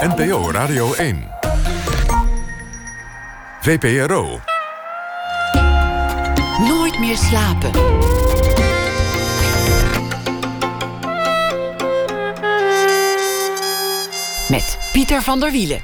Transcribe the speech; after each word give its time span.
NPO 0.00 0.50
Radio 0.50 0.94
1. 0.94 1.28
VPRO. 3.60 4.40
Nooit 6.68 6.98
meer 6.98 7.16
slapen. 7.16 7.70
Met 14.48 14.78
Pieter 14.92 15.22
van 15.22 15.40
der 15.40 15.50
Wielen. 15.50 15.80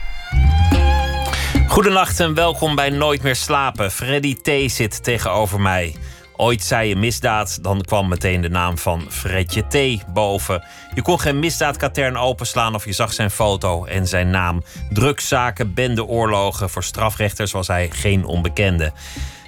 Goedenacht 1.69 2.21
en 2.21 2.35
welkom 2.35 2.75
bij 2.75 2.91
Nooit 2.91 3.23
meer 3.23 3.37
slapen. 3.37 3.91
Freddy 3.91 4.35
T. 4.35 4.73
zit 4.73 5.05
tegenover 5.05 5.61
mij. 5.61 5.97
Ooit 6.43 6.63
zei 6.63 6.89
je 6.89 6.97
misdaad, 6.97 7.63
dan 7.63 7.83
kwam 7.83 8.09
meteen 8.09 8.41
de 8.41 8.49
naam 8.49 8.79
van 8.79 9.07
Fredje 9.09 9.63
T. 9.69 10.05
boven. 10.13 10.65
Je 10.95 11.03
kon 11.03 11.21
geen 11.21 11.39
misdaadkatern 11.39 12.17
openslaan 12.17 12.75
of 12.75 12.85
je 12.85 12.93
zag 12.93 13.13
zijn 13.13 13.31
foto 13.31 13.85
en 13.85 14.07
zijn 14.07 14.31
naam. 14.31 14.63
Drugszaken, 14.91 15.75
bendeoorlogen, 15.75 16.71
voor 16.71 16.85
strafrechters 16.85 17.53
was 17.53 17.67
hij 17.67 17.91
geen 17.91 18.25
onbekende. 18.25 18.93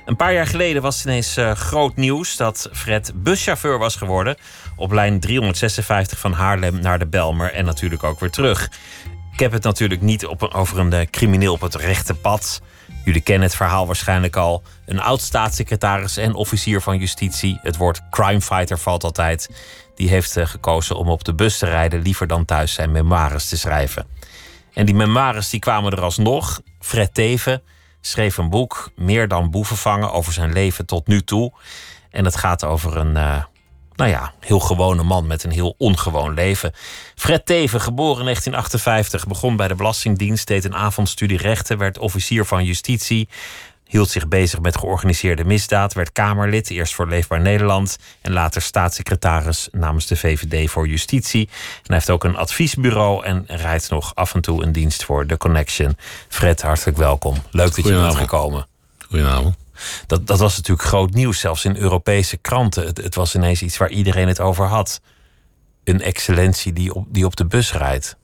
Een 0.05 0.17
paar 0.17 0.33
jaar 0.33 0.47
geleden 0.47 0.83
was 0.83 1.05
ineens 1.05 1.39
uh, 1.39 1.53
groot 1.53 1.97
nieuws 1.97 2.37
dat 2.37 2.69
Fred 2.73 3.13
buschauffeur 3.15 3.79
was 3.79 3.97
geworden. 3.97 4.37
Op 4.77 4.93
lijn 4.93 5.21
356 5.21 6.19
van 6.19 6.33
Haarlem 6.33 6.81
naar 6.81 6.99
de 6.99 7.07
Belmer 7.07 7.53
en 7.53 7.65
natuurlijk 7.65 8.05
ook 8.05 8.21
weer 8.21 8.31
terug. 8.31 8.71
Ik 9.33 9.41
heb 9.41 9.53
het 9.53 9.63
natuurlijk 9.63 10.01
niet 10.01 10.27
op 10.27 10.43
een, 10.43 10.53
over 10.53 10.79
een 10.79 10.95
uh, 10.95 11.01
crimineel 11.11 11.53
op 11.53 11.61
het 11.61 11.75
rechte 11.75 12.15
pad. 12.15 12.61
Jullie 13.05 13.21
kennen 13.21 13.49
het 13.49 13.57
verhaal 13.57 13.87
waarschijnlijk 13.87 14.37
al. 14.37 14.63
Een 14.87 15.01
oud 15.01 15.21
staatssecretaris 15.21 16.17
en 16.17 16.35
officier 16.35 16.81
van 16.81 16.99
justitie. 16.99 17.59
Het 17.63 17.77
woord 17.77 18.01
crimefighter 18.11 18.79
valt 18.79 19.05
altijd. 19.05 19.51
Die 19.95 20.09
heeft 20.09 20.37
uh, 20.37 20.47
gekozen 20.47 20.97
om 20.97 21.09
op 21.09 21.25
de 21.25 21.35
bus 21.35 21.59
te 21.59 21.67
rijden 21.67 22.03
liever 22.03 22.27
dan 22.27 22.45
thuis 22.45 22.73
zijn 22.73 22.93
memoires 22.93 23.49
te 23.49 23.57
schrijven. 23.57 24.07
En 24.73 24.87
die 24.87 24.95
memoires 24.95 25.51
die 25.51 25.61
kwamen 25.61 25.93
er 25.93 26.01
alsnog. 26.01 26.61
Fred 26.81 27.15
Teven 27.15 27.63
schreef 28.01 28.37
een 28.37 28.51
boek, 28.51 28.91
Meer 28.97 29.29
dan 29.29 29.51
boeven 29.51 29.77
vangen, 29.77 30.13
over 30.13 30.33
zijn 30.33 30.53
leven 30.53 30.87
tot 30.87 31.07
nu 31.07 31.23
toe. 31.23 31.53
En 32.11 32.25
het 32.25 32.37
gaat 32.37 32.65
over 32.65 32.97
een, 32.97 33.17
uh, 33.17 33.43
nou 33.97 34.11
ja, 34.11 34.33
heel 34.41 34.61
gewone 34.61 35.03
man 35.03 35.27
met 35.27 35.45
een 35.45 35.51
heel 35.51 35.75
ongewoon 35.79 36.35
leven. 36.35 36.73
Fred 37.15 37.47
Teven, 37.47 37.81
geboren 37.81 38.19
in 38.19 38.25
1958, 38.25 39.27
begon 39.27 39.57
bij 39.57 39.69
de 39.69 39.75
Belastingdienst, 39.75 40.47
deed 40.47 40.65
een 40.65 40.75
avondstudie 40.75 41.39
rechten, 41.39 41.79
werd 41.79 41.99
officier 41.99 42.45
van 42.45 42.65
justitie. 42.65 43.29
Hield 43.85 44.11
zich 44.11 44.29
bezig 44.29 44.61
met 44.61 44.79
georganiseerde 44.79 45.45
misdaad, 45.45 45.93
werd 45.93 46.13
Kamerlid, 46.13 46.71
eerst 46.71 46.95
voor 46.95 47.09
Leefbaar 47.09 47.41
Nederland 47.41 47.97
en 48.21 48.33
later 48.33 48.63
staatssecretaris 48.63 49.69
namens 49.73 50.07
de 50.07 50.17
VVD 50.17 50.71
voor 50.71 50.89
Justitie. 50.89 51.49
En 51.49 51.83
hij 51.83 51.97
heeft 51.97 52.11
ook 52.11 52.25
een 52.25 52.37
adviesbureau 52.37 53.25
en 53.25 53.45
rijdt 53.47 53.91
nog 53.91 54.15
af 54.15 54.35
en 54.35 54.41
toe 54.41 54.63
een 54.63 54.73
dienst 54.73 55.05
voor 55.05 55.27
The 55.27 55.37
Connection. 55.37 55.97
Fred, 56.29 56.63
hartelijk 56.63 56.97
welkom. 56.97 57.43
Leuk 57.51 57.75
dat 57.75 57.85
je 57.85 57.93
bent 57.93 58.15
gekomen. 58.15 58.67
Goedenavond. 59.09 59.64
Dat, 60.07 60.27
dat 60.27 60.39
was 60.39 60.57
natuurlijk 60.57 60.89
groot 60.89 61.15
nieuws, 61.15 61.41
zelfs 61.41 61.65
in 61.65 61.77
Europese 61.77 62.37
kranten. 62.37 62.87
Het, 62.87 62.97
het 62.97 63.15
was 63.15 63.35
ineens 63.35 63.63
iets 63.63 63.77
waar 63.77 63.91
iedereen 63.91 64.29
het 64.29 64.41
over 64.41 64.67
had. 64.67 65.01
Een 65.85 66.03
excellentie 66.03 66.73
die 66.73 66.95
op, 66.95 67.07
die 67.11 67.27
op 67.27 67.37
de 67.37 67.47
bus 67.47 67.73
rijdt. 67.73 68.17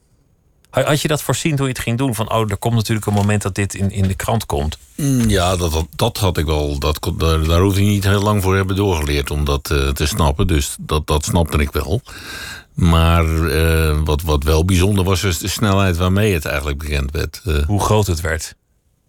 Had 0.70 1.00
je 1.00 1.08
dat 1.08 1.22
voorzien 1.22 1.56
toen 1.56 1.66
je 1.66 1.72
het 1.72 1.82
ging 1.82 1.98
doen? 1.98 2.14
Van, 2.14 2.32
oh, 2.32 2.50
er 2.50 2.56
komt 2.56 2.74
natuurlijk 2.74 3.06
een 3.06 3.12
moment 3.12 3.42
dat 3.42 3.54
dit 3.54 3.74
in, 3.74 3.90
in 3.90 4.08
de 4.08 4.14
krant 4.14 4.46
komt. 4.46 4.78
Ja, 5.26 5.56
dat, 5.56 5.72
dat, 5.72 5.86
dat 5.96 6.16
had 6.16 6.38
ik 6.38 6.46
wel. 6.46 6.78
Dat, 6.78 7.10
daar, 7.16 7.44
daar 7.44 7.60
hoefde 7.60 7.84
je 7.84 7.90
niet 7.90 8.04
heel 8.04 8.22
lang 8.22 8.42
voor 8.42 8.56
hebben 8.56 8.76
doorgeleerd 8.76 9.30
om 9.30 9.44
dat 9.44 9.70
uh, 9.72 9.88
te 9.88 10.06
snappen. 10.06 10.46
Dus 10.46 10.76
dat, 10.80 11.06
dat 11.06 11.24
snapte 11.24 11.58
ik 11.58 11.72
wel. 11.72 12.00
Maar 12.74 13.24
uh, 13.24 13.98
wat, 14.04 14.22
wat 14.22 14.44
wel 14.44 14.64
bijzonder 14.64 15.04
was, 15.04 15.24
is 15.24 15.38
de 15.38 15.48
snelheid 15.48 15.96
waarmee 15.96 16.34
het 16.34 16.44
eigenlijk 16.44 16.78
bekend 16.78 17.10
werd. 17.10 17.42
Uh, 17.44 17.66
hoe 17.66 17.80
groot 17.80 18.06
het 18.06 18.20
werd. 18.20 18.54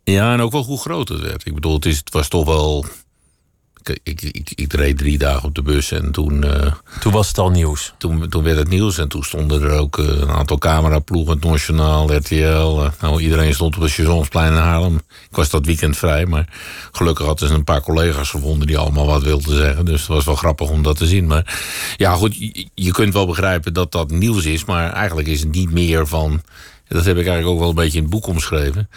Ja, 0.03 0.33
en 0.33 0.41
ook 0.41 0.51
wel 0.51 0.63
hoe 0.63 0.79
groot 0.79 1.07
het 1.07 1.19
werd. 1.19 1.45
Ik 1.45 1.53
bedoel, 1.53 1.73
het, 1.73 1.85
is, 1.85 1.97
het 1.97 2.11
was 2.11 2.27
toch 2.27 2.45
wel 2.45 2.85
ik, 3.83 3.99
ik, 4.03 4.21
ik, 4.21 4.51
ik, 4.55 4.73
reed 4.73 4.97
drie 4.97 5.17
dagen 5.17 5.43
op 5.43 5.55
de 5.55 5.61
bus 5.61 5.91
en 5.91 6.11
toen... 6.11 6.45
Uh, 6.45 6.73
toen 6.99 7.11
was 7.11 7.27
het 7.27 7.37
al 7.37 7.49
nieuws? 7.49 7.93
Toen, 7.97 8.29
toen 8.29 8.43
werd 8.43 8.57
het 8.57 8.69
nieuws 8.69 8.97
en 8.97 9.07
toen 9.07 9.23
stonden 9.23 9.61
er 9.61 9.71
ook 9.71 9.97
uh, 9.97 10.07
een 10.07 10.29
aantal 10.29 10.57
cameraploegen, 10.57 11.33
het 11.33 11.43
Nationaal, 11.43 12.15
RTL. 12.15 12.35
Uh, 12.35 12.87
nou, 13.01 13.21
iedereen 13.21 13.53
stond 13.53 13.75
op 13.75 13.81
het 13.81 13.91
stationsplein 13.91 14.51
in 14.51 14.57
Haarlem. 14.57 14.95
Ik 15.29 15.35
was 15.35 15.49
dat 15.49 15.65
weekend 15.65 15.97
vrij, 15.97 16.25
maar 16.25 16.47
gelukkig 16.91 17.25
hadden 17.25 17.47
ze 17.47 17.53
een 17.53 17.63
paar 17.63 17.81
collega's 17.81 18.29
gevonden 18.29 18.67
die 18.67 18.77
allemaal 18.77 19.05
wat 19.05 19.23
wilden 19.23 19.55
zeggen. 19.55 19.85
Dus 19.85 19.99
het 19.99 20.09
was 20.09 20.25
wel 20.25 20.35
grappig 20.35 20.69
om 20.69 20.83
dat 20.83 20.97
te 20.97 21.07
zien. 21.07 21.27
Maar 21.27 21.59
ja, 21.97 22.13
goed, 22.13 22.35
je, 22.37 22.67
je 22.73 22.91
kunt 22.91 23.13
wel 23.13 23.25
begrijpen 23.25 23.73
dat 23.73 23.91
dat 23.91 24.11
nieuws 24.11 24.45
is, 24.45 24.65
maar 24.65 24.93
eigenlijk 24.93 25.27
is 25.27 25.39
het 25.39 25.51
niet 25.51 25.71
meer 25.71 26.07
van... 26.07 26.41
Dat 26.87 27.05
heb 27.05 27.17
ik 27.17 27.25
eigenlijk 27.25 27.47
ook 27.47 27.59
wel 27.59 27.69
een 27.69 27.75
beetje 27.75 27.97
in 27.97 28.03
het 28.03 28.11
boek 28.11 28.27
omschreven. 28.27 28.89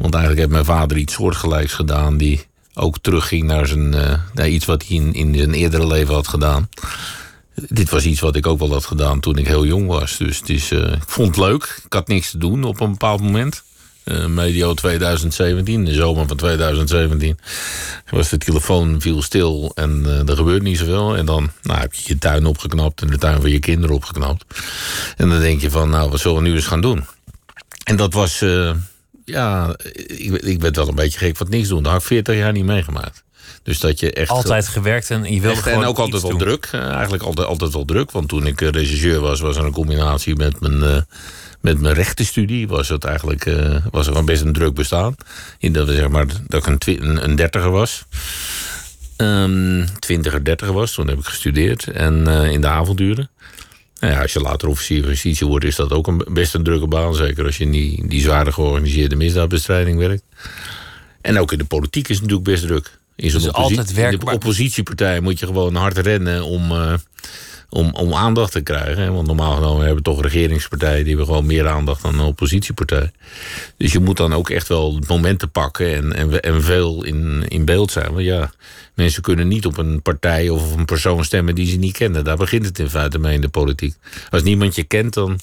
Want 0.00 0.14
eigenlijk 0.14 0.38
heeft 0.38 0.62
mijn 0.62 0.78
vader 0.78 0.96
iets 0.96 1.14
soortgelijks 1.14 1.72
gedaan... 1.72 2.16
die 2.16 2.46
ook 2.74 2.98
terugging 2.98 3.42
naar, 3.42 3.66
zijn, 3.66 3.94
uh, 3.94 4.14
naar 4.34 4.48
iets 4.48 4.64
wat 4.64 4.86
hij 4.86 4.96
in, 4.96 5.14
in 5.14 5.34
zijn 5.34 5.54
eerdere 5.54 5.86
leven 5.86 6.14
had 6.14 6.28
gedaan. 6.28 6.68
Dit 7.54 7.90
was 7.90 8.04
iets 8.04 8.20
wat 8.20 8.36
ik 8.36 8.46
ook 8.46 8.58
wel 8.58 8.72
had 8.72 8.84
gedaan 8.84 9.20
toen 9.20 9.36
ik 9.36 9.46
heel 9.46 9.66
jong 9.66 9.86
was. 9.86 10.16
Dus 10.16 10.38
het 10.38 10.48
is, 10.48 10.72
uh, 10.72 10.92
ik 10.92 11.08
vond 11.08 11.28
het 11.28 11.36
leuk. 11.36 11.80
Ik 11.84 11.92
had 11.92 12.08
niks 12.08 12.30
te 12.30 12.38
doen 12.38 12.64
op 12.64 12.80
een 12.80 12.90
bepaald 12.90 13.20
moment. 13.20 13.62
Uh, 14.04 14.26
medio 14.26 14.74
2017, 14.74 15.84
de 15.84 15.92
zomer 15.92 16.26
van 16.26 16.36
2017, 16.36 17.38
was 18.10 18.28
de 18.28 18.38
telefoon 18.38 19.00
viel 19.00 19.22
stil 19.22 19.72
en 19.74 20.04
er 20.26 20.36
gebeurt 20.36 20.62
niet 20.62 20.78
zoveel. 20.78 21.16
En 21.16 21.26
dan 21.26 21.50
nou, 21.62 21.80
heb 21.80 21.94
je 21.94 22.02
je 22.06 22.18
tuin 22.18 22.46
opgeknapt 22.46 23.02
en 23.02 23.08
de 23.10 23.18
tuin 23.18 23.40
van 23.40 23.50
je 23.50 23.58
kinderen 23.58 23.96
opgeknapt. 23.96 24.44
En 25.16 25.28
dan 25.28 25.40
denk 25.40 25.60
je 25.60 25.70
van, 25.70 25.90
nou, 25.90 26.10
wat 26.10 26.20
zullen 26.20 26.42
we 26.42 26.48
nu 26.48 26.54
eens 26.54 26.66
gaan 26.66 26.80
doen? 26.80 27.04
En 27.84 27.96
dat 27.96 28.12
was, 28.12 28.42
ja, 29.30 29.74
ik, 30.06 30.32
ik 30.32 30.60
werd 30.60 30.76
wel 30.76 30.88
een 30.88 30.94
beetje 30.94 31.18
gek 31.18 31.36
van 31.36 31.46
niks 31.50 31.68
doen. 31.68 31.82
Dat 31.82 31.92
had 31.92 32.00
ik 32.00 32.06
40 32.06 32.36
jaar 32.36 32.52
niet 32.52 32.64
meegemaakt. 32.64 33.24
Dus 33.62 33.78
dat 33.78 34.00
je 34.00 34.12
echt. 34.12 34.30
Altijd 34.30 34.68
gewerkt 34.68 35.10
en 35.10 35.34
je 35.34 35.40
wilde 35.40 35.56
echt, 35.56 35.62
gewoon 35.62 35.82
En 35.82 35.88
ook 35.88 35.98
altijd 35.98 36.22
wel 36.22 36.30
doen. 36.30 36.40
druk. 36.40 36.70
Uh, 36.74 36.80
eigenlijk 36.80 37.22
altijd, 37.22 37.46
altijd 37.46 37.72
wel 37.72 37.84
druk. 37.84 38.10
Want 38.10 38.28
toen 38.28 38.46
ik 38.46 38.60
uh, 38.60 38.68
regisseur 38.68 39.20
was, 39.20 39.40
was 39.40 39.56
er 39.56 39.64
een 39.64 39.72
combinatie 39.72 40.36
met 40.36 40.60
mijn, 40.60 40.82
uh, 40.82 40.96
met 41.60 41.80
mijn 41.80 41.94
rechtenstudie. 41.94 42.68
Was 42.68 42.88
het 42.88 43.04
eigenlijk 43.04 43.44
was 43.90 44.06
er 44.06 44.12
gewoon 44.12 44.26
best 44.26 44.42
een 44.42 44.52
druk 44.52 44.74
bestaan. 44.74 45.14
In 45.58 45.72
dat, 45.72 45.88
zeg 45.88 46.08
maar, 46.08 46.26
dat 46.46 46.66
ik 46.66 46.86
een, 46.86 47.04
een, 47.04 47.24
een 47.24 47.36
dertiger 47.36 47.70
was. 47.70 48.04
Um, 49.16 49.86
twintiger, 49.98 50.44
dertiger 50.44 50.74
was. 50.74 50.92
Toen 50.92 51.08
heb 51.08 51.18
ik 51.18 51.24
gestudeerd. 51.24 51.86
En 51.86 52.26
in 52.26 52.60
de 52.60 52.68
avonduren. 52.68 53.30
Nou 54.00 54.12
ja, 54.12 54.20
als 54.22 54.32
je 54.32 54.40
later 54.40 54.68
officier 54.68 55.00
van 55.00 55.10
justitie 55.10 55.46
wordt, 55.46 55.64
is 55.64 55.76
dat 55.76 55.92
ook 55.92 56.06
een, 56.06 56.26
best 56.28 56.54
een 56.54 56.62
drukke 56.62 56.86
baan. 56.86 57.14
Zeker 57.14 57.44
als 57.44 57.56
je 57.56 57.64
in 57.64 57.70
die, 57.70 58.08
die 58.08 58.20
zware 58.20 58.52
georganiseerde 58.52 59.16
misdaadbestrijding 59.16 59.98
werkt. 59.98 60.22
En 61.20 61.38
ook 61.38 61.52
in 61.52 61.58
de 61.58 61.64
politiek 61.64 62.08
is 62.08 62.16
het 62.16 62.24
natuurlijk 62.24 62.50
best 62.50 62.62
druk. 62.62 62.98
In, 63.16 63.30
dus 63.30 63.52
altijd 63.52 63.92
werk, 63.92 64.12
in 64.12 64.18
de 64.18 64.30
oppositiepartij 64.30 65.20
moet 65.20 65.38
je 65.38 65.46
gewoon 65.46 65.74
hard 65.74 65.98
rennen 65.98 66.44
om, 66.44 66.72
uh, 66.72 66.94
om, 67.70 67.90
om 67.94 68.14
aandacht 68.14 68.52
te 68.52 68.60
krijgen. 68.60 69.14
Want 69.14 69.26
normaal 69.26 69.54
genomen 69.54 69.86
hebben 69.86 69.96
we 69.96 70.10
toch 70.10 70.22
regeringspartijen... 70.22 70.98
die 70.98 71.08
hebben 71.08 71.26
gewoon 71.26 71.46
meer 71.46 71.68
aandacht 71.68 72.02
dan 72.02 72.14
een 72.14 72.24
oppositiepartij. 72.26 73.10
Dus 73.76 73.92
je 73.92 74.00
moet 74.00 74.16
dan 74.16 74.34
ook 74.34 74.50
echt 74.50 74.68
wel 74.68 75.00
momenten 75.06 75.50
pakken... 75.50 75.94
en, 75.94 76.12
en, 76.12 76.40
en 76.40 76.62
veel 76.62 77.04
in, 77.04 77.44
in 77.48 77.64
beeld 77.64 77.90
zijn. 77.90 78.12
Want 78.12 78.24
ja, 78.24 78.50
mensen 78.94 79.22
kunnen 79.22 79.48
niet 79.48 79.66
op 79.66 79.78
een 79.78 80.02
partij 80.02 80.48
of 80.48 80.72
op 80.72 80.78
een 80.78 80.84
persoon 80.84 81.24
stemmen... 81.24 81.54
die 81.54 81.66
ze 81.66 81.76
niet 81.76 81.96
kennen. 81.96 82.24
Daar 82.24 82.36
begint 82.36 82.66
het 82.66 82.78
in 82.78 82.90
feite 82.90 83.18
mee 83.18 83.34
in 83.34 83.40
de 83.40 83.48
politiek. 83.48 83.94
Als 84.30 84.42
niemand 84.42 84.74
je 84.74 84.84
kent, 84.84 85.14
dan, 85.14 85.38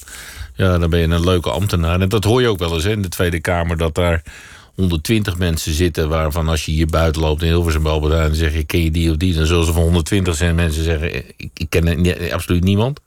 ja, 0.54 0.78
dan 0.78 0.90
ben 0.90 1.00
je 1.00 1.06
een 1.06 1.24
leuke 1.24 1.50
ambtenaar. 1.50 2.00
En 2.00 2.08
dat 2.08 2.24
hoor 2.24 2.40
je 2.40 2.48
ook 2.48 2.58
wel 2.58 2.74
eens 2.74 2.84
in 2.84 3.02
de 3.02 3.08
Tweede 3.08 3.40
Kamer... 3.40 3.76
dat 3.76 3.94
daar 3.94 4.22
120 4.78 5.38
mensen 5.38 5.72
zitten 5.72 6.08
waarvan 6.08 6.48
als 6.48 6.64
je 6.64 6.72
hier 6.72 6.86
buiten 6.86 7.22
loopt 7.22 7.42
in 7.42 7.48
Hilversum 7.48 7.86
Heijn, 7.86 8.10
dan 8.10 8.34
zeg 8.34 8.52
je 8.52 8.64
ken 8.64 8.84
je 8.84 8.90
die 8.90 9.10
of 9.10 9.16
die, 9.16 9.34
dan 9.34 9.46
zullen 9.46 9.64
ze 9.64 9.72
van 9.72 9.82
120 9.82 10.34
zijn 10.34 10.54
mensen 10.54 10.84
zeggen 10.84 11.14
ik, 11.36 11.66
ken 11.68 12.32
absoluut 12.32 12.64
niemand. 12.64 13.00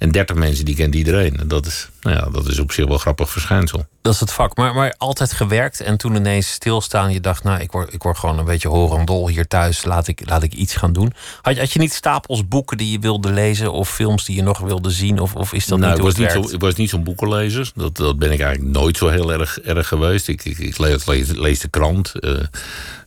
En 0.00 0.10
30 0.10 0.36
mensen 0.36 0.64
die 0.64 0.74
kent 0.74 0.94
iedereen. 0.94 1.36
En 1.36 1.48
dat 1.48 1.66
is, 1.66 1.88
nou 2.00 2.16
ja, 2.16 2.30
dat 2.30 2.48
is 2.48 2.58
op 2.58 2.72
zich 2.72 2.84
wel 2.84 2.94
een 2.94 3.00
grappig 3.00 3.30
verschijnsel. 3.30 3.86
Dat 4.02 4.14
is 4.14 4.20
het 4.20 4.32
vak. 4.32 4.56
Maar, 4.56 4.74
maar 4.74 4.94
altijd 4.98 5.32
gewerkt 5.32 5.80
en 5.80 5.96
toen 5.96 6.14
ineens 6.14 6.50
stilstaan. 6.50 7.12
Je 7.12 7.20
dacht, 7.20 7.44
nou, 7.44 7.60
ik 7.60 7.72
word, 7.72 7.92
ik 7.92 8.02
word 8.02 8.18
gewoon 8.18 8.38
een 8.38 8.44
beetje 8.44 8.68
horendol 8.68 9.28
hier 9.28 9.46
thuis. 9.46 9.84
Laat 9.84 10.08
ik, 10.08 10.22
laat 10.24 10.42
ik 10.42 10.52
iets 10.52 10.74
gaan 10.76 10.92
doen. 10.92 11.12
Had, 11.42 11.58
had 11.58 11.72
je 11.72 11.78
niet 11.78 11.92
stapels 11.92 12.48
boeken 12.48 12.76
die 12.76 12.90
je 12.90 12.98
wilde 12.98 13.32
lezen 13.32 13.72
of 13.72 13.90
films 13.90 14.24
die 14.24 14.36
je 14.36 14.42
nog 14.42 14.58
wilde 14.58 14.90
zien? 14.90 15.18
Of, 15.18 15.34
of 15.34 15.52
is 15.52 15.66
dat 15.66 15.78
nou, 15.78 15.90
niet 15.90 15.98
ik 15.98 16.04
was 16.04 16.16
niet, 16.16 16.30
zo, 16.30 16.54
ik 16.54 16.60
was 16.60 16.74
niet 16.74 16.90
zo'n 16.90 17.04
boekenlezer. 17.04 17.70
Dat, 17.74 17.96
dat 17.96 18.18
ben 18.18 18.32
ik 18.32 18.40
eigenlijk 18.40 18.72
nooit 18.72 18.96
zo 18.96 19.08
heel 19.08 19.32
erg, 19.32 19.60
erg 19.60 19.88
geweest. 19.88 20.28
Ik, 20.28 20.44
ik, 20.44 20.58
ik 20.58 20.78
lees, 20.78 21.06
lees, 21.06 21.30
lees, 21.30 21.60
de 21.60 21.68
krant. 21.68 22.12
Uh, 22.20 22.40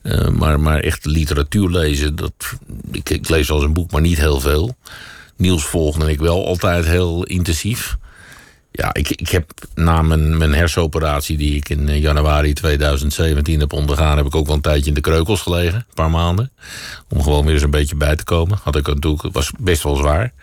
uh, 0.03 0.27
maar, 0.27 0.59
maar 0.59 0.79
echt 0.79 1.05
literatuur 1.05 1.69
lezen, 1.69 2.15
dat, 2.15 2.33
ik, 2.91 3.09
ik 3.09 3.29
lees 3.29 3.47
wel 3.47 3.57
eens 3.57 3.65
een 3.65 3.73
boek, 3.73 3.91
maar 3.91 4.01
niet 4.01 4.17
heel 4.17 4.39
veel. 4.39 4.75
Niels 5.43 5.65
volgde 5.65 6.11
ik 6.11 6.19
wel 6.19 6.47
altijd 6.47 6.85
heel 6.85 7.23
intensief. 7.23 7.97
Ja, 8.71 8.93
ik, 8.93 9.09
ik 9.09 9.29
heb 9.29 9.51
na 9.75 10.01
mijn, 10.01 10.37
mijn 10.37 10.53
hersenoperatie 10.53 11.37
die 11.37 11.55
ik 11.55 11.69
in 11.69 11.99
januari 11.99 12.53
2017 12.53 13.59
heb 13.59 13.73
ondergaan... 13.73 14.17
heb 14.17 14.25
ik 14.25 14.35
ook 14.35 14.45
wel 14.45 14.55
een 14.55 14.61
tijdje 14.61 14.87
in 14.87 14.93
de 14.93 15.01
kreukels 15.01 15.41
gelegen, 15.41 15.75
een 15.75 15.93
paar 15.93 16.09
maanden. 16.09 16.51
Om 17.09 17.23
gewoon 17.23 17.45
weer 17.45 17.53
eens 17.53 17.63
een 17.63 17.69
beetje 17.69 17.95
bij 17.95 18.15
te 18.15 18.23
komen. 18.23 18.59
Had 18.63 18.75
ik 18.75 18.87
natuurlijk, 18.87 19.33
was 19.33 19.51
best 19.59 19.83
wel 19.83 19.95
zwaar. 19.95 20.33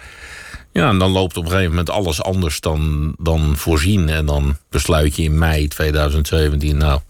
Ja, 0.72 0.88
en 0.88 0.98
dan 0.98 1.10
loopt 1.10 1.36
op 1.36 1.44
een 1.44 1.50
gegeven 1.50 1.70
moment 1.70 1.90
alles 1.90 2.22
anders 2.22 2.60
dan, 2.60 3.14
dan 3.18 3.56
voorzien. 3.56 4.08
En 4.08 4.26
dan 4.26 4.56
besluit 4.70 5.16
je 5.16 5.22
in 5.22 5.38
mei 5.38 5.68
2017, 5.68 6.76
nou, 6.76 7.00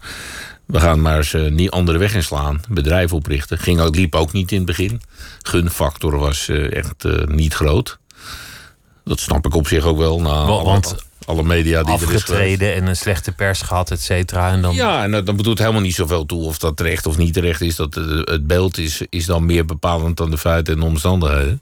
we 0.71 0.79
gaan 0.79 1.01
maar 1.01 1.17
eens 1.17 1.33
een 1.33 1.69
andere 1.69 1.97
weg 1.97 2.13
inslaan. 2.13 2.61
Bedrijf 2.69 3.13
oprichten. 3.13 3.57
Ging 3.57 3.79
ook, 3.79 3.95
liep 3.95 4.15
ook 4.15 4.31
niet 4.31 4.51
in 4.51 4.57
het 4.57 4.65
begin. 4.65 5.01
Gunfactor 5.41 6.17
was 6.17 6.49
eh, 6.49 6.73
echt 6.73 7.05
uh, 7.05 7.25
niet 7.25 7.53
groot. 7.53 7.99
Dat 9.03 9.19
snap 9.19 9.45
ik 9.45 9.55
op 9.55 9.67
zich 9.67 9.83
ook 9.83 9.97
wel. 9.97 10.21
Na 10.21 10.45
Want 10.45 10.85
alle, 10.85 10.99
alle 11.25 11.43
media 11.43 11.83
die 11.83 11.93
er 11.93 12.01
is 12.01 12.05
afgetreden 12.07 12.73
en 12.75 12.87
een 12.87 12.95
slechte 12.95 13.31
pers 13.31 13.61
gehad, 13.61 13.91
et 13.91 14.01
cetera. 14.01 14.51
En 14.51 14.61
dan... 14.61 14.75
Ja, 14.75 15.03
en 15.03 15.25
dan 15.25 15.35
bedoelt 15.35 15.59
helemaal 15.59 15.81
niet 15.81 15.95
zoveel 15.95 16.25
toe 16.25 16.43
of 16.43 16.57
dat 16.57 16.77
terecht 16.77 17.05
of 17.05 17.17
niet 17.17 17.33
terecht 17.33 17.61
is. 17.61 17.75
Dat, 17.75 17.95
het 18.23 18.47
beeld 18.47 18.77
is, 18.77 19.01
is 19.09 19.25
dan 19.25 19.45
meer 19.45 19.65
bepalend 19.65 20.17
dan 20.17 20.31
de 20.31 20.37
feiten 20.37 20.73
en 20.73 20.79
de 20.79 20.85
omstandigheden. 20.85 21.61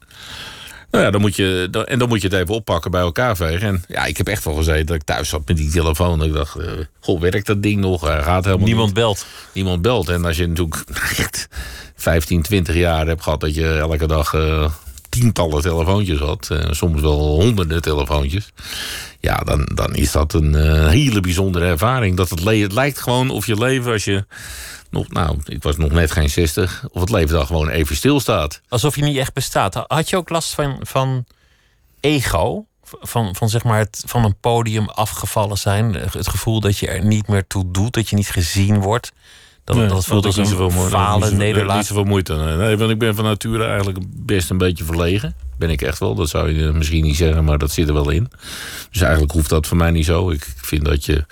Nou 0.92 1.04
ja, 1.04 1.12
dan 1.12 1.22
moet 1.22 1.36
je, 1.36 1.70
en 1.86 2.00
dan 2.00 2.08
moet 2.08 2.22
je 2.22 2.28
het 2.28 2.38
even 2.38 2.56
oppakken 2.56 2.92
bij 2.92 3.02
elkaar 3.02 3.36
vegen. 3.36 3.68
En 3.68 3.84
ja, 3.88 4.06
ik 4.06 4.18
heb 4.18 4.28
echt 4.28 4.44
wel 4.44 4.54
gezeten 4.54 4.86
dat 4.86 4.96
ik 4.96 5.04
thuis 5.04 5.30
zat 5.30 5.48
met 5.48 5.58
die 5.58 5.72
telefoon. 5.72 6.24
Ik 6.24 6.34
dacht, 6.34 6.58
uh, 6.60 6.66
goh, 7.00 7.22
werkt 7.22 7.46
dat 7.46 7.64
ding 7.64 7.82
nog? 7.82 8.08
Uh, 8.08 8.24
gaat 8.24 8.46
helemaal 8.46 8.66
Niemand 8.66 8.86
niet. 8.88 8.96
belt. 8.96 9.26
Niemand 9.54 9.82
belt. 9.82 10.10
En 10.10 10.26
als 10.26 10.38
je 10.38 10.48
natuurlijk 10.48 10.84
echt 11.18 11.48
15, 11.96 12.42
20 12.42 12.76
jaar 12.76 13.08
hebt 13.08 13.24
gehad... 13.24 13.40
dat 13.40 13.56
je 13.56 13.78
elke 13.78 14.08
dag 14.08 14.34
uh, 14.34 14.70
tientallen 15.10 15.62
telefoontjes 15.62 16.20
had. 16.20 16.50
soms 16.72 17.02
wel 17.02 17.42
honderden 17.42 17.82
telefoontjes. 17.82 18.52
Ja, 19.20 19.38
dan, 19.38 19.70
dan 19.74 19.96
is 19.96 20.12
dat 20.12 20.34
een 20.34 20.88
hele 20.88 21.20
bijzondere 21.20 21.66
ervaring. 21.66 22.18
Dat 22.18 22.30
het, 22.30 22.44
het 22.44 22.74
lijkt 22.74 23.00
gewoon 23.00 23.30
of 23.30 23.46
je 23.46 23.58
leven 23.58 23.92
als 23.92 24.04
je 24.04 24.26
nog, 24.90 25.10
nou, 25.10 25.38
ik 25.46 25.64
was 25.64 25.78
nog 25.78 25.92
net 25.92 26.12
geen 26.12 26.30
60, 26.30 26.86
of 26.92 27.02
het 27.02 27.10
leven 27.10 27.36
dan 27.36 27.46
gewoon 27.46 27.70
even 27.70 27.96
stilstaat. 27.96 28.62
Alsof 28.68 28.96
je 28.96 29.02
niet 29.02 29.18
echt 29.18 29.34
bestaat. 29.34 29.84
Had 29.88 30.10
je 30.10 30.18
ook 30.18 30.30
last 30.30 30.54
van, 30.54 30.80
van 30.82 31.26
ego? 32.00 32.66
Van, 33.02 33.36
van, 33.36 33.50
zeg 33.50 33.64
maar 33.64 33.80
het, 33.80 34.04
van 34.06 34.24
een 34.24 34.40
podium 34.40 34.90
afgevallen 34.90 35.58
zijn? 35.58 35.94
Het 35.94 36.30
gevoel 36.30 36.60
dat 36.60 36.78
je 36.78 36.88
er 36.88 37.06
niet 37.06 37.28
meer 37.28 37.48
toe 37.48 37.72
doet, 37.72 37.94
dat 37.94 38.10
je 38.10 38.16
niet 38.16 38.30
gezien 38.30 38.82
wordt? 38.82 39.12
Dat, 39.64 39.78
nee, 39.78 39.88
dat 39.88 40.06
voelt 40.06 40.26
als 40.26 40.38
een 40.38 40.46
zoveel 40.46 40.90
falen, 40.90 41.38
nederlaag. 41.38 41.78
Niet 41.78 41.86
zoveel 41.86 42.04
moeite. 42.04 42.36
Nee. 42.36 42.56
nee, 42.56 42.78
want 42.78 42.92
ik 42.92 43.00
ben 43.00 43.16
van 43.16 43.24
nature 43.24 43.66
eigenlijk 43.66 43.98
best 44.08 44.50
een 44.50 44.58
beetje 44.58 44.84
verlegen. 44.84 45.36
Ben 45.58 45.70
ik 45.70 45.82
echt 45.82 46.00
wel. 46.00 46.16
Dat 46.16 46.30
zou 46.30 46.56
je 46.56 46.72
misschien 46.72 47.04
niet 47.04 47.16
zeggen, 47.16 47.44
maar 47.44 47.58
dat 47.58 47.72
zit 47.72 47.88
er 47.88 47.94
wel 47.94 48.10
in. 48.10 48.32
Dus 48.92 49.02
eigenlijk 49.02 49.32
hoeft 49.32 49.50
dat 49.50 49.68
voor 49.68 49.78
mij 49.78 49.92
niet 49.92 50.06
zo. 50.06 50.30
Ik 50.30 50.48
vind 50.56 50.86
dat 50.86 51.06
je 51.06 51.26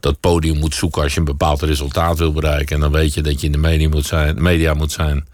dat 0.00 0.20
podium 0.20 0.58
moet 0.58 0.74
zoeken 0.74 1.02
als 1.02 1.12
je 1.12 1.18
een 1.18 1.24
bepaald 1.24 1.62
resultaat 1.62 2.18
wil 2.18 2.32
bereiken. 2.32 2.74
En 2.74 2.80
dan 2.80 2.92
weet 2.92 3.14
je 3.14 3.22
dat 3.22 3.40
je 3.40 3.46
in 3.46 3.52
de 3.52 3.58
media 3.58 3.88
moet 3.88 4.06
zijn. 4.06 4.42
Media 4.42 4.74
moet 4.74 4.92
zijn 4.92 5.26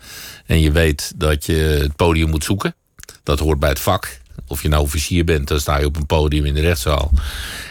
en 0.46 0.60
je 0.60 0.70
weet 0.70 1.12
dat 1.16 1.46
je 1.46 1.54
het 1.54 1.96
podium 1.96 2.30
moet 2.30 2.44
zoeken. 2.44 2.74
Dat 3.22 3.38
hoort 3.38 3.58
bij 3.58 3.68
het 3.68 3.80
vak. 3.80 4.22
Of 4.46 4.62
je 4.62 4.68
nou 4.68 4.82
officier 4.82 5.24
bent, 5.24 5.48
dan 5.48 5.60
sta 5.60 5.78
je 5.78 5.86
op 5.86 5.96
een 5.96 6.06
podium 6.06 6.44
in 6.44 6.54
de 6.54 6.60
rechtszaal. 6.60 7.12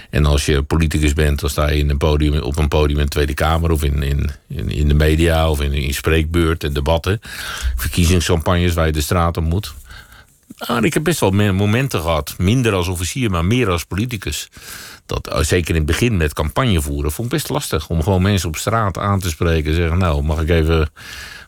En 0.09 0.25
als 0.25 0.45
je 0.45 0.63
politicus 0.63 1.13
bent, 1.13 1.39
dan 1.39 1.49
sta 1.49 1.69
je 1.69 1.77
in 1.77 1.89
een 1.89 1.97
podium, 1.97 2.41
op 2.41 2.57
een 2.57 2.67
podium 2.67 2.97
in 2.97 3.03
de 3.03 3.09
Tweede 3.09 3.33
Kamer... 3.33 3.71
of 3.71 3.83
in, 3.83 4.03
in, 4.03 4.31
in 4.67 4.87
de 4.87 4.93
media 4.93 5.49
of 5.49 5.61
in, 5.61 5.73
in 5.73 5.93
spreekbeurt 5.93 6.63
en 6.63 6.73
debatten. 6.73 7.19
Verkiezingscampagnes 7.75 8.73
waar 8.73 8.85
je 8.85 8.91
de 8.91 9.01
straat 9.01 9.37
op 9.37 9.43
moet. 9.43 9.73
Nou, 10.57 10.85
ik 10.85 10.93
heb 10.93 11.03
best 11.03 11.19
wel 11.19 11.31
momenten 11.31 12.01
gehad, 12.01 12.35
minder 12.37 12.73
als 12.73 12.87
officier, 12.87 13.29
maar 13.29 13.45
meer 13.45 13.69
als 13.69 13.83
politicus 13.83 14.49
dat 15.05 15.37
zeker 15.39 15.69
in 15.69 15.75
het 15.75 15.85
begin 15.85 16.17
met 16.17 16.33
campagne 16.33 16.81
voeren, 16.81 17.11
vond 17.11 17.27
ik 17.27 17.33
best 17.33 17.49
lastig. 17.49 17.89
Om 17.89 18.03
gewoon 18.03 18.21
mensen 18.21 18.47
op 18.47 18.55
straat 18.55 18.97
aan 18.97 19.19
te 19.19 19.29
spreken 19.29 19.69
en 19.69 19.75
zeggen: 19.75 19.97
Nou, 19.97 20.23
mag 20.23 20.41
ik 20.41 20.49
even, 20.49 20.89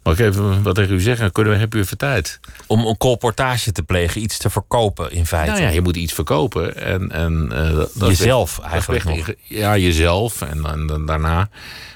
mag 0.03 0.19
ik 0.19 0.25
even 0.25 0.63
wat 0.63 0.75
tegen 0.75 0.95
u 0.95 0.99
zeggen? 0.99 1.31
Kunnen 1.31 1.53
we, 1.53 1.59
heb 1.59 1.75
u 1.75 1.79
even 1.79 1.97
tijd? 1.97 2.39
Om 2.67 2.85
een 2.85 2.97
colportage 2.97 3.71
te 3.71 3.83
plegen, 3.83 4.21
iets 4.21 4.37
te 4.37 4.49
verkopen 4.49 5.11
in 5.11 5.25
feite. 5.25 5.51
Nou 5.51 5.63
ja, 5.63 5.69
je 5.69 5.81
moet 5.81 5.95
iets 5.95 6.13
verkopen. 6.13 6.75
En, 6.75 7.11
en, 7.11 7.49
uh, 7.53 7.77
dat 7.77 8.09
jezelf 8.09 8.59
eigenlijk. 8.59 9.03
Nog. 9.03 9.29
Ja, 9.43 9.77
jezelf 9.77 10.41
en, 10.41 10.65
en, 10.65 10.89
en 10.89 11.05
daarna. 11.05 11.49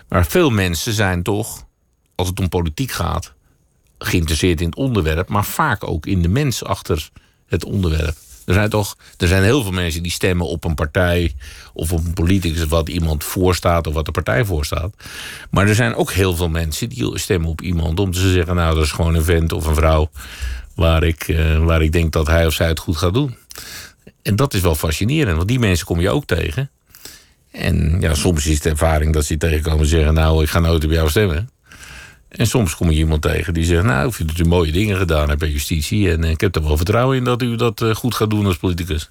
Maar 0.08 0.26
veel 0.26 0.50
mensen 0.50 0.94
zijn 0.94 1.24
toch, 1.24 1.66
als 2.16 2.28
het 2.28 2.40
om 2.40 2.50
politiek 2.50 2.92
gaat, 2.92 3.34
geïnteresseerd 3.98 4.62
in 4.62 4.68
het 4.68 4.76
onderwerp, 4.76 5.30
maar 5.30 5.46
vaak 5.46 5.88
ook 5.88 6.06
in 6.06 6.22
de 6.22 6.28
mens 6.28 6.64
achter 6.64 7.10
het 7.48 7.66
onderwerp. 7.66 8.16
Er 8.50 8.56
zijn 8.56 8.70
toch 8.70 8.98
er 9.18 9.28
zijn 9.28 9.44
heel 9.44 9.62
veel 9.64 9.72
mensen 9.72 10.04
die 10.04 10.12
stemmen 10.12 10.48
op 10.48 10.64
een 10.64 10.76
partij 10.76 11.34
of 11.74 11.92
op 11.92 12.06
een 12.06 12.14
politicus 12.14 12.66
wat 12.66 12.90
iemand 12.90 13.24
voorstaat 13.24 13.88
of 13.88 13.94
wat 13.94 14.06
de 14.06 14.12
partij 14.12 14.46
voorstaat. 14.46 14.94
Maar 15.50 15.68
er 15.68 15.76
zijn 15.76 15.96
ook 15.96 16.12
heel 16.12 16.36
veel 16.36 16.50
mensen 16.50 16.90
die 16.90 17.18
stemmen 17.18 17.50
op 17.50 17.62
iemand 17.62 18.00
om 18.00 18.12
te 18.12 18.32
zeggen: 18.32 18.56
Nou, 18.56 18.76
dat 18.76 18.84
is 18.84 18.92
gewoon 18.92 19.16
een 19.16 19.24
vent 19.24 19.52
of 19.52 19.66
een 19.66 19.76
vrouw 19.76 20.10
waar 20.76 21.04
ik, 21.04 21.28
uh, 21.28 21.58
waar 21.58 21.82
ik 21.82 21.92
denk 21.92 22.12
dat 22.12 22.28
hij 22.28 22.46
of 22.46 22.54
zij 22.54 22.68
het 22.68 22.80
goed 22.80 22.98
gaat 22.98 23.14
doen. 23.14 23.36
En 24.22 24.36
dat 24.36 24.54
is 24.54 24.62
wel 24.62 24.76
fascinerend, 24.76 25.36
want 25.36 25.48
die 25.48 25.60
mensen 25.60 25.86
kom 25.86 26.00
je 26.00 26.10
ook 26.10 26.26
tegen. 26.26 26.70
En 27.52 27.98
ja, 28.00 28.14
soms 28.14 28.46
is 28.46 28.62
de 28.62 28.70
ervaring 28.70 29.14
dat 29.14 29.26
ze 29.26 29.38
tegenkomen 29.38 29.80
en 29.80 29.86
zeggen: 29.86 30.14
Nou, 30.14 30.44
ik 30.44 30.50
ga 30.50 30.60
nooit 30.60 30.86
op 30.86 30.92
jou 30.92 31.10
stemmen. 31.10 31.50
En 32.30 32.48
soms 32.48 32.76
kom 32.76 32.92
je 32.92 32.98
iemand 32.98 33.22
tegen 33.22 33.54
die 33.54 33.64
zegt: 33.64 33.84
Nou, 33.84 34.08
ik 34.08 34.14
vind 34.14 34.30
dat 34.30 34.46
u 34.46 34.50
mooie 34.50 34.72
dingen 34.72 34.98
gedaan 34.98 35.28
hebt 35.28 35.40
bij 35.40 35.50
justitie. 35.50 36.12
En 36.12 36.24
ik 36.24 36.42
heb 36.42 36.56
er 36.56 36.64
wel 36.64 36.78
vertrouwen 36.78 37.18
in 37.18 37.24
dat 37.24 37.42
u 37.42 37.56
dat 37.56 37.84
goed 37.94 38.16
gaat 38.16 38.30
doen 38.30 38.46
als 38.46 38.58
politicus. 38.58 39.10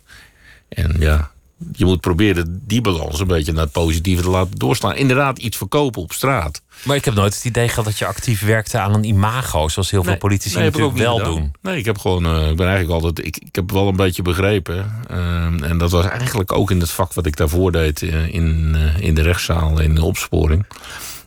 En 0.68 0.96
ja, 0.98 1.30
je 1.72 1.84
moet 1.84 2.00
proberen 2.00 2.62
die 2.66 2.80
balans 2.80 3.20
een 3.20 3.26
beetje 3.26 3.52
naar 3.52 3.62
het 3.62 3.72
positieve 3.72 4.22
te 4.22 4.30
laten 4.30 4.58
doorslaan. 4.58 4.96
Inderdaad, 4.96 5.38
iets 5.38 5.56
verkopen 5.56 6.02
op 6.02 6.12
straat. 6.12 6.62
Maar 6.82 6.96
ik 6.96 7.04
heb 7.04 7.14
nooit 7.14 7.34
het 7.34 7.44
idee 7.44 7.68
gehad 7.68 7.84
dat 7.84 7.98
je 7.98 8.06
actief 8.06 8.40
werkte 8.40 8.78
aan 8.78 8.94
een 8.94 9.04
imago, 9.04 9.68
zoals 9.68 9.90
heel 9.90 10.04
veel 10.04 10.16
politici 10.16 10.56
nee, 10.56 10.64
natuurlijk 10.64 10.96
wel 10.96 11.16
gedaan. 11.16 11.34
doen. 11.34 11.52
Nee, 11.62 11.78
ik 11.78 11.84
heb 11.84 11.98
gewoon, 11.98 12.26
uh, 12.26 12.50
ik 12.50 12.56
ben 12.56 12.66
eigenlijk 12.66 13.04
altijd, 13.04 13.26
ik, 13.26 13.36
ik 13.36 13.54
heb 13.54 13.70
wel 13.70 13.88
een 13.88 13.96
beetje 13.96 14.22
begrepen. 14.22 15.02
Uh, 15.10 15.70
en 15.70 15.78
dat 15.78 15.90
was 15.90 16.04
eigenlijk 16.04 16.52
ook 16.52 16.70
in 16.70 16.80
het 16.80 16.90
vak 16.90 17.12
wat 17.12 17.26
ik 17.26 17.36
daarvoor 17.36 17.72
deed, 17.72 18.02
uh, 18.02 18.34
in, 18.34 18.76
in 19.00 19.14
de 19.14 19.22
rechtszaal, 19.22 19.80
in 19.80 19.94
de 19.94 20.04
opsporing. 20.04 20.64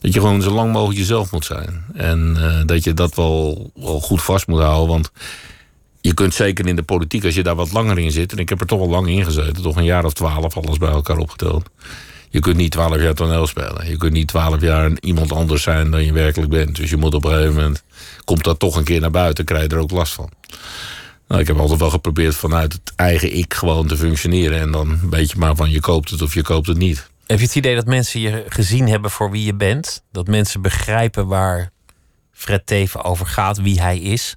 Dat 0.02 0.14
je 0.14 0.20
gewoon 0.20 0.42
zo 0.42 0.52
lang 0.52 0.72
mogelijk 0.72 1.00
jezelf 1.00 1.32
moet 1.32 1.46
zijn. 1.46 1.86
En 1.94 2.38
dat 2.66 2.84
je 2.84 2.94
dat 2.94 3.16
wel, 3.16 3.72
wel 3.76 4.00
goed 4.00 4.22
vast 4.22 4.48
moet 4.48 4.60
houden. 4.60 4.88
Want 4.88 5.12
je 6.02 6.14
kunt 6.14 6.34
zeker 6.34 6.68
in 6.68 6.76
de 6.76 6.84
politiek, 6.84 7.26
als 7.26 7.36
je 7.36 7.44
daar 7.44 7.56
wat 7.56 7.72
langer 7.72 8.00
in 8.00 8.12
zit... 8.12 8.32
en 8.32 8.38
ik 8.38 8.50
heb 8.50 8.60
er 8.60 8.68
toch 8.68 8.80
al 8.80 8.90
lang 8.90 9.08
in 9.08 9.24
gezeten, 9.24 9.64
toch 9.64 9.76
een 9.76 9.84
jaar 9.84 10.06
of 10.06 10.14
twaalf... 10.14 10.58
alles 10.58 10.78
bij 10.78 10.90
elkaar 10.90 11.18
opgeteld. 11.18 11.70
Je 12.30 12.40
kunt 12.40 12.58
niet 12.58 12.72
twaalf 12.72 13.02
jaar 13.02 13.14
toneel 13.14 13.48
spelen. 13.48 13.90
Je 13.90 13.98
kunt 13.98 14.14
niet 14.14 14.28
twaalf 14.28 14.62
jaar 14.62 14.92
iemand 15.00 15.32
anders 15.32 15.64
zijn 15.64 15.92
dan 15.92 16.06
je 16.06 16.14
werkelijk 16.14 16.52
bent. 16.52 16.76
Dus 16.76 16.90
je 16.90 16.98
moet 16.98 17.14
op 17.14 17.26
een 17.26 17.32
gegeven 17.32 17.56
moment... 17.56 17.84
komt 18.26 18.44
dat 18.44 18.60
toch 18.60 18.76
een 18.76 18.84
keer 18.84 19.00
naar 19.00 19.12
buiten, 19.12 19.46
krijg 19.46 19.64
je 19.64 19.70
er 19.70 19.82
ook 19.82 19.92
last 19.92 20.14
van. 20.14 20.30
Nou, 21.28 21.42
ik 21.42 21.48
heb 21.48 21.58
altijd 21.58 21.80
wel 21.80 21.90
geprobeerd 21.90 22.36
vanuit 22.36 22.74
het 22.74 22.94
eigen 22.96 23.38
ik 23.38 23.54
gewoon 23.54 23.88
te 23.88 23.98
functioneren... 23.98 24.60
en 24.60 24.72
dan 24.72 24.90
een 24.90 25.10
beetje 25.10 25.38
maar 25.38 25.56
van 25.56 25.70
je 25.70 25.80
koopt 25.80 26.10
het 26.10 26.22
of 26.22 26.34
je 26.34 26.42
koopt 26.42 26.68
het 26.68 26.78
niet. 26.78 27.10
Heb 27.32 27.40
je 27.40 27.46
het 27.46 27.56
idee 27.56 27.76
dat 27.76 27.86
mensen 27.86 28.20
je 28.20 28.46
gezien 28.48 28.88
hebben 28.88 29.12
voor 29.12 29.32
wie 29.32 29.46
je 29.46 29.54
bent? 29.54 30.04
Dat 30.12 30.28
mensen 30.28 30.62
begrijpen 30.62 31.28
waar 31.28 31.72
Fred 32.32 32.66
Teven 32.66 33.04
over 33.04 33.26
gaat, 33.26 33.62
wie 33.62 33.82
hij 33.82 34.00
is? 34.00 34.36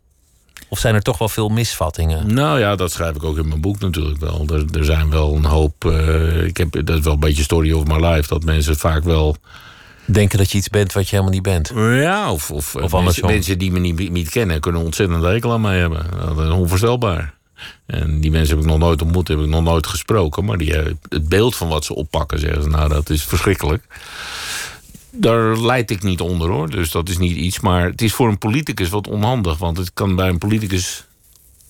Of 0.69 0.79
zijn 0.79 0.95
er 0.95 1.03
toch 1.03 1.19
wel 1.19 1.29
veel 1.29 1.49
misvattingen? 1.49 2.35
Nou 2.35 2.59
ja, 2.59 2.77
dat 2.77 2.93
schrijf 2.93 3.17
ik 3.17 3.25
ook 3.25 3.39
in 3.39 3.49
mijn 3.49 3.61
boek 3.61 3.81
natuurlijk 3.81 4.21
wel. 4.21 4.47
Er, 4.49 4.65
er 4.79 4.85
zijn 4.85 5.11
wel 5.11 5.35
een 5.35 5.45
hoop. 5.45 5.85
Uh, 5.85 6.45
ik 6.45 6.57
heb, 6.57 6.87
dat 6.87 6.99
is 6.99 7.05
wel 7.05 7.13
een 7.13 7.21
beetje 7.21 7.43
story 7.43 7.73
of 7.73 7.85
my 7.85 8.07
life. 8.07 8.29
Dat 8.29 8.45
mensen 8.45 8.77
vaak 8.77 9.05
wel. 9.05 9.37
Denken 10.05 10.39
dat 10.39 10.51
je 10.51 10.59
iets 10.59 10.69
bent 10.69 10.93
wat 10.93 11.05
je 11.05 11.11
helemaal 11.11 11.35
niet 11.35 11.43
bent. 11.43 11.73
Ja, 11.75 12.33
of, 12.33 12.51
of, 12.51 12.77
Of 12.77 12.93
mensen, 12.93 13.27
mensen 13.27 13.59
die 13.59 13.73
me 13.73 13.79
niet, 13.79 14.11
niet 14.11 14.31
kennen, 14.31 14.61
kunnen 14.61 14.85
ontzettend 14.85 15.23
hekel 15.23 15.53
aan 15.53 15.61
mij 15.61 15.79
hebben. 15.79 16.07
Dat 16.37 16.47
is 16.47 16.53
onvoorstelbaar. 16.53 17.35
En 17.87 18.21
die 18.21 18.31
mensen 18.31 18.57
heb 18.57 18.65
ik 18.65 18.71
nog 18.71 18.81
nooit 18.81 19.03
ontmoet, 19.03 19.29
heb 19.29 19.39
ik 19.39 19.47
nog 19.47 19.63
nooit 19.63 19.87
gesproken. 19.87 20.45
Maar 20.45 20.59
die, 20.59 20.73
het 21.09 21.29
beeld 21.29 21.57
van 21.57 21.69
wat 21.69 21.85
ze 21.85 21.95
oppakken, 21.95 22.39
zeggen 22.39 22.63
ze, 22.63 22.69
nou, 22.69 22.89
dat 22.89 23.11
is 23.11 23.25
verschrikkelijk 23.25 23.87
daar 25.17 25.59
leid 25.59 25.91
ik 25.91 26.03
niet 26.03 26.21
onder 26.21 26.51
hoor. 26.51 26.71
Dus 26.71 26.91
dat 26.91 27.09
is 27.09 27.19
niet 27.19 27.37
iets. 27.37 27.61
Maar 27.61 27.87
het 27.87 28.03
is 28.03 28.13
voor 28.13 28.29
een 28.29 28.39
politicus 28.39 28.89
wat 28.89 29.09
onhandig. 29.09 29.59
Want 29.59 29.77
het 29.77 29.91
kan 29.95 30.17
bij 30.17 30.29
een 30.29 30.39
politicus 30.39 31.05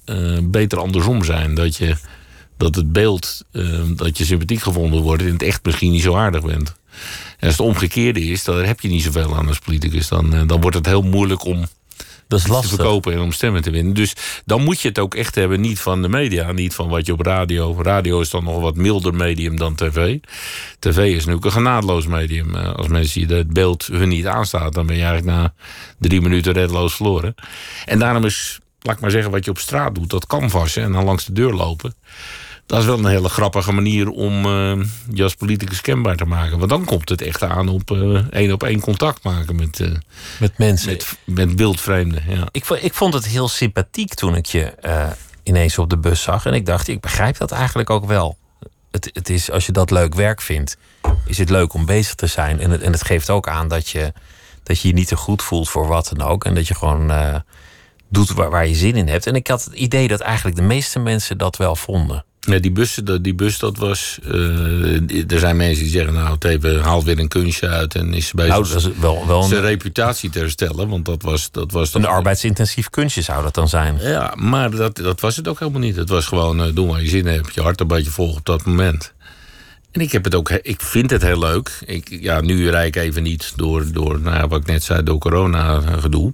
uh, 0.07 0.38
beter 0.43 0.79
andersom 0.79 1.25
zijn. 1.25 1.55
Dat, 1.55 1.76
je, 1.76 1.97
dat 2.57 2.75
het 2.75 2.93
beeld 2.93 3.45
uh, 3.53 3.81
dat 3.97 4.19
je 4.19 4.25
sympathiek 4.25 4.62
gevonden 4.62 5.00
wordt... 5.00 5.23
in 5.23 5.33
het 5.33 5.43
echt 5.43 5.64
misschien 5.64 5.91
niet 5.91 6.03
zo 6.03 6.17
aardig 6.17 6.43
bent. 6.43 6.75
En 7.38 7.47
als 7.49 7.59
het 7.59 7.67
omgekeerde 7.67 8.21
is, 8.21 8.45
dan 8.45 8.64
heb 8.64 8.81
je 8.81 8.88
niet 8.88 9.03
zoveel 9.03 9.37
aan 9.37 9.49
als 9.49 9.59
politicus. 9.59 10.09
Dan, 10.09 10.47
dan 10.47 10.61
wordt 10.61 10.76
het 10.76 10.87
heel 10.87 11.03
moeilijk 11.03 11.45
om 11.45 11.64
dat 12.28 12.38
is 12.38 12.47
lastig. 12.47 12.71
te 12.71 12.76
verkopen 12.76 13.12
en 13.12 13.21
om 13.21 13.33
stemmen 13.33 13.62
te 13.62 13.71
winnen. 13.71 13.95
Dus 13.95 14.14
dan 14.45 14.62
moet 14.62 14.81
je 14.81 14.88
het 14.88 14.99
ook 14.99 15.14
echt 15.14 15.35
hebben, 15.35 15.61
niet 15.61 15.81
van 15.81 16.02
de 16.02 16.09
media, 16.09 16.52
niet 16.52 16.75
van 16.75 16.88
wat 16.88 17.07
je 17.07 17.12
op 17.12 17.21
radio. 17.21 17.83
Radio 17.83 18.21
is 18.21 18.31
dan 18.31 18.45
nog 18.45 18.57
een 18.57 18.62
wat 18.62 18.76
milder 18.76 19.14
medium 19.14 19.57
dan 19.57 19.75
tv. 19.75 20.19
TV 20.78 20.97
is 20.97 21.16
natuurlijk 21.16 21.45
een 21.45 21.52
genadeloos 21.52 22.07
medium. 22.07 22.54
Als 22.54 22.88
mensen 22.88 23.21
je 23.21 23.35
het 23.35 23.52
beeld 23.52 23.87
hun 23.87 24.09
niet 24.09 24.26
aanstaat, 24.26 24.73
dan 24.73 24.87
ben 24.87 24.97
je 24.97 25.02
eigenlijk 25.02 25.37
na 25.37 25.54
drie 25.99 26.21
minuten 26.21 26.52
redloos 26.52 26.95
verloren. 26.95 27.35
En 27.85 27.99
daarom 27.99 28.25
is, 28.25 28.61
laat 28.81 28.95
ik 28.95 29.00
maar 29.00 29.11
zeggen, 29.11 29.31
wat 29.31 29.45
je 29.45 29.50
op 29.50 29.59
straat 29.59 29.95
doet, 29.95 30.11
dat 30.11 30.26
canvassen 30.26 30.83
en 30.83 30.93
dan 30.93 31.04
langs 31.04 31.25
de 31.25 31.33
deur 31.33 31.52
lopen. 31.52 31.95
Dat 32.66 32.78
is 32.78 32.85
wel 32.85 32.99
een 32.99 33.06
hele 33.06 33.28
grappige 33.28 33.73
manier 33.73 34.09
om 34.09 34.47
uh, 34.47 34.85
je 35.12 35.23
als 35.23 35.35
politicus 35.35 35.80
kenbaar 35.80 36.16
te 36.16 36.25
maken. 36.25 36.59
Want 36.59 36.71
dan 36.71 36.85
komt 36.85 37.09
het 37.09 37.23
echt 37.23 37.42
aan 37.42 37.68
op 37.68 37.90
uh, 37.90 38.21
één 38.30 38.52
op 38.52 38.62
één 38.62 38.80
contact 38.80 39.23
maken 39.23 39.56
met, 39.56 39.78
uh, 39.78 39.94
met 40.40 40.59
mensen. 40.59 40.92
Met, 40.92 41.18
met 41.25 41.54
wildvreemden. 41.54 42.23
Ja. 42.28 42.49
Ik, 42.50 42.68
ik 42.68 42.94
vond 42.94 43.14
het 43.14 43.26
heel 43.26 43.49
sympathiek 43.49 44.14
toen 44.14 44.37
ik 44.37 44.47
je 44.47 44.73
ineens 45.42 45.78
op 45.78 45.90
de 45.90 45.99
bus 45.99 46.23
zag. 46.23 46.47
En 46.47 46.52
ik 46.54 46.66
dacht, 46.66 46.88
ik 46.88 47.00
begrijp 47.00 47.37
dat 47.37 47.50
eigenlijk 47.50 47.90
ook 47.90 48.06
wel. 48.06 48.37
Het, 48.90 49.11
het 49.12 49.28
is, 49.28 49.50
als 49.50 49.66
je 49.66 49.73
dat 49.73 49.90
leuk 49.90 50.14
werk 50.14 50.40
vindt, 50.40 50.76
is 51.26 51.38
het 51.38 51.50
leuk 51.50 51.73
om 51.73 51.87
bezig 51.87 52.14
te 52.14 52.26
zijn. 52.26 52.61
En 52.61 52.71
het, 52.71 52.83
en 52.83 52.92
het 52.92 53.04
geeft 53.04 53.30
ook 53.30 53.49
aan 53.49 53.68
dat 53.68 53.88
je, 53.88 54.12
dat 54.62 54.80
je 54.80 54.88
je 54.88 54.94
niet 54.94 55.09
te 55.09 55.16
goed 55.16 55.42
voelt 55.42 55.68
voor 55.68 55.87
wat 55.87 56.12
dan 56.16 56.28
ook. 56.28 56.44
En 56.44 56.54
dat 56.54 56.68
je 56.68 56.75
gewoon 56.75 57.11
eh, 57.11 57.35
doet 58.09 58.30
waar, 58.30 58.50
waar 58.50 58.66
je 58.66 58.75
zin 58.75 58.97
in 58.97 59.09
hebt. 59.09 59.26
En 59.26 59.35
ik 59.35 59.47
had 59.47 59.64
het 59.64 59.75
idee 59.75 60.09
dat 60.09 60.21
eigenlijk 60.21 60.56
de 60.56 60.62
meeste 60.62 60.99
mensen 60.99 61.38
dat 61.38 61.56
wel 61.56 61.76
vonden. 61.76 62.25
Ja, 62.47 62.59
die 62.59 62.71
bus, 62.73 62.95
dat- 62.95 63.25
die 63.25 63.35
bus, 63.35 63.59
dat 63.59 63.77
was... 63.77 64.19
eh, 64.25 65.31
er 65.33 65.39
zijn 65.39 65.57
mensen 65.57 65.83
die 65.83 65.93
zeggen, 65.93 66.15
nou, 66.15 66.33
het 66.35 66.45
even, 66.45 66.81
haalt 66.81 67.05
weer 67.05 67.19
een 67.19 67.29
kunstje 67.29 67.69
uit... 67.69 67.95
en 67.95 68.15
is 68.15 68.33
bezig 68.33 68.51
Nou, 68.51 68.69
dat 68.69 68.77
is 68.77 68.89
wel, 69.01 69.27
wel 69.27 69.43
zijn 69.43 69.63
een, 69.63 69.69
reputatie 69.69 70.31
te 70.31 70.39
herstellen. 70.39 70.89
Want 70.89 71.05
dat 71.05 71.23
was... 71.23 71.51
Dat 71.51 71.73
was 71.73 71.95
een 71.95 72.05
arbeidsintensief 72.07 72.91
kunstje 72.91 73.23
zou 73.23 73.43
dat 73.43 73.55
dan 73.55 73.69
zijn. 73.69 73.99
Ja, 74.01 74.35
maar 74.37 74.71
dat, 74.71 74.97
dat 74.97 75.21
was 75.21 75.37
het 75.37 75.49
ook 75.49 75.59
helemaal 75.59 75.81
niet. 75.81 75.97
Het 75.97 76.09
was 76.09 76.27
gewoon, 76.27 76.61
eh, 76.63 76.67
doe 76.75 76.89
waar 76.89 77.03
je 77.03 77.09
zin 77.09 77.27
in 77.27 77.35
hebt. 77.35 77.55
Je 77.55 77.61
hart 77.63 77.81
een 77.81 77.87
beetje 77.87 78.11
volgen 78.11 78.37
op 78.39 78.45
dat 78.47 78.65
moment. 78.65 79.13
En 79.93 80.01
ik 80.01 80.13
heb 80.13 80.25
het 80.25 80.35
ook, 80.35 80.51
ik 80.51 80.81
vind 80.81 81.11
het 81.11 81.23
heel 81.23 81.39
leuk. 81.39 81.71
Ik, 81.85 82.17
ja, 82.21 82.41
nu 82.41 82.71
rijd 82.71 82.97
ik 82.97 83.03
even 83.03 83.23
niet 83.23 83.53
door, 83.57 83.93
door 83.93 84.21
nou 84.21 84.49
wat 84.49 84.61
ik 84.61 84.67
net 84.67 84.83
zei, 84.83 85.03
door 85.03 85.19
corona 85.19 85.81
eh, 85.81 86.03
gedoe. 86.03 86.33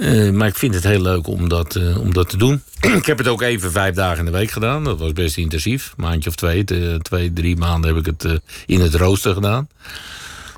Eh, 0.00 0.30
maar 0.30 0.48
ik 0.48 0.56
vind 0.56 0.74
het 0.74 0.84
heel 0.84 1.00
leuk 1.00 1.26
om 1.26 1.48
dat, 1.48 1.76
eh, 1.76 1.98
om 1.98 2.12
dat 2.12 2.28
te 2.28 2.36
doen. 2.36 2.62
ik 3.00 3.06
heb 3.06 3.18
het 3.18 3.28
ook 3.28 3.42
even 3.42 3.72
vijf 3.72 3.94
dagen 3.94 4.18
in 4.18 4.24
de 4.24 4.38
week 4.38 4.50
gedaan. 4.50 4.84
Dat 4.84 4.98
was 4.98 5.12
best 5.12 5.36
intensief. 5.36 5.92
Maandje 5.96 6.28
of 6.28 6.34
twee, 6.34 6.64
twee 7.02 7.32
drie 7.32 7.56
maanden 7.56 7.94
heb 7.94 7.98
ik 7.98 8.06
het 8.06 8.24
eh, 8.24 8.32
in 8.66 8.80
het 8.80 8.94
rooster 8.94 9.34
gedaan. 9.34 9.68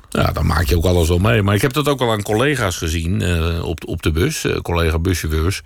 Ja, 0.09 0.31
dan 0.31 0.45
maak 0.45 0.65
je 0.65 0.77
ook 0.77 0.85
alles 0.85 1.07
wel 1.07 1.17
mee. 1.17 1.41
Maar 1.41 1.55
ik 1.55 1.61
heb 1.61 1.73
dat 1.73 1.87
ook 1.87 2.01
al 2.01 2.11
aan 2.11 2.21
collega's 2.21 2.77
gezien 2.77 3.23
op, 3.61 3.87
op 3.87 4.01
de 4.01 4.11
bus. 4.11 4.45
collega 4.61 4.99
buschauffeurs. 4.99 5.61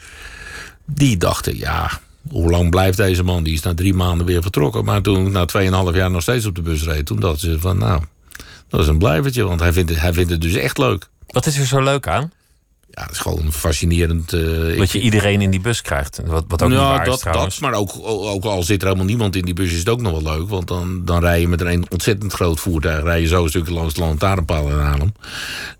Die 0.85 1.17
dachten, 1.17 1.57
ja, 1.57 1.99
hoe 2.29 2.49
lang 2.49 2.69
blijft 2.69 2.97
deze 2.97 3.23
man? 3.23 3.43
Die 3.43 3.53
is 3.53 3.61
na 3.61 3.73
drie 3.73 3.93
maanden 3.93 4.25
weer 4.25 4.41
vertrokken. 4.41 4.85
Maar 4.85 5.01
toen 5.01 5.25
ik 5.25 5.31
na 5.31 5.45
tweeënhalf 5.45 5.95
jaar 5.95 6.11
nog 6.11 6.21
steeds 6.21 6.45
op 6.45 6.55
de 6.55 6.61
bus 6.61 6.83
reed... 6.83 7.05
toen 7.05 7.19
dachten 7.19 7.51
ze 7.51 7.59
van, 7.59 7.77
nou, 7.77 8.01
dat 8.69 8.79
is 8.81 8.87
een 8.87 8.97
blijvertje. 8.97 9.43
Want 9.43 9.59
hij 9.59 9.73
vindt 9.73 9.99
hij 9.99 10.13
vindt 10.13 10.31
het 10.31 10.41
dus 10.41 10.53
echt 10.53 10.77
leuk. 10.77 11.07
Wat 11.27 11.45
is 11.45 11.57
er 11.57 11.65
zo 11.65 11.83
leuk 11.83 12.07
aan? 12.07 12.31
Ja, 12.97 13.03
het 13.03 13.11
is 13.11 13.17
gewoon 13.19 13.51
fascinerend. 13.53 14.33
eh, 14.33 14.69
ik 14.71 14.77
Dat 14.77 14.91
je 14.91 14.99
iedereen 14.99 15.41
in 15.41 15.49
die 15.51 15.59
bus 15.59 15.81
krijgt. 15.81 16.21
Wat, 16.25 16.45
wat 16.47 16.61
ook 16.63 16.69
niet 16.69 16.77
ja, 16.77 16.87
waar 16.89 17.01
is 17.01 17.07
dat, 17.09 17.19
trouwens. 17.19 17.59
dat, 17.59 17.69
maar 17.69 17.79
ook, 17.79 17.91
ook 18.03 18.43
al 18.43 18.63
zit 18.63 18.81
er 18.81 18.87
helemaal 18.87 19.07
niemand 19.07 19.35
in 19.35 19.45
die 19.45 19.53
bus, 19.53 19.71
is 19.71 19.79
het 19.79 19.89
ook 19.89 20.01
nog 20.01 20.21
wel 20.21 20.37
leuk. 20.37 20.49
Want 20.49 20.67
dan, 20.67 21.01
dan 21.05 21.19
rij 21.19 21.39
je 21.39 21.47
met 21.47 21.61
een 21.61 21.85
ontzettend 21.89 22.33
groot 22.33 22.59
voertuig. 22.59 23.03
Rij 23.03 23.21
je 23.21 23.27
zo 23.27 23.43
een 23.43 23.49
stukje 23.49 23.73
langs 23.73 23.93
de 23.93 24.01
lantaarnpaal 24.01 24.69
in 24.69 24.77
Haarlem. 24.77 25.13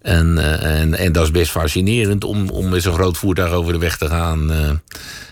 En, 0.02 0.38
eh, 0.38 0.80
en, 0.82 0.94
en 0.98 1.12
dat 1.12 1.24
is 1.24 1.32
best 1.32 1.52
fascinerend 1.52 2.24
om, 2.24 2.50
om 2.50 2.70
met 2.70 2.82
zo'n 2.82 2.94
groot 2.94 3.18
voertuig 3.18 3.52
over 3.52 3.74
de 3.74 3.80
weg 3.80 3.98
te 3.98 4.08
gaan. 4.08 4.52
eh. 4.52 4.70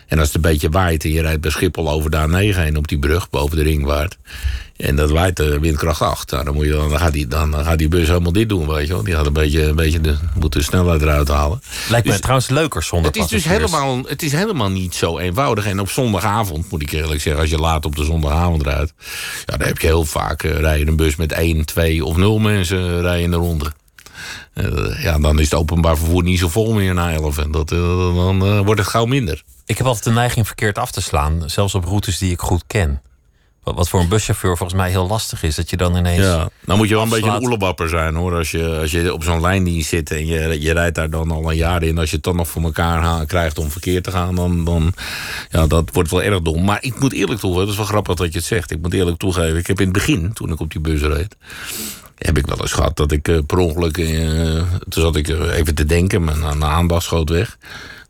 En 0.08 0.20
als 0.20 0.28
het 0.28 0.36
een 0.36 0.52
beetje 0.52 0.70
waait 0.70 1.04
en 1.04 1.12
je 1.12 1.22
rijdt 1.22 1.42
bij 1.42 1.52
Schiphol 1.52 1.90
over 1.90 2.12
de 2.12 2.28
A9 2.28 2.56
heen 2.56 2.78
op 2.78 2.88
die 2.88 3.00
brug 3.00 3.30
boven 3.30 3.58
de 3.58 3.64
ringwaard. 3.64 4.18
En 4.76 4.96
dat 4.96 5.10
waait 5.12 5.38
de 5.38 5.60
windkracht 5.60 6.02
8. 6.02 6.32
Nou, 6.32 6.44
dan, 6.44 6.54
moet 6.54 6.66
je 6.66 6.72
dan, 6.72 6.90
dan, 6.90 7.00
gaat 7.00 7.14
die, 7.14 7.28
dan, 7.28 7.52
dan 7.52 7.64
gaat 7.64 7.78
die 7.78 7.88
bus 7.88 8.08
helemaal 8.08 8.32
dit 8.32 8.50
doen, 8.50 8.68
weet 8.68 8.88
je 8.88 8.94
wel. 8.94 9.04
Die 9.04 9.14
gaat 9.14 9.26
een 9.26 9.34
beetje, 9.34 9.64
een 9.64 9.76
beetje 9.76 10.02
de, 10.02 10.16
moet 10.40 10.54
de 10.54 10.62
snelheid 10.62 11.02
eruit 11.02 11.28
halen. 11.28 11.62
Lijkt 11.90 12.06
me 12.06 12.12
Dus- 12.12 12.22
trouwens 12.22 12.50
leuker 12.50 12.84
zonder 12.84 13.12
Het 13.12 13.22
is 13.22 13.28
dus 13.28 13.44
helemaal, 13.46 14.02
het 14.08 14.24
is 14.24 14.32
helemaal 14.32 14.70
niet 14.70 14.96
zo 14.96 15.18
eenvoudig. 15.18 15.66
En 15.66 15.80
op 15.80 15.90
zondagavond, 15.90 16.72
moet 16.72 16.82
ik 16.82 16.92
eerlijk 16.92 17.22
zeggen, 17.22 17.42
als 17.42 17.52
je 17.52 17.58
laat 17.58 17.86
op 17.86 17.96
de 17.96 18.04
zondagavond 18.04 18.64
rijdt... 18.64 18.94
Ja, 19.46 19.58
dan 19.58 19.68
heb 19.68 19.78
je 19.78 19.88
heel 19.88 20.06
vaak 20.06 20.44
uh, 20.44 20.60
rijden 20.60 20.88
een 20.88 20.96
bus 20.96 21.16
met 21.16 21.32
één, 21.32 21.66
twee 21.66 22.06
of 22.06 22.18
nul 22.18 22.40
mensen 22.40 23.02
rijden 23.02 23.24
in 23.24 23.32
de 23.32 23.38
ronde. 23.38 23.72
Uh, 24.54 25.04
ja, 25.04 25.20
dan 25.20 25.40
is 25.40 25.50
het 25.50 25.60
openbaar 25.60 25.98
vervoer 25.98 26.24
niet 26.24 26.40
zo 26.40 26.50
vol 26.50 26.74
meer 26.74 26.94
na 26.94 27.12
11. 27.12 27.38
En 27.38 27.52
dat, 27.52 27.72
uh, 27.72 28.16
dan 28.16 28.64
wordt 28.64 28.80
het 28.80 28.90
gauw 28.90 29.06
minder. 29.06 29.44
Ik 29.66 29.78
heb 29.78 29.88
altijd 29.88 30.04
de 30.04 30.12
neiging 30.12 30.48
verkeerd 30.48 30.78
af 30.78 30.92
te 30.92 31.02
slaan, 31.02 31.44
zelfs 31.46 31.76
op 31.76 31.86
routes 31.86 32.18
die 32.18 32.32
ik 32.32 32.40
goed 32.40 32.64
ken. 32.68 33.02
Wat, 33.74 33.90
voor 33.90 34.00
een 34.00 34.08
buschauffeur 34.08 34.58
volgens 34.58 34.80
mij 34.80 34.90
heel 34.90 35.08
lastig 35.08 35.44
is, 35.44 35.56
dat 35.56 35.70
je 35.70 35.78
dan 35.78 35.96
ineens. 35.96 36.24
Ja, 36.24 36.50
dan 36.66 36.78
moet 36.78 36.88
je 36.88 36.94
wel 36.94 37.04
een 37.04 37.10
afslaat. 37.10 37.30
beetje 37.30 37.38
een 37.38 37.46
oelebapper 37.46 37.90
zijn 37.90 38.16
hoor. 38.16 38.36
Als 38.36 38.52
je, 38.52 38.78
als 38.82 38.92
je 38.92 39.14
op 39.14 39.24
zo'n 39.24 39.42
lijndienst 39.42 39.90
zit 39.90 40.12
en 40.12 40.26
je, 40.26 40.62
je 40.62 40.74
rijdt 40.74 40.96
daar 40.96 41.10
dan 41.10 41.32
al 41.32 41.50
een 41.50 41.56
jaar 41.56 41.84
in. 41.84 41.98
Als 41.98 42.10
je 42.10 42.16
het 42.16 42.26
dan 42.26 42.36
nog 42.36 42.48
voor 42.48 42.62
elkaar 42.62 43.26
krijgt 43.26 43.58
om 43.58 43.72
verkeerd 43.72 44.04
te 44.04 44.12
gaan, 44.12 44.36
dan, 44.36 44.66
dan 44.66 44.94
ja, 45.52 45.68
dat 45.68 45.90
wordt 45.94 46.12
wel 46.12 46.24
erg 46.24 46.42
dom. 46.42 46.64
Maar 46.64 46.78
ik 46.82 47.00
moet 47.00 47.14
eerlijk 47.14 47.40
toegeven, 47.40 47.66
dat 47.66 47.72
is 47.74 47.80
wel 47.80 47.90
grappig 47.90 48.16
dat 48.16 48.32
je 48.32 48.38
het 48.38 48.48
zegt. 48.48 48.72
Ik 48.72 48.82
moet 48.82 48.94
eerlijk 48.94 49.18
toegeven, 49.18 49.58
ik 49.58 49.68
heb 49.68 49.80
in 49.80 49.86
het 49.86 49.94
begin, 49.94 50.34
toen 50.34 50.52
ik 50.52 50.60
op 50.60 50.72
die 50.72 50.82
bus 50.82 51.02
reed. 51.02 51.36
Heb 52.18 52.38
ik 52.38 52.46
wel 52.46 52.62
eens 52.62 52.74
gehad 52.74 52.98
dat 52.98 53.12
ik 53.12 53.28
uh, 53.28 53.40
per 53.46 53.58
ongeluk. 53.58 53.98
Uh, 53.98 54.64
toen 54.90 55.04
zat 55.04 55.16
ik 55.16 55.28
uh, 55.28 55.58
even 55.58 55.76
te 55.76 55.86
denken, 55.86 56.24
mijn 56.24 56.64
aandacht 56.64 57.04
schoot 57.04 57.30
weg. 57.30 57.58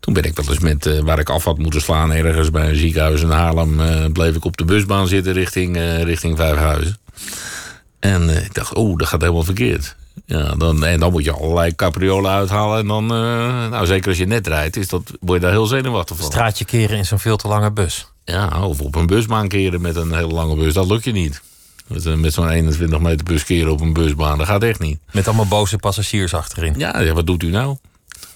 Toen 0.06 0.14
ben 0.14 0.24
ik 0.24 0.36
wel 0.36 0.48
eens 0.48 0.58
met 0.58 0.86
uh, 0.86 1.00
waar 1.00 1.18
ik 1.18 1.30
af 1.30 1.44
had 1.44 1.58
moeten 1.58 1.80
slaan, 1.80 2.12
ergens 2.12 2.50
bij 2.50 2.68
een 2.68 2.76
ziekenhuis 2.76 3.22
in 3.22 3.30
Haarlem, 3.30 3.80
uh, 3.80 4.04
bleef 4.12 4.34
ik 4.34 4.44
op 4.44 4.56
de 4.56 4.64
busbaan 4.64 5.08
zitten 5.08 5.32
richting, 5.32 5.76
uh, 5.76 6.02
richting 6.02 6.36
Vijfhuizen. 6.36 6.98
En 8.00 8.44
ik 8.44 8.54
dacht, 8.54 8.74
oh, 8.74 8.98
dat 8.98 9.08
gaat 9.08 9.20
helemaal 9.20 9.42
verkeerd. 9.42 9.96
Ja, 10.26 10.54
dan, 10.54 10.84
en 10.84 11.00
dan 11.00 11.12
moet 11.12 11.24
je 11.24 11.32
allerlei 11.32 11.74
capriolen 11.74 12.30
uithalen. 12.30 12.78
En 12.78 12.86
dan, 12.86 13.06
nou, 13.70 13.86
zeker 13.86 14.08
als 14.08 14.18
je 14.18 14.26
net 14.26 14.46
rijdt, 14.46 14.76
is 14.76 14.88
dat, 14.88 15.02
word 15.20 15.40
je 15.40 15.44
daar 15.44 15.54
heel 15.54 15.66
zenuwachtig 15.66 16.16
van. 16.16 16.26
Straatje 16.26 16.64
keren 16.64 16.96
in 16.96 17.06
zo'n 17.06 17.18
veel 17.18 17.36
te 17.36 17.48
lange 17.48 17.72
bus. 17.72 18.06
Ja, 18.24 18.62
of 18.62 18.80
op 18.80 18.94
een 18.94 19.06
busbaan 19.06 19.48
keren 19.48 19.80
met 19.80 19.96
een 19.96 20.14
hele 20.14 20.32
lange 20.32 20.56
bus, 20.56 20.74
dat 20.74 20.86
lukt 20.86 21.04
je 21.04 21.12
niet. 21.12 21.42
Met, 21.86 22.20
met 22.20 22.32
zo'n 22.32 22.48
21 22.48 23.00
meter 23.00 23.24
bus 23.24 23.44
keren 23.44 23.72
op 23.72 23.80
een 23.80 23.92
busbaan, 23.92 24.38
dat 24.38 24.46
gaat 24.46 24.62
echt 24.62 24.80
niet. 24.80 24.98
Met 25.10 25.26
allemaal 25.26 25.46
boze 25.46 25.76
passagiers 25.76 26.34
achterin. 26.34 26.74
Ja, 26.76 27.00
ja 27.00 27.12
wat 27.12 27.26
doet 27.26 27.42
u 27.42 27.50
nou? 27.50 27.76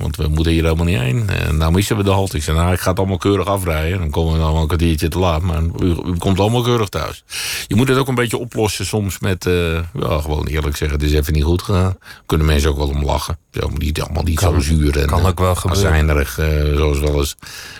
Want 0.01 0.17
we 0.17 0.29
moeten 0.29 0.53
hier 0.53 0.63
helemaal 0.63 0.85
niet 0.85 0.99
heen. 0.99 1.29
En 1.29 1.57
nou 1.57 1.73
missen 1.73 1.97
we 1.97 2.03
de 2.03 2.11
halte. 2.11 2.37
Ik 2.37 2.43
zei, 2.43 2.57
nou, 2.57 2.73
ik 2.73 2.81
ga 2.81 2.91
het 2.91 2.99
allemaal 2.99 3.17
keurig 3.17 3.47
afrijden. 3.47 3.99
Dan 3.99 4.11
komen 4.11 4.33
we 4.33 4.39
dan 4.39 4.53
wel 4.53 4.61
een 4.61 4.67
kwartiertje 4.67 5.09
te 5.09 5.19
laat. 5.19 5.43
Maar 5.43 5.63
u, 5.63 5.87
u 5.87 6.17
komt 6.19 6.41
allemaal 6.41 6.63
keurig 6.63 6.89
thuis. 6.89 7.25
Je 7.67 7.75
moet 7.75 7.89
het 7.89 7.99
ook 7.99 8.09
een 8.09 8.15
beetje 8.15 8.39
oplossen 8.39 8.87
soms 8.87 9.19
met... 9.19 9.47
Uh, 9.47 9.73
ja, 9.75 10.21
gewoon 10.21 10.47
eerlijk 10.47 10.77
zeggen, 10.77 10.99
het 10.99 11.09
is 11.09 11.15
even 11.15 11.33
niet 11.33 11.45
goed 11.45 11.63
gegaan. 11.63 11.99
Kunnen 12.27 12.47
mensen 12.47 12.71
ook 12.71 12.77
wel 12.77 12.89
om 12.89 13.05
lachen. 13.05 13.39
Zo, 13.53 13.71
niet, 13.77 14.01
allemaal 14.01 14.23
niet 14.23 14.39
kan, 14.39 14.63
zo 14.63 14.75
zuur 14.75 14.99
en 14.99 15.07
kan 15.07 15.27
ook 15.27 15.39
wel 15.39 15.57
azijnerig, 15.65 16.39
uh, 16.39 16.77
zoals 16.77 16.99
wel 16.99 17.19
eens 17.19 17.37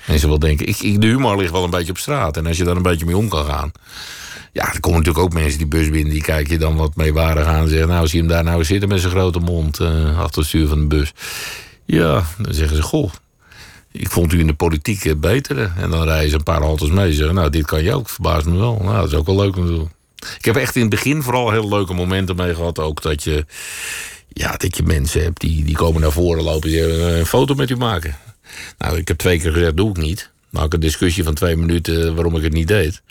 mensen 0.07 0.29
wel 0.29 0.39
denken. 0.39 0.67
Ik, 0.67 0.79
ik, 0.79 1.01
de 1.01 1.07
humor 1.07 1.37
ligt 1.37 1.53
wel 1.53 1.65
een 1.65 1.71
beetje 1.71 1.93
op 1.93 1.99
straat. 1.99 2.37
En 2.37 2.47
als 2.47 2.57
je 2.57 2.65
daar 2.65 2.77
een 2.77 2.83
beetje 2.83 3.07
mee 3.07 3.17
om 3.17 3.29
kan 3.29 3.45
gaan... 3.45 3.73
Ja, 4.53 4.73
er 4.73 4.81
komen 4.81 4.99
natuurlijk 4.99 5.25
ook 5.25 5.33
mensen 5.33 5.59
die 5.59 5.67
bus 5.67 5.91
binnen... 5.91 6.13
die 6.13 6.23
kijken 6.23 6.53
je 6.53 6.59
dan 6.59 6.77
wat 6.77 6.97
meewarig 6.97 7.47
aan 7.47 7.63
en 7.63 7.69
zeggen... 7.69 7.89
nou, 7.89 8.07
zie 8.07 8.23
je 8.23 8.25
hem 8.25 8.35
daar 8.35 8.45
nou 8.45 8.65
zitten 8.65 8.89
met 8.89 9.01
zijn 9.01 9.13
grote 9.13 9.39
mond... 9.39 9.81
Uh, 9.81 10.19
achter 10.19 10.39
het 10.39 10.49
stuur 10.49 10.69
van 10.69 10.81
de 10.81 10.87
bus... 10.87 11.13
Ja, 11.91 12.25
dan 12.39 12.55
zeggen 12.55 12.77
ze, 12.77 12.83
goh, 12.83 13.13
ik 13.93 14.11
vond 14.11 14.33
u 14.33 14.39
in 14.39 14.47
de 14.47 14.55
politiek 14.55 15.21
beter. 15.21 15.73
En 15.77 15.91
dan 15.91 16.03
rijden 16.03 16.31
ze 16.31 16.37
een 16.37 16.43
paar 16.43 16.63
haltes 16.63 16.91
mee 16.91 17.07
en 17.07 17.15
zeggen, 17.15 17.35
nou, 17.35 17.51
dit 17.51 17.67
kan 17.67 17.83
je 17.83 17.95
ook, 17.95 18.09
verbaast 18.09 18.47
me 18.47 18.59
wel. 18.59 18.79
Nou, 18.83 18.95
dat 18.95 19.13
is 19.13 19.15
ook 19.15 19.27
wel 19.27 19.37
leuk 19.37 19.57
natuurlijk. 19.57 19.91
Ik 20.39 20.45
heb 20.45 20.57
echt 20.57 20.75
in 20.75 20.81
het 20.81 20.91
begin 20.91 21.23
vooral 21.23 21.51
heel 21.51 21.69
leuke 21.69 21.95
momenten 21.95 22.37
mee 22.37 22.55
gehad. 22.55 22.79
Ook 22.79 23.03
dat 23.03 23.23
je, 23.23 23.47
ja, 24.29 24.57
dat 24.57 24.77
je 24.77 24.83
mensen 24.83 25.23
hebt 25.23 25.41
die, 25.41 25.65
die 25.65 25.77
komen 25.77 26.01
naar 26.01 26.13
voren 26.13 26.43
lopen... 26.43 26.69
die 26.69 27.03
een 27.03 27.27
foto 27.27 27.55
met 27.55 27.71
u 27.71 27.77
maken. 27.77 28.17
Nou, 28.79 28.97
ik 28.97 29.09
heb 29.09 29.19
twee 29.19 29.39
keer 29.41 29.53
gezegd, 29.53 29.77
doe 29.77 29.91
ik 29.91 29.97
niet. 29.97 30.31
Had 30.53 30.65
ik 30.65 30.73
een 30.73 30.81
discussie 30.81 31.25
van 31.25 31.35
twee 31.35 31.57
minuten 31.57 32.15
waarom 32.15 32.37
ik 32.37 32.43
het 32.43 32.53
niet 32.53 32.69
deed. 32.69 33.03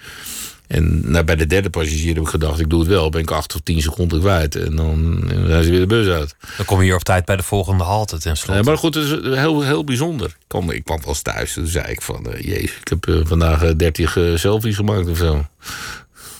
En 0.70 1.12
nou, 1.12 1.24
bij 1.24 1.36
de 1.36 1.46
derde 1.46 1.70
passagier 1.70 2.14
heb 2.14 2.24
ik 2.24 2.30
gedacht, 2.30 2.60
ik 2.60 2.70
doe 2.70 2.80
het 2.80 2.90
wel. 2.90 3.10
Ben 3.10 3.22
ik 3.22 3.32
acht 3.32 3.56
of 3.56 3.62
tien 3.64 3.82
seconden 3.82 4.20
kwijt. 4.20 4.56
En 4.56 4.76
dan 4.76 5.24
zijn 5.48 5.64
ze 5.64 5.70
weer 5.70 5.80
de 5.80 5.86
bus 5.86 6.08
uit. 6.08 6.36
Dan 6.58 6.66
kom 6.66 6.78
je 6.78 6.84
hier 6.84 6.96
op 6.96 7.04
tijd 7.04 7.26
bij 7.26 7.36
de 7.36 7.44
volgende 7.44 7.84
halte 7.84 8.18
maar 8.64 8.78
goed, 8.78 8.96
het 8.96 9.04
is 9.04 9.36
heel, 9.38 9.62
heel 9.62 9.84
bijzonder. 9.84 10.28
Ik 10.28 10.36
kwam, 10.48 10.72
ik 10.72 10.84
kwam 10.84 11.00
wel 11.00 11.08
eens 11.08 11.22
thuis. 11.22 11.54
Toen 11.54 11.68
zei 11.68 11.92
ik 11.92 12.02
van, 12.02 12.28
uh, 12.28 12.42
jezus, 12.42 12.78
ik 12.82 12.88
heb 12.88 13.08
uh, 13.08 13.26
vandaag 13.26 13.64
uh, 13.64 13.72
30 13.78 14.18
selfies 14.36 14.76
gemaakt 14.76 15.08
of 15.08 15.18
zo. 15.18 15.46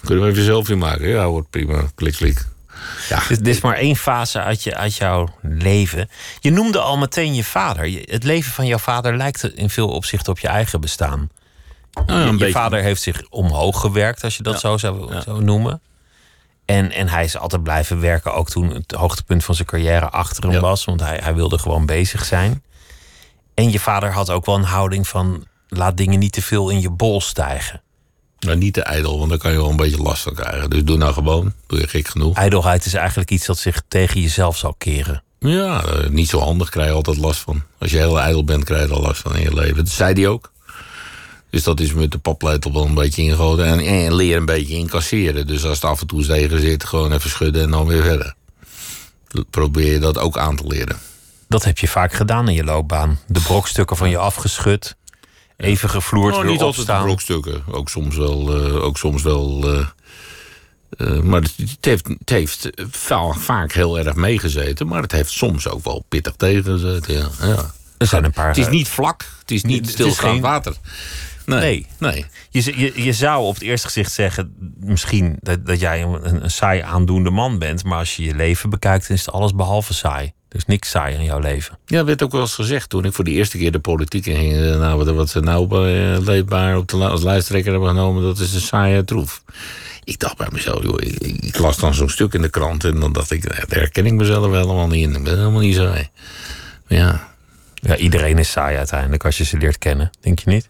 Kunnen 0.06 0.24
we 0.24 0.30
even 0.30 0.42
een 0.42 0.50
selfie 0.50 0.76
maken? 0.76 1.08
Ja, 1.08 1.28
wordt 1.28 1.50
prima. 1.50 1.84
Klik, 1.96 2.14
klik. 2.14 2.46
Ja. 3.10 3.22
Dit, 3.28 3.44
dit, 3.46 3.56
is 3.56 3.62
maar 3.62 3.76
één 3.76 3.96
fase 3.96 4.42
uit, 4.42 4.64
je, 4.64 4.76
uit 4.76 4.96
jouw 4.96 5.36
leven. 5.42 6.10
Je 6.40 6.52
noemde 6.52 6.80
al 6.80 6.98
meteen 6.98 7.36
je 7.36 7.44
vader. 7.44 8.02
Het 8.06 8.24
leven 8.24 8.52
van 8.52 8.66
jouw 8.66 8.78
vader 8.78 9.18
lijkt 9.18 9.56
in 9.56 9.70
veel 9.70 9.88
opzichten 9.88 10.32
op 10.32 10.40
je 10.40 10.48
eigen 10.48 10.82
bestaan. 10.82 11.30
Nou, 12.06 12.26
je, 12.26 12.38
beetje. 12.38 12.52
vader 12.52 12.82
heeft 12.82 13.02
zich 13.02 13.22
omhoog 13.30 13.80
gewerkt, 13.80 14.24
als 14.24 14.38
je 14.38 14.44
dat 14.44 14.54
ja. 14.54 14.60
zo 14.60 14.78
zou 14.78 15.14
ja. 15.14 15.40
noemen. 15.40 15.82
En, 16.66 16.92
en 16.92 17.08
hij 17.08 17.24
is 17.24 17.38
altijd 17.38 17.64
blijven 17.64 18.00
werken, 18.00 18.34
ook 18.34 18.50
toen 18.50 18.74
het 18.74 18.92
hoogtepunt 18.92 19.44
van 19.44 19.56
zijn 19.56 19.68
carrière 19.68 20.10
achter 20.10 20.44
hem 20.44 20.52
ja. 20.52 20.60
was. 20.60 20.86
Want 20.86 21.00
hij, 21.00 21.20
hij 21.24 21.36
wilde 21.36 21.58
gewoon 21.58 21.86
bezig 21.86 22.26
zijn. 22.26 22.64
En 23.54 23.72
je 23.72 23.80
vader 23.80 24.12
had 24.12 24.30
ook 24.30 24.46
wel 24.46 24.56
een 24.56 24.64
houding 24.64 25.08
van... 25.08 25.46
laat 25.68 25.98
dingen 25.98 26.20
niet 26.20 26.32
te 26.32 26.42
veel 26.42 26.70
in 26.70 26.82
je 26.82 26.90
bol 26.90 27.22
stijgen. 27.22 27.82
Nou, 28.40 28.58
niet 28.58 28.74
te 28.74 28.82
ijdel, 28.82 29.18
want 29.18 29.30
dan 29.30 29.38
kan 29.38 29.52
je 29.52 29.58
wel 29.58 29.70
een 29.70 29.76
beetje 29.76 30.02
last 30.02 30.24
van 30.24 30.34
krijgen. 30.34 30.70
Dus 30.70 30.84
doe 30.84 30.98
nou 30.98 31.14
gewoon, 31.14 31.54
doe 31.68 31.80
je 31.80 31.88
gek 31.88 32.08
genoeg. 32.08 32.36
Ijdelheid 32.36 32.86
is 32.86 32.94
eigenlijk 32.94 33.32
iets 33.32 33.46
dat 33.46 33.58
zich 33.58 33.82
tegen 33.88 34.22
jezelf 34.22 34.58
zal 34.58 34.76
keren. 34.78 35.24
Ja, 35.40 35.84
uh, 35.86 36.10
niet 36.10 36.30
zo 36.30 36.40
handig, 36.40 36.70
krijg 36.70 36.88
je 36.88 36.94
altijd 36.94 37.18
last 37.18 37.40
van. 37.40 37.64
Als 37.78 37.92
je 37.92 37.98
heel 37.98 38.20
ijdel 38.20 38.44
bent, 38.44 38.64
krijg 38.64 38.88
je 38.88 38.96
er 38.96 39.02
last 39.02 39.22
van 39.22 39.36
in 39.36 39.42
je 39.42 39.54
leven. 39.54 39.76
Dat 39.76 39.90
zei 39.90 40.14
hij 40.14 40.28
ook. 40.28 40.52
Dus 41.50 41.64
dat 41.64 41.80
is 41.80 41.94
met 41.94 42.12
de 42.12 42.18
paplepel 42.18 42.74
wel 42.74 42.86
een 42.86 42.94
beetje 42.94 43.22
ingegoten. 43.22 43.66
En, 43.66 43.80
en 43.80 44.14
leer 44.16 44.38
een 44.38 44.46
beetje 44.46 44.74
incasseren. 44.76 45.48
Dus 45.48 45.64
als 45.66 45.76
het 45.82 45.86
af 45.86 46.02
en 46.02 46.08
toe 46.08 46.26
tegen 46.26 46.60
zit, 46.60 46.84
gewoon 46.84 47.12
even 47.12 47.30
schudden 47.30 47.62
en 47.62 47.72
dan 47.72 47.86
weer 47.88 48.04
verder. 48.04 48.34
Probeer 49.50 49.92
je 49.92 50.00
dat 50.00 50.18
ook 50.18 50.38
aan 50.38 50.56
te 50.56 50.68
leren. 50.68 50.98
Dat 51.48 51.64
heb 51.64 51.78
je 51.78 51.88
vaak 51.88 52.14
gedaan 52.14 52.48
in 52.48 52.56
je 52.56 52.64
loopbaan. 52.64 53.20
De 53.28 53.40
brokstukken 53.42 53.98
van 53.98 54.10
je 54.10 54.18
afgeschud. 54.18 54.96
Even 55.58 55.90
gevloerd, 55.90 56.34
Oh, 56.36 56.42
weer 56.42 56.52
niet 56.52 56.60
altijd 56.62 56.78
opstaan. 56.80 57.04
brokstukken. 57.04 57.64
Ook 57.68 57.90
soms 57.90 58.16
wel. 58.16 58.56
eh, 58.66 58.84
ook 58.84 58.98
soms 58.98 59.22
wel 59.24 59.74
eh, 59.74 59.86
eh, 60.98 61.22
maar 61.22 61.42
het, 61.42 61.54
het 61.58 61.86
heeft, 61.86 62.08
het 62.08 62.30
heeft 62.30 62.70
va- 62.92 63.32
vaak 63.34 63.72
heel 63.72 64.00
erg 64.00 64.16
meegezeten. 64.16 64.88
Maar 64.88 65.02
het 65.02 65.12
heeft 65.12 65.32
soms 65.32 65.68
ook 65.68 65.84
wel 65.84 66.06
pittig 66.10 66.34
tegengezeten. 66.38 67.14
Ja. 67.14 67.28
Ja. 67.48 67.72
Er 67.98 68.08
zijn 68.08 68.24
een 68.24 68.32
paar... 68.32 68.48
Het 68.48 68.58
is 68.58 68.68
niet 68.70 68.88
vlak. 68.88 69.26
Het 69.40 69.52
is 69.52 69.64
niet 69.64 69.96
geen- 70.18 70.42
water. 70.42 70.76
Nee. 71.50 71.88
Nee. 71.98 72.12
nee. 72.12 72.26
Je, 72.50 72.80
je, 72.80 73.04
je 73.04 73.14
zou 73.14 73.44
op 73.44 73.54
het 73.54 73.64
eerste 73.64 73.88
gezicht 73.88 74.12
zeggen, 74.12 74.54
misschien 74.80 75.38
dat, 75.42 75.66
dat 75.66 75.80
jij 75.80 76.02
een, 76.04 76.44
een 76.44 76.52
saai 76.52 76.82
aandoende 76.82 77.30
man 77.30 77.60
bent. 77.60 77.84
Maar 77.84 77.98
als 77.98 78.16
je 78.16 78.24
je 78.24 78.36
leven 78.36 78.70
bekijkt, 78.70 79.08
dan 79.08 79.18
is 79.18 79.26
het 79.26 79.34
alles 79.36 79.56
behalve 79.56 79.94
saai. 79.94 80.32
Er 80.50 80.58
is 80.58 80.66
niks 80.66 80.90
saai 80.90 81.16
in 81.16 81.24
jouw 81.24 81.40
leven. 81.40 81.78
Ja, 81.86 82.04
werd 82.04 82.24
ook 82.24 82.32
wel 82.32 82.42
eens 82.42 82.56
gezegd 82.56 82.90
toen 82.90 83.06
ik 83.06 83.14
voor 83.14 83.24
de 83.24 83.32
eerste 83.32 83.58
keer 83.58 83.72
de 83.72 83.80
politiek 83.80 84.26
in 84.26 84.36
ging. 84.36 84.54
eh, 84.54 84.80
Nou, 84.80 85.14
wat, 85.14 85.30
ze 85.30 85.40
nou 85.40 85.88
eh, 85.88 86.20
leefbaar 86.20 86.78
op 86.78 86.88
de, 86.88 86.96
als 86.98 87.24
lijsttrekker 87.24 87.72
hebben 87.72 87.90
genomen, 87.90 88.24
dat 88.24 88.40
is 88.40 88.54
een 88.54 88.62
saaie 88.62 89.04
troef. 89.04 89.44
Ik 90.04 90.20
dacht 90.20 90.38
bij 90.38 90.48
mezelf, 90.52 90.84
joh, 90.84 91.02
ik, 91.02 91.16
ik- 91.44 91.58
las 91.58 91.78
dan 91.78 91.94
zo'n 91.94 92.10
stuk 92.10 92.34
in 92.34 92.42
de 92.42 92.50
krant 92.50 92.84
en 92.84 93.00
dan 93.00 93.14
dacht 93.14 93.32
ik, 93.32 93.46
eh, 93.46 93.58
daar 93.68 93.80
herken 93.80 94.06
ik 94.06 94.14
mezelf 94.14 94.46
helemaal 94.52 94.88
niet 94.88 95.08
in. 95.08 95.16
Ik 95.16 95.24
ben 95.24 95.38
helemaal 95.38 95.60
niet 95.60 95.76
saai. 95.76 96.10
Maar 96.88 96.98
ja, 96.98 97.28
Ja, 97.82 97.96
iedereen 97.98 98.38
is 98.38 98.52
saai 98.52 98.78
uiteindelijk 98.78 99.26
als 99.26 99.38
je 99.38 99.44
ze 99.44 99.58
leert 99.58 99.78
kennen, 99.78 100.10
denk 100.22 100.40
je 100.40 100.50
niet? 100.50 100.68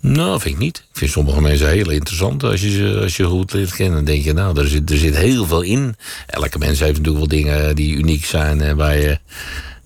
Nou, 0.00 0.40
vind 0.40 0.54
ik 0.54 0.60
niet. 0.60 0.76
Ik 0.76 0.98
vind 0.98 1.10
sommige 1.10 1.40
mensen 1.40 1.68
heel 1.68 1.90
interessant 1.90 2.42
als 2.42 2.60
je 2.60 2.70
ze 2.70 2.98
als 3.02 3.16
je 3.16 3.24
goed 3.24 3.52
leert 3.52 3.74
kennen. 3.74 3.94
Dan 3.94 4.04
denk 4.04 4.24
je, 4.24 4.32
nou, 4.32 4.60
er 4.60 4.68
zit, 4.68 4.90
er 4.90 4.96
zit 4.96 5.16
heel 5.16 5.46
veel 5.46 5.62
in. 5.62 5.96
Elke 6.26 6.58
mens 6.58 6.78
heeft 6.80 6.98
natuurlijk 6.98 7.18
wel 7.18 7.38
dingen 7.40 7.76
die 7.76 7.96
uniek 7.96 8.24
zijn 8.24 8.60
en 8.60 8.76
waar 8.76 8.96
je... 8.96 9.18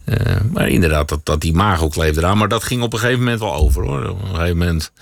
eh, 0.05 0.37
maar 0.53 0.69
inderdaad, 0.69 1.09
dat, 1.09 1.27
dat 1.27 1.41
die 1.41 1.61
ook 1.61 1.97
leeft 1.97 2.17
eraan. 2.17 2.39
Maar 2.39 2.49
dat 2.49 2.65
ging 2.65 2.83
op 2.83 2.93
een 2.93 2.99
gegeven 2.99 3.21
moment 3.23 3.41
wel 3.41 3.55
over, 3.55 3.83
hoor. 3.85 4.09
Op 4.09 4.23
een 4.23 4.35
gegeven 4.35 4.59
moment... 4.59 4.93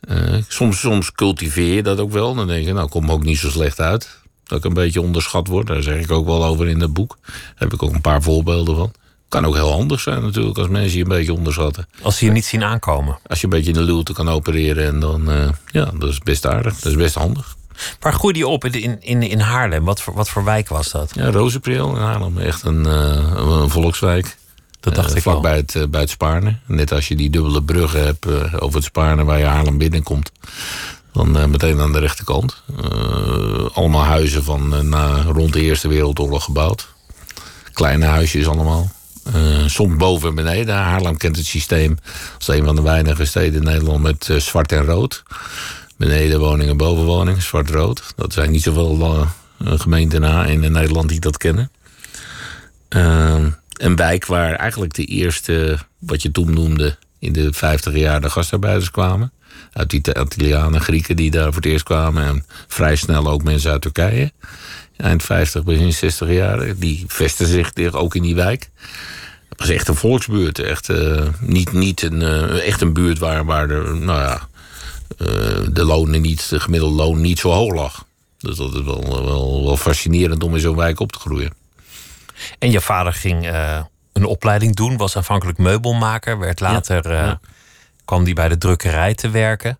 eh, 0.00 0.34
soms, 0.48 0.80
soms 0.80 1.12
cultiveer 1.12 1.74
je 1.74 1.82
dat 1.82 1.98
ook 1.98 2.12
wel. 2.12 2.34
Dan 2.34 2.46
denk 2.46 2.66
je, 2.66 2.72
nou, 2.72 2.88
kom 2.88 3.10
ook 3.10 3.24
niet 3.24 3.38
zo 3.38 3.50
slecht 3.50 3.80
uit. 3.80 4.08
Dat 4.44 4.58
ik 4.58 4.64
een 4.64 4.74
beetje 4.74 5.00
onderschat 5.00 5.46
word. 5.46 5.66
Daar 5.66 5.82
zeg 5.82 5.98
ik 6.00 6.10
ook 6.10 6.26
wel 6.26 6.44
over 6.44 6.68
in 6.68 6.80
het 6.80 6.92
boek. 6.92 7.18
Daar 7.22 7.54
heb 7.54 7.72
ik 7.72 7.82
ook 7.82 7.94
een 7.94 8.00
paar 8.00 8.22
voorbeelden 8.22 8.76
van. 8.76 8.92
Kan 9.28 9.44
ook 9.44 9.54
heel 9.54 9.72
handig 9.72 10.00
zijn 10.00 10.22
natuurlijk 10.22 10.58
als 10.58 10.68
mensen 10.68 10.96
je 10.96 11.02
een 11.02 11.08
beetje 11.08 11.32
onderschatten. 11.32 11.88
Als 12.02 12.16
ze 12.16 12.24
je 12.24 12.30
niet 12.30 12.44
zien 12.44 12.64
aankomen. 12.64 13.18
Als 13.26 13.40
je 13.40 13.44
een 13.44 13.52
beetje 13.52 13.72
in 13.72 13.78
de 13.78 13.92
luwte 13.92 14.12
kan 14.12 14.28
opereren 14.28 14.86
en 14.86 15.00
dan, 15.00 15.30
eh, 15.30 15.48
ja, 15.66 15.90
dat 15.98 16.08
is 16.10 16.18
best 16.18 16.46
aardig. 16.46 16.74
Dat 16.78 16.92
is 16.92 16.98
best 16.98 17.14
handig. 17.14 17.56
Waar 18.00 18.12
groeide 18.12 18.38
je 18.38 18.46
op 18.46 18.64
in, 18.64 19.02
in, 19.02 19.22
in 19.22 19.40
Haarlem? 19.40 19.84
Wat 19.84 20.00
voor, 20.00 20.14
wat 20.14 20.28
voor 20.28 20.44
wijk 20.44 20.68
was 20.68 20.90
dat? 20.90 21.10
Ja, 21.14 21.30
Rozenpreel 21.30 21.90
in 21.90 22.02
Haarlem, 22.02 22.38
echt 22.38 22.64
een, 22.64 22.86
eh, 22.86 23.32
een 23.36 23.70
volkswijk. 23.70 24.36
Dat 24.80 24.94
dacht 24.94 25.10
Eh, 25.10 25.16
ik 25.16 25.22
vlak 25.22 25.42
bij 25.42 25.56
het, 25.56 25.74
eh, 25.74 25.82
bij 25.88 26.00
het 26.00 26.10
Spaarne. 26.10 26.56
Net 26.66 26.92
als 26.92 27.08
je 27.08 27.16
die 27.16 27.30
dubbele 27.30 27.62
bruggen 27.62 28.04
hebt 28.04 28.26
over 28.60 28.76
het 28.76 28.84
Spaarne 28.84 29.24
waar 29.24 29.38
je 29.38 29.44
Haarlem 29.44 29.78
binnenkomt. 29.78 30.30
Dan 31.12 31.50
meteen 31.50 31.80
aan 31.80 31.92
de 31.92 31.98
rechterkant. 31.98 32.62
Allemaal 33.72 34.04
huizen 34.04 34.44
van 34.44 34.88
na, 34.88 35.22
rond 35.22 35.52
de 35.52 35.60
Eerste 35.60 35.88
Wereldoorlog 35.88 36.44
gebouwd. 36.44 36.88
Kleine 37.72 38.04
huisjes 38.04 38.48
allemaal. 38.48 38.90
Eh, 39.34 39.66
soms 39.66 39.96
boven 39.96 40.28
en 40.28 40.34
beneden. 40.34 40.74
Haarlem 40.74 41.16
kent 41.16 41.36
het 41.36 41.46
systeem 41.46 41.98
als 42.36 42.48
een 42.48 42.64
van 42.64 42.76
de 42.76 42.82
weinige 42.82 43.24
steden 43.24 43.54
in 43.54 43.66
Nederland 43.66 44.02
met 44.02 44.28
eh, 44.28 44.36
zwart 44.36 44.72
en 44.72 44.84
rood. 44.84 45.22
Beneden 45.96 46.40
woningen, 46.40 46.76
boven 46.76 47.04
woningen, 47.04 47.42
zwart-rood. 47.42 48.02
Dat 48.16 48.32
zijn 48.32 48.50
niet 48.50 48.62
zoveel 48.62 49.28
eh, 49.58 49.72
gemeenten 49.80 50.20
na 50.20 50.44
in 50.44 50.72
Nederland 50.72 51.08
die 51.08 51.20
dat 51.20 51.36
kennen. 51.36 51.70
Ehm, 52.88 53.50
een 53.72 53.96
wijk 53.96 54.26
waar 54.26 54.54
eigenlijk 54.54 54.94
de 54.94 55.04
eerste, 55.04 55.78
wat 55.98 56.22
je 56.22 56.30
toen 56.30 56.54
noemde, 56.54 56.96
in 57.18 57.32
de 57.32 57.52
50 57.52 57.94
jaar 57.94 58.20
de 58.20 58.30
gastarbeiders 58.30 58.90
kwamen. 58.90 59.32
Uit 59.72 59.90
die 59.90 60.00
Italianen, 60.00 60.80
Grieken 60.80 61.16
die 61.16 61.30
daar 61.30 61.52
voor 61.52 61.62
het 61.62 61.70
eerst 61.70 61.84
kwamen. 61.84 62.24
En 62.24 62.44
vrij 62.68 62.96
snel 62.96 63.28
ook 63.28 63.42
mensen 63.42 63.70
uit 63.70 63.82
Turkije. 63.82 64.32
Eind 64.98 65.22
50, 65.22 65.64
begin 65.64 65.92
60 65.92 66.28
jaren. 66.28 66.78
Die 66.78 67.04
vestigden 67.06 67.64
zich 67.74 67.92
ook 67.92 68.14
in 68.14 68.22
die 68.22 68.34
wijk. 68.34 68.70
Het 69.48 69.58
was 69.58 69.68
echt 69.68 69.88
een 69.88 69.94
volksbuurt. 69.94 70.58
Echt, 70.58 70.88
eh, 70.88 71.26
niet, 71.40 71.72
niet 71.72 72.02
een, 72.02 72.22
eh, 72.22 72.66
echt 72.66 72.80
een 72.80 72.92
buurt 72.92 73.18
waar, 73.18 73.44
waar 73.44 73.68
de, 73.68 73.98
nou 74.00 74.20
ja, 74.20 74.48
eh, 75.18 75.66
de 75.70 75.84
lonen 75.84 76.20
niet, 76.20 76.48
de 76.48 76.60
gemiddelde 76.60 76.96
loon 76.96 77.20
niet 77.20 77.38
zo 77.38 77.50
hoog 77.50 77.74
lag. 77.74 78.04
Dus 78.38 78.56
dat 78.56 78.74
is 78.74 78.82
wel, 78.82 79.24
wel, 79.24 79.64
wel 79.64 79.76
fascinerend 79.76 80.42
om 80.42 80.54
in 80.54 80.60
zo'n 80.60 80.76
wijk 80.76 81.00
op 81.00 81.12
te 81.12 81.18
groeien. 81.18 81.52
En 82.58 82.70
je 82.70 82.80
vader 82.80 83.12
ging 83.12 83.50
een 84.12 84.24
opleiding 84.24 84.76
doen, 84.76 84.96
was 84.96 85.16
aanvankelijk 85.16 85.58
meubelmaker, 85.58 86.38
werd 86.38 86.60
later 86.60 87.12
ja. 87.12 87.40
kwam 88.04 88.24
die 88.24 88.34
bij 88.34 88.48
de 88.48 88.58
drukkerij 88.58 89.14
te 89.14 89.30
werken. 89.30 89.78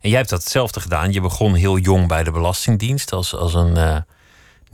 En 0.00 0.08
jij 0.08 0.18
hebt 0.18 0.30
dat 0.30 0.42
hetzelfde 0.42 0.80
gedaan. 0.80 1.12
Je 1.12 1.20
begon 1.20 1.54
heel 1.54 1.78
jong 1.78 2.08
bij 2.08 2.24
de 2.24 2.30
Belastingdienst 2.30 3.12
als, 3.12 3.34
als 3.34 3.54
een 3.54 4.04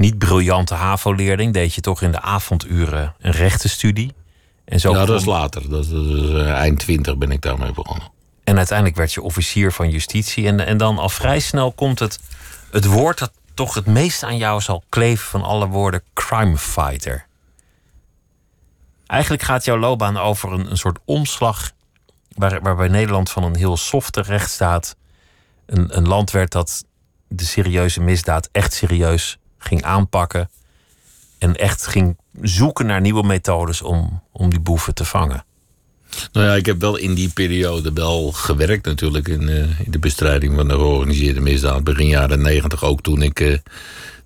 niet 0.01 0.19
briljante 0.19 0.75
HAVO-leerling. 0.75 1.53
Deed 1.53 1.75
je 1.75 1.81
toch 1.81 2.03
in 2.03 2.13
de 2.13 2.21
avonduren 2.21 3.15
een 3.19 3.33
rechtenstudie. 3.33 4.15
En, 4.65 4.81
zo 4.81 4.93
ja, 4.93 5.05
dat 5.05 5.21
is 5.21 5.27
later. 5.27 5.71
Dat 5.71 5.85
is, 5.85 5.93
eh, 5.93 6.53
eind 6.53 6.79
20 6.79 7.19
ben 7.19 7.31
ik 7.31 7.43
daarmee 7.43 7.73
begonnen. 7.73 8.09
en 8.45 8.57
uiteindelijk 8.57 8.97
werd 8.97 9.13
je 9.13 9.23
officier 9.23 9.73
van 9.73 9.91
justitie. 9.91 10.47
En, 10.47 10.67
en 10.67 10.77
dan 10.77 10.99
al 10.99 11.09
vrij 11.09 11.41
snel 11.41 11.73
komt 11.73 11.99
het, 11.99 12.19
het 12.71 12.85
woord 12.85 13.19
dat 13.19 13.33
toch 13.55 13.75
het 13.75 13.87
meest 13.87 14.23
aan 14.23 14.37
jou 14.37 14.61
zal 14.61 14.83
kleven 14.89 15.27
van 15.27 15.43
alle 15.43 15.67
woorden: 15.67 16.03
crime 16.15 16.59
fighter. 16.59 17.27
Eigenlijk 19.07 19.43
gaat 19.43 19.65
jouw 19.65 19.79
loopbaan 19.79 20.17
over 20.17 20.53
een, 20.53 20.71
een 20.71 20.77
soort 20.77 20.99
omslag. 21.05 21.71
Waar, 22.29 22.61
waarbij 22.61 22.89
Nederland 22.89 23.31
van 23.31 23.45
een 23.45 23.57
heel 23.57 23.77
softe 23.77 24.21
rechtsstaat. 24.23 24.97
Een, 25.67 25.97
een 25.97 26.09
land 26.09 26.31
werd 26.31 26.53
dat 26.53 26.85
de 27.29 27.45
serieuze 27.45 28.01
misdaad 28.01 28.49
echt 28.53 28.73
serieus 28.73 29.40
ging 29.61 29.83
aanpakken. 29.83 30.51
En 31.39 31.57
echt 31.57 31.87
ging 31.87 32.17
zoeken 32.43 32.87
naar 32.87 33.01
nieuwe 33.01 33.27
methodes 33.27 33.83
om, 33.83 34.23
om 34.33 34.51
die 34.51 34.61
boeven 34.61 34.95
te 34.95 35.05
vangen. 35.05 35.45
Nou 36.33 36.47
ja, 36.47 36.55
ik 36.55 36.67
heb 36.67 36.81
wel 36.81 36.97
in 36.97 37.15
die 37.15 37.29
periode 37.29 37.93
wel 37.93 38.33
gewerkt 38.33 38.87
natuurlijk 38.87 39.29
in, 39.29 39.49
eh, 39.49 39.81
in 39.81 39.91
de 39.91 39.99
bestrijding 39.99 40.55
van 40.55 40.69
de 40.69 40.75
georganiseerde 40.75 41.41
misdaad. 41.41 41.85
Begin 41.85 42.07
jaren 42.07 42.43
negentig, 42.43 42.85
ook 42.85 43.01
toen 43.01 43.23
ik 43.23 43.41
eh, 43.41 43.59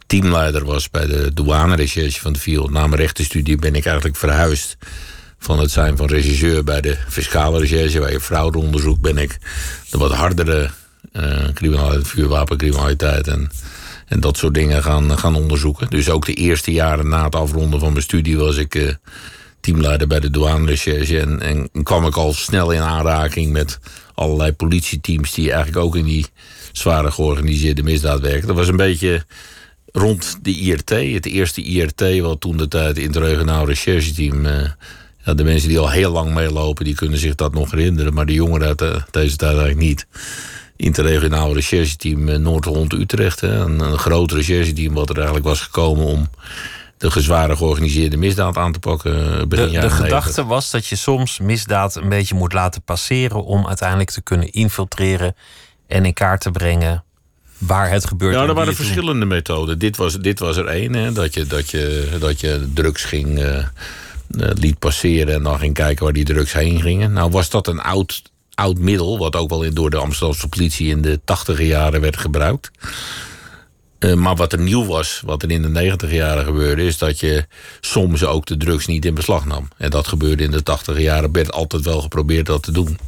teamleider 0.07 0.65
was 0.65 0.91
bij 0.91 1.07
de 1.07 1.33
douanerecherche 1.35 2.21
van 2.21 2.33
de 2.33 2.39
VIO. 2.39 2.69
Na 2.69 2.87
mijn 2.87 3.01
rechtenstudie 3.01 3.57
ben 3.57 3.75
ik 3.75 3.85
eigenlijk 3.85 4.17
verhuisd 4.17 4.77
van 5.39 5.59
het 5.59 5.71
zijn 5.71 5.97
van 5.97 6.07
regisseur 6.07 6.65
bij 6.65 6.81
de 6.81 6.97
fiscale 7.09 7.59
recherche, 7.59 8.11
je 8.11 8.21
fraudeonderzoek 8.21 9.01
ben 9.01 9.19
ik 9.19 9.39
de 9.91 9.99
wat 9.99 10.13
hardere 10.13 10.71
eh 11.13 11.49
criminaliteit, 11.55 12.09
vuurwapencriminaliteit 12.09 13.29
en, 13.29 13.51
en 14.07 14.21
dat 14.21 14.37
soort 14.37 14.55
dingen 14.55 14.83
gaan, 14.83 15.19
gaan 15.19 15.35
onderzoeken. 15.35 15.91
Dus 15.91 16.11
ook 16.11 16.27
de 16.27 16.35
eerste 16.35 16.73
jaren 16.73 17.09
na 17.09 17.25
het 17.25 17.35
afronden 17.35 17.81
van 17.81 17.91
mijn 17.93 18.03
studie 18.05 18.37
was 18.37 18.57
ik 18.57 18.75
eh, 18.75 18.89
teamleider 19.61 20.07
bij 20.07 20.21
de 20.21 20.31
douanerecherche. 20.31 21.21
En, 21.21 21.41
en 21.41 21.69
kwam 21.83 22.07
ik 22.07 22.17
al 22.17 22.33
snel 22.33 22.71
in 22.71 22.81
aanraking 22.81 23.53
met 23.53 23.79
allerlei 24.15 24.53
politieteams 24.53 25.33
die 25.35 25.53
eigenlijk 25.53 25.85
ook 25.85 25.97
in 25.97 26.05
die 26.05 26.27
zware 26.73 27.11
georganiseerde 27.11 27.83
misdaad 27.83 28.21
werken. 28.21 28.47
Dat 28.47 28.57
was 28.57 28.69
een 28.69 28.77
beetje 28.77 29.25
rond 29.93 30.39
de 30.43 30.51
IRT, 30.55 30.91
het 30.91 31.27
eerste 31.27 31.63
IRT, 31.63 32.19
wat 32.21 32.41
toen 32.41 32.57
de 32.57 32.69
tijd 32.69 32.99
interregionaal 32.99 33.67
rechercheteam. 33.67 34.47
eh 34.47 34.69
ja, 35.25 35.35
de 35.35 35.45
mensen 35.45 35.69
die 35.69 35.79
al 35.79 35.91
heel 35.91 36.13
lang 36.13 36.35
meelopen, 36.35 36.85
die 36.85 36.95
kunnen 36.95 37.19
zich 37.19 37.35
dat 37.35 37.55
nog 37.55 37.71
herinneren. 37.71 38.15
Maar 38.15 38.27
de 38.27 38.33
jongeren 38.33 38.67
uit 38.67 38.79
de- 38.79 39.03
deze 39.11 39.37
tijd 39.37 39.51
eigenlijk 39.57 39.81
niet. 39.87 40.07
Interregionaal 40.77 41.55
rechercheteam 41.55 42.29
eh, 42.29 42.37
Noord-Holland-Utrecht. 42.39 43.43
Een, 43.43 43.81
een 43.81 43.99
groot 43.99 44.33
rechercheteam 44.33 44.95
wat 44.95 45.09
er 45.09 45.17
eigenlijk 45.17 45.47
was 45.47 45.61
gekomen 45.61 46.05
om 46.07 46.29
de 46.99 47.11
gezware 47.11 47.57
georganiseerde 47.57 48.17
misdaad 48.17 48.57
aan 48.57 48.73
te 48.73 48.79
pakken. 48.79 49.39
eh, 49.41 49.47
Begin 49.47 49.67
De, 49.67 49.79
de 49.79 49.91
gedachte 49.91 50.11
90. 50.11 50.45
was 50.45 50.71
dat 50.71 50.87
je 50.87 50.97
soms 50.97 51.39
misdaad 51.39 51.95
een 51.97 52.09
beetje 52.09 52.35
moet 52.35 52.53
laten 52.53 52.83
passeren 52.83 53.45
om 53.45 53.67
uiteindelijk 53.67 54.11
te 54.11 54.23
kunnen 54.23 54.53
infiltreren 54.53 55.35
en 55.87 56.05
in 56.05 56.13
kaart 56.15 56.41
te 56.41 56.51
brengen 56.51 57.05
waar 57.59 57.91
het 57.91 58.07
gebeurt. 58.07 58.35
Ja, 58.35 58.43
en 58.43 58.49
er 58.49 58.55
waren 58.55 58.75
verschillende 58.75 59.25
methoden. 59.25 59.79
Dit 59.79 59.97
was, 59.97 60.19
dit 60.19 60.39
was 60.39 60.57
er 60.57 60.67
één, 60.67 60.93
hè, 60.95 61.13
dat, 61.13 61.35
je, 61.35 61.47
dat, 61.47 61.71
je, 61.71 62.09
dat 62.19 62.41
je 62.41 62.71
drugs 62.75 63.05
ging, 63.05 63.39
eh, 63.39 63.65
liet 64.37 64.79
passeren 64.79 65.35
en 65.35 65.43
dan 65.43 65.59
ging 65.59 65.75
kijken 65.75 66.05
waar 66.05 66.13
die 66.13 66.25
drugs 66.25 66.53
heen 66.53 66.81
gingen. 66.81 67.13
Nou 67.13 67.31
was 67.31 67.51
dat 67.51 67.67
een 67.67 67.81
oud, 67.81 68.23
oud 68.55 68.79
middel, 68.79 69.19
wat 69.19 69.37
ook 69.37 69.49
wel 69.49 69.63
in, 69.63 69.75
door 69.75 69.91
de 69.91 69.97
Amsterdamse 69.97 70.49
politie 70.49 70.89
in 70.89 71.03
de 71.03 71.21
tachtige 71.25 71.67
jaren 71.67 72.01
werd 72.01 72.17
gebruikt. 72.17 72.71
Eh, 73.99 74.15
maar 74.15 74.37
wat 74.37 74.53
er 74.53 74.59
nieuw 74.59 74.85
was, 74.87 75.23
wat 75.25 75.43
er 75.43 75.51
in 75.51 75.63
de 75.63 75.69
negentig 75.69 76.11
jaren 76.13 76.45
gebeurde, 76.45 76.85
is 76.85 76.99
dat 76.99 77.21
je 77.21 77.47
soms 77.81 78.25
ook 78.25 78.47
de 78.47 78.57
drugs 78.57 78.87
niet 78.87 79.05
in 79.05 79.15
beslag 79.15 79.45
nam. 79.45 79.69
En 79.77 79.91
dat 79.91 80.07
gebeurde 80.09 80.43
in 80.45 80.51
de 80.51 80.63
tachtige 80.63 81.03
jaren, 81.03 81.33
werd 81.33 81.53
altijd 81.53 81.85
wel 81.85 82.01
geprobeerd 82.01 82.47
dat 82.47 82.63
te 82.63 82.73
doen. 82.73 82.99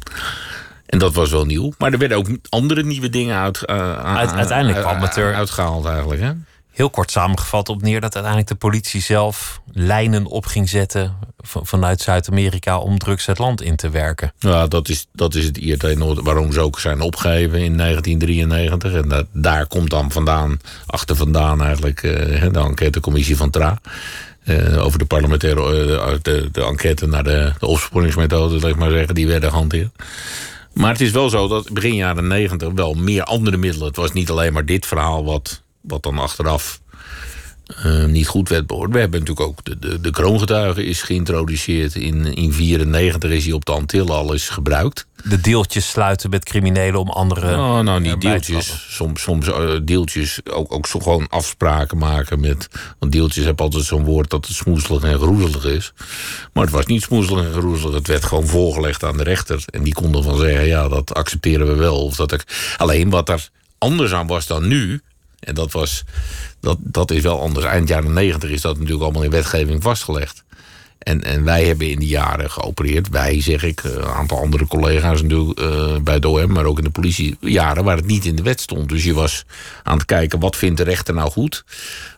En 0.85 0.99
dat 0.99 1.13
was 1.13 1.29
wel 1.31 1.45
nieuw. 1.45 1.73
Maar 1.77 1.91
er 1.91 1.97
werden 1.97 2.17
ook 2.17 2.27
andere 2.49 2.83
nieuwe 2.83 3.09
dingen 3.09 3.37
uit, 3.37 3.65
eh, 3.65 4.15
Uit- 4.15 4.31
uiteindelijk 4.33 4.79
kwam 4.81 5.01
het 5.01 5.15
er- 5.15 5.35
uitgehaald 5.35 5.85
eigenlijk. 5.85 6.21
Hè? 6.21 6.31
Heel 6.77 6.89
kort 6.89 7.11
samengevat 7.11 7.69
op 7.69 7.81
neer 7.81 8.01
dat 8.01 8.13
uiteindelijk 8.13 8.51
de 8.51 8.67
politie 8.67 9.01
zelf 9.01 9.61
lijnen 9.71 10.25
op 10.25 10.45
ging 10.45 10.69
zetten 10.69 11.17
vanuit 11.43 12.01
Zuid-Amerika 12.01 12.77
om 12.79 12.97
drugs 12.97 13.25
het 13.25 13.37
land 13.37 13.61
in 13.61 13.75
te 13.75 13.89
werken. 13.89 14.33
Ja, 14.39 14.67
dat 14.67 14.89
is, 14.89 15.07
dat 15.13 15.35
is 15.35 15.45
het 15.45 15.57
IRT 15.57 15.97
waarom 15.97 16.51
ze 16.51 16.59
ook 16.59 16.79
zijn 16.79 17.01
opgegeven 17.01 17.59
in 17.59 17.77
1993. 17.77 18.93
En 18.93 19.09
dat, 19.09 19.25
daar 19.31 19.67
komt 19.67 19.89
dan 19.89 20.11
vandaan, 20.11 20.59
achter 20.85 21.15
vandaan 21.15 21.63
eigenlijk, 21.63 22.03
uh, 22.03 22.13
de 22.51 22.59
enquêtecommissie 22.59 23.37
van 23.37 23.49
TRA. 23.49 23.79
Uh, 24.43 24.85
over 24.85 24.99
de 24.99 25.05
parlementaire 25.05 25.61
uh, 25.61 26.17
de, 26.21 26.49
de 26.51 26.63
enquête 26.63 27.07
naar 27.07 27.23
de, 27.23 27.53
de 27.59 27.67
opsporingsmethode, 27.67 28.59
laat 28.59 28.69
ik 28.69 28.77
maar 28.77 28.91
zeggen, 28.91 29.15
die 29.15 29.27
werden 29.27 29.49
gehanteerd. 29.49 29.91
Maar 30.73 30.91
het 30.91 31.01
is 31.01 31.11
wel 31.11 31.29
zo 31.29 31.47
dat 31.47 31.71
begin 31.71 31.95
jaren 31.95 32.27
negentig 32.27 32.71
wel 32.73 32.93
meer 32.93 33.23
andere 33.23 33.57
middelen. 33.57 33.87
Het 33.87 33.95
was 33.95 34.11
niet 34.11 34.29
alleen 34.29 34.53
maar 34.53 34.65
dit 34.65 34.85
verhaal 34.85 35.23
wat, 35.23 35.61
wat 35.87 36.03
dan 36.03 36.19
achteraf 36.19 36.81
uh, 37.85 38.05
niet 38.05 38.27
goed 38.27 38.49
werd 38.49 38.67
behoord. 38.67 38.91
We 38.91 38.99
hebben 38.99 39.19
natuurlijk 39.19 39.47
ook 39.47 39.63
de, 39.63 39.79
de, 39.79 40.01
de 40.01 40.11
kroongetuige 40.11 40.85
is 40.85 41.01
geïntroduceerd. 41.01 41.95
In 41.95 42.11
1994 42.11 43.31
is 43.31 43.45
hij 43.45 43.53
op 43.53 43.65
de 43.65 43.71
Antillen 43.71 44.15
al 44.15 44.33
eens 44.33 44.49
gebruikt. 44.49 45.07
De 45.23 45.41
deeltjes 45.41 45.89
sluiten 45.89 46.29
met 46.29 46.43
criminelen 46.43 46.99
om 46.99 47.09
andere. 47.09 47.57
Oh, 47.57 47.79
nou, 47.79 47.99
niet 47.99 48.21
deeltjes. 48.21 48.85
Soms, 48.89 49.21
soms 49.21 49.47
uh, 49.47 49.71
deeltjes. 49.83 50.39
Ook, 50.51 50.73
ook 50.73 50.87
zo 50.87 50.99
gewoon 50.99 51.27
afspraken 51.29 51.97
maken 51.97 52.39
met. 52.39 52.67
Want 52.99 53.11
deeltjes 53.11 53.45
hebben 53.45 53.65
altijd 53.65 53.83
zo'n 53.83 54.03
woord 54.03 54.29
dat 54.29 54.47
het 54.47 54.55
smoezelig 54.55 55.03
en 55.03 55.19
groezelig 55.19 55.65
is. 55.65 55.93
Maar 56.53 56.63
het 56.63 56.73
was 56.73 56.85
niet 56.85 57.01
smoezelig 57.01 57.45
en 57.45 57.51
groezelig. 57.51 57.95
Het 57.95 58.07
werd 58.07 58.25
gewoon 58.25 58.47
voorgelegd 58.47 59.03
aan 59.03 59.17
de 59.17 59.23
rechter. 59.23 59.63
En 59.65 59.83
die 59.83 59.93
konden 59.93 60.23
van 60.23 60.37
zeggen: 60.37 60.65
ja, 60.65 60.87
dat 60.87 61.13
accepteren 61.13 61.67
we 61.67 61.75
wel. 61.75 62.03
Of 62.03 62.15
dat 62.15 62.31
ik... 62.31 62.73
Alleen 62.77 63.09
wat 63.09 63.29
er 63.29 63.49
anders 63.77 64.13
aan 64.13 64.27
was 64.27 64.47
dan 64.47 64.67
nu. 64.67 65.01
En 65.39 65.53
dat, 65.53 65.71
was, 65.71 66.03
dat, 66.59 66.77
dat 66.81 67.11
is 67.11 67.21
wel 67.21 67.41
anders. 67.41 67.65
Eind 67.65 67.87
jaren 67.87 68.13
negentig 68.13 68.49
is 68.49 68.61
dat 68.61 68.73
natuurlijk 68.73 69.03
allemaal 69.03 69.23
in 69.23 69.29
wetgeving 69.29 69.83
vastgelegd. 69.83 70.43
En, 70.99 71.23
en 71.23 71.43
wij 71.43 71.65
hebben 71.65 71.89
in 71.89 71.99
die 71.99 72.07
jaren 72.07 72.51
geopereerd. 72.51 73.09
Wij, 73.09 73.41
zeg 73.41 73.63
ik, 73.63 73.83
een 73.83 74.03
aantal 74.03 74.39
andere 74.39 74.67
collega's 74.67 75.21
natuurlijk 75.21 75.59
uh, 75.59 75.95
bij 76.03 76.13
het 76.13 76.25
OM, 76.25 76.51
maar 76.51 76.65
ook 76.65 76.77
in 76.77 76.83
de 76.83 76.89
politie. 76.89 77.37
Jaren 77.39 77.83
waar 77.83 77.95
het 77.95 78.05
niet 78.05 78.25
in 78.25 78.35
de 78.35 78.41
wet 78.41 78.61
stond. 78.61 78.89
Dus 78.89 79.03
je 79.03 79.13
was 79.13 79.45
aan 79.83 79.97
het 79.97 80.05
kijken, 80.05 80.39
wat 80.39 80.55
vindt 80.55 80.77
de 80.77 80.83
rechter 80.83 81.13
nou 81.13 81.31
goed? 81.31 81.63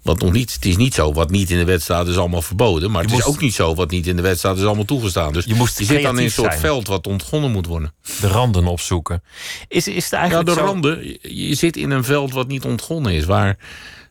Wat 0.04 0.22
nog 0.22 0.32
niet. 0.32 0.54
Het 0.54 0.66
is 0.66 0.78
niet 0.78 0.94
zo, 0.94 1.14
wat 1.14 1.30
niet 1.30 1.50
in 1.50 1.58
de 1.58 1.66
wet 1.66 1.82
staat 1.82 2.08
is 2.08 2.18
allemaal 2.18 2.42
verboden. 2.42 2.92
Maar 2.92 3.04
het 3.04 3.12
is 3.12 3.24
ook 3.24 3.42
niet 3.42 3.54
zo, 3.54 3.76
wat 3.76 3.92
niet 3.92 4.08
in 4.08 4.16
de 4.16 4.22
wet 4.22 4.38
staat 4.38 4.58
is 4.58 4.64
allemaal 4.64 4.86
toegestaan. 4.86 5.34
Dus 5.34 5.46
je, 5.46 5.56
moest 5.56 5.80
je 5.80 5.86
zit 5.86 6.02
dan 6.02 6.18
in 6.18 6.24
een 6.24 6.32
soort 6.32 6.56
veld 6.56 6.88
wat 6.88 7.08
ontgonnen 7.08 7.52
moet 7.52 7.66
worden. 7.66 7.94
De 8.22 8.28
randen 8.28 8.66
opzoeken. 8.66 9.24
Is, 9.68 9.88
is 9.88 10.04
het 10.04 10.14
eigenlijk 10.14 10.48
ja, 10.48 10.54
de 10.56 10.60
zo... 10.60 10.66
randen. 10.66 11.18
Je 11.22 11.56
zit 11.56 11.78
in 11.78 11.92
een 11.92 12.04
veld 12.04 12.34
wat 12.34 12.48
niet 12.48 12.66
ontgonnen 12.66 13.14
is. 13.14 13.26
Waar 13.26 13.58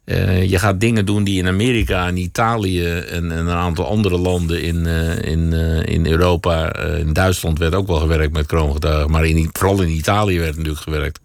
uh, 0.09 0.51
je 0.51 0.59
gaat 0.59 0.81
dingen 0.81 1.07
doen 1.07 1.25
die 1.25 1.39
in 1.39 1.47
Amerika 1.47 2.07
en 2.07 2.17
Italië 2.17 2.91
en, 2.91 3.33
en 3.33 3.47
een 3.47 3.51
aantal 3.51 3.87
andere 3.87 4.19
landen 4.19 4.63
in, 4.63 4.77
uh, 4.77 5.23
in, 5.23 5.53
uh, 5.53 5.83
in 5.83 6.07
Europa, 6.07 6.77
in 6.77 7.13
Duitsland 7.13 7.59
werd 7.59 7.75
ook 7.75 7.87
wel 7.87 7.99
gewerkt 7.99 8.33
met 8.33 8.47
kroongetuigen, 8.47 9.11
maar 9.11 9.27
in, 9.27 9.51
vooral 9.53 9.83
in 9.83 9.89
Italië 9.89 10.39
werd 10.39 10.57
natuurlijk 10.57 10.83
gewerkt 10.83 11.21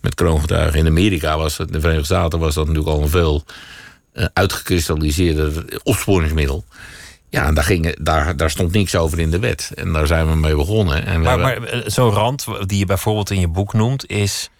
met 0.00 0.14
kroongetuigen. 0.14 0.78
In 0.78 0.86
Amerika 0.86 1.38
was 1.38 1.58
het, 1.58 1.66
in 1.66 1.72
de 1.72 1.80
Verenigde 1.80 2.06
Staten 2.06 2.38
was 2.38 2.54
dat 2.54 2.66
natuurlijk 2.66 2.94
al 2.94 3.02
een 3.02 3.08
veel 3.08 3.44
uitgekristalliseerder 4.32 5.64
opsporingsmiddel. 5.82 6.64
Ja, 7.30 7.46
en 7.46 7.54
daar, 7.54 7.64
ging, 7.64 7.96
daar, 8.00 8.36
daar 8.36 8.50
stond 8.50 8.72
niks 8.72 8.96
over 8.96 9.18
in 9.18 9.30
de 9.30 9.38
wet. 9.38 9.70
En 9.74 9.92
daar 9.92 10.06
zijn 10.06 10.28
we 10.28 10.36
mee 10.36 10.54
begonnen. 10.54 11.06
En 11.06 11.20
maar, 11.20 11.38
hebben... 11.38 11.70
maar 11.70 11.82
zo'n 11.90 12.10
rand 12.10 12.46
die 12.66 12.78
je 12.78 12.86
bijvoorbeeld 12.86 13.30
in 13.30 13.40
je 13.40 13.48
boek 13.48 13.72
noemt, 13.72 14.10
is 14.10 14.50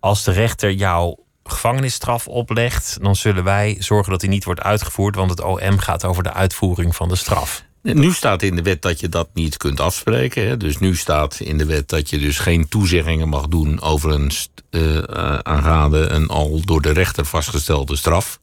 als 0.00 0.24
de 0.24 0.32
rechter 0.32 0.72
jou 0.72 1.16
gevangenisstraf 1.52 2.28
oplegt, 2.28 2.98
dan 3.00 3.16
zullen 3.16 3.44
wij 3.44 3.76
zorgen 3.78 4.10
dat 4.10 4.20
die 4.20 4.28
niet 4.28 4.44
wordt 4.44 4.60
uitgevoerd, 4.60 5.14
want 5.14 5.30
het 5.30 5.42
OM 5.42 5.78
gaat 5.78 6.04
over 6.04 6.22
de 6.22 6.32
uitvoering 6.32 6.96
van 6.96 7.08
de 7.08 7.16
straf. 7.16 7.64
Nu 7.94 8.12
staat 8.12 8.42
in 8.42 8.56
de 8.56 8.62
wet 8.62 8.82
dat 8.82 9.00
je 9.00 9.08
dat 9.08 9.28
niet 9.34 9.56
kunt 9.56 9.80
afspreken. 9.80 10.46
Hè? 10.46 10.56
Dus 10.56 10.78
nu 10.78 10.96
staat 10.96 11.40
in 11.40 11.58
de 11.58 11.64
wet 11.64 11.88
dat 11.88 12.10
je 12.10 12.18
dus 12.18 12.38
geen 12.38 12.68
toezeggingen 12.68 13.28
mag 13.28 13.46
doen 13.46 13.80
over 13.80 14.10
een 14.10 14.30
uh, 14.70 14.98
aangaande 15.42 15.98
een 16.08 16.28
al 16.28 16.60
door 16.64 16.82
de 16.82 16.92
rechter 16.92 17.24
vastgestelde 17.24 17.96
straf. 17.96 18.40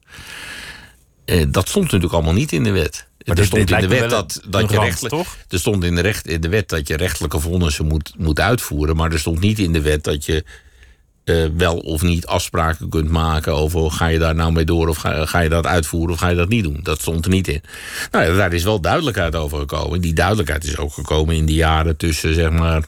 Uh, 1.25 1.45
dat 1.49 1.67
stond 1.67 1.85
natuurlijk 1.85 2.13
allemaal 2.13 2.33
niet 2.33 2.51
in 2.51 2.63
de 2.63 2.71
wet. 2.71 3.07
Maar 3.25 3.37
er 3.37 3.45
stond 3.45 3.71
in 3.71 3.79
de 3.79 3.87
wet 3.87 4.09
dat, 4.09 4.41
dat 4.47 4.71
je 4.71 4.79
rechtelijk, 4.79 5.27
er 5.47 5.59
stond 5.59 5.83
in 5.83 5.95
de, 5.95 6.01
recht, 6.01 6.27
in 6.27 6.41
de 6.41 6.49
wet 6.49 6.69
dat 6.69 6.87
je 6.87 6.97
rechtelijke 6.97 7.39
vonnissen 7.39 7.87
moet, 7.87 8.13
moet 8.17 8.39
uitvoeren. 8.39 8.95
Maar 8.95 9.11
er 9.11 9.19
stond 9.19 9.39
niet 9.39 9.59
in 9.59 9.73
de 9.73 9.81
wet 9.81 10.03
dat 10.03 10.25
je 10.25 10.43
uh, 11.25 11.45
wel 11.57 11.77
of 11.77 12.01
niet 12.01 12.25
afspraken 12.25 12.89
kunt 12.89 13.09
maken 13.09 13.53
over 13.53 13.91
ga 13.91 14.07
je 14.07 14.19
daar 14.19 14.35
nou 14.35 14.51
mee 14.51 14.65
door 14.65 14.87
of 14.87 14.97
ga, 14.97 15.25
ga, 15.25 15.39
je 15.39 15.49
dat 15.49 15.65
uitvoeren 15.65 16.13
of 16.13 16.19
ga 16.19 16.27
je 16.27 16.35
dat 16.35 16.49
niet 16.49 16.63
doen. 16.63 16.79
Dat 16.83 17.01
stond 17.01 17.25
er 17.25 17.31
niet 17.31 17.47
in. 17.47 17.61
Nou 18.11 18.35
daar 18.35 18.53
is 18.53 18.63
wel 18.63 18.81
duidelijkheid 18.81 19.35
over 19.35 19.57
gekomen. 19.57 20.01
Die 20.01 20.13
duidelijkheid 20.13 20.63
is 20.63 20.77
ook 20.77 20.93
gekomen 20.93 21.35
in 21.35 21.45
die 21.45 21.55
jaren 21.55 21.97
tussen 21.97 22.33
zeg 22.33 22.51
maar 22.51 22.83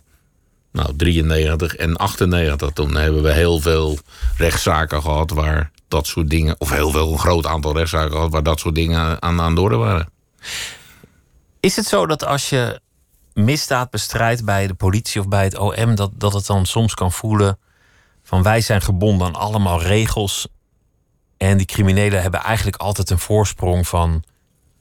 nou, 0.72 0.96
93 0.96 1.76
en 1.76 1.96
98. 1.96 2.72
Toen 2.72 2.96
hebben 2.96 3.24
we 3.24 3.34
heel 3.34 3.60
veel 3.60 3.98
rechtszaken 4.38 5.02
gehad 5.02 5.32
waar 5.32 5.72
dat 5.88 6.08
soort 6.08 6.30
dingen, 6.30 6.56
of 6.58 6.70
heel 6.70 6.92
veel, 6.92 7.12
een 7.12 7.20
groot 7.20 7.46
aantal 7.46 7.78
rechtszaken 7.78 8.12
gehad 8.12 8.32
waar 8.32 8.44
dat 8.44 8.60
soort 8.60 8.76
dingen 8.76 9.22
aan, 9.22 9.42
aan 9.42 9.56
de 9.56 9.62
waren. 9.62 10.10
Is 11.60 11.76
het 11.76 11.86
zo 11.86 12.06
dat 12.06 12.26
als 12.26 12.50
je 12.50 12.80
misdaad 13.34 13.90
bestrijdt 13.90 14.46
bij 14.46 14.68
de 14.68 14.74
politie 14.74 15.22
of 15.22 15.28
bij 15.28 15.44
het 15.44 15.58
OM, 15.58 15.96
dat, 15.96 16.12
dat 16.14 16.34
het 16.34 16.46
dan 16.46 16.66
soms 16.66 16.94
kan 16.94 17.12
voelen 17.12 17.58
van 18.26 18.44
wij 18.44 18.62
zijn 18.62 18.82
gebonden 18.82 19.28
aan 19.28 19.36
allemaal 19.36 19.82
regels. 19.82 20.48
En 21.38 21.58
die 21.58 21.66
criminelen 21.66 22.22
hebben 22.22 22.40
eigenlijk 22.40 22.78
altijd 22.78 23.10
een 23.10 23.20
voorsprong 23.20 23.88
van 23.88 24.24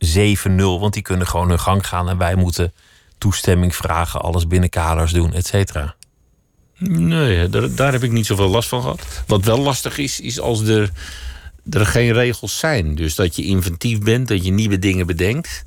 7-0. 0.07 0.09
Want 0.57 0.93
die 0.93 1.03
kunnen 1.03 1.27
gewoon 1.27 1.49
hun 1.49 1.61
gang 1.61 1.87
gaan 1.87 2.09
en 2.09 2.19
wij 2.19 2.35
moeten 2.35 2.73
toestemming 3.19 3.77
vragen, 3.77 4.21
alles 4.21 4.47
binnen 4.47 4.69
kaders 4.69 5.13
doen, 5.13 5.33
et 5.33 5.47
cetera. 5.47 5.95
Nee, 6.79 7.49
daar, 7.49 7.75
daar, 7.75 7.93
heb 7.93 8.03
ik 8.03 8.13
niet 8.13 8.27
zoveel 8.27 8.49
last 8.49 8.69
van 8.69 8.81
gehad. 8.81 9.07
Wat 9.27 9.45
wel 9.45 9.59
lastig 9.59 9.99
is, 9.99 10.21
is 10.21 10.41
als 10.41 10.61
er, 10.61 10.91
er 11.71 11.87
geen 11.87 12.13
regels 12.13 12.59
zijn. 12.59 12.95
Dus 12.95 13.15
dat 13.15 13.37
je 13.37 13.45
inventief 13.45 13.99
bent, 13.99 14.29
dat 14.29 14.45
je 14.45 14.53
nieuwe 14.53 14.79
dingen 14.79 15.07
bedenkt. 15.07 15.65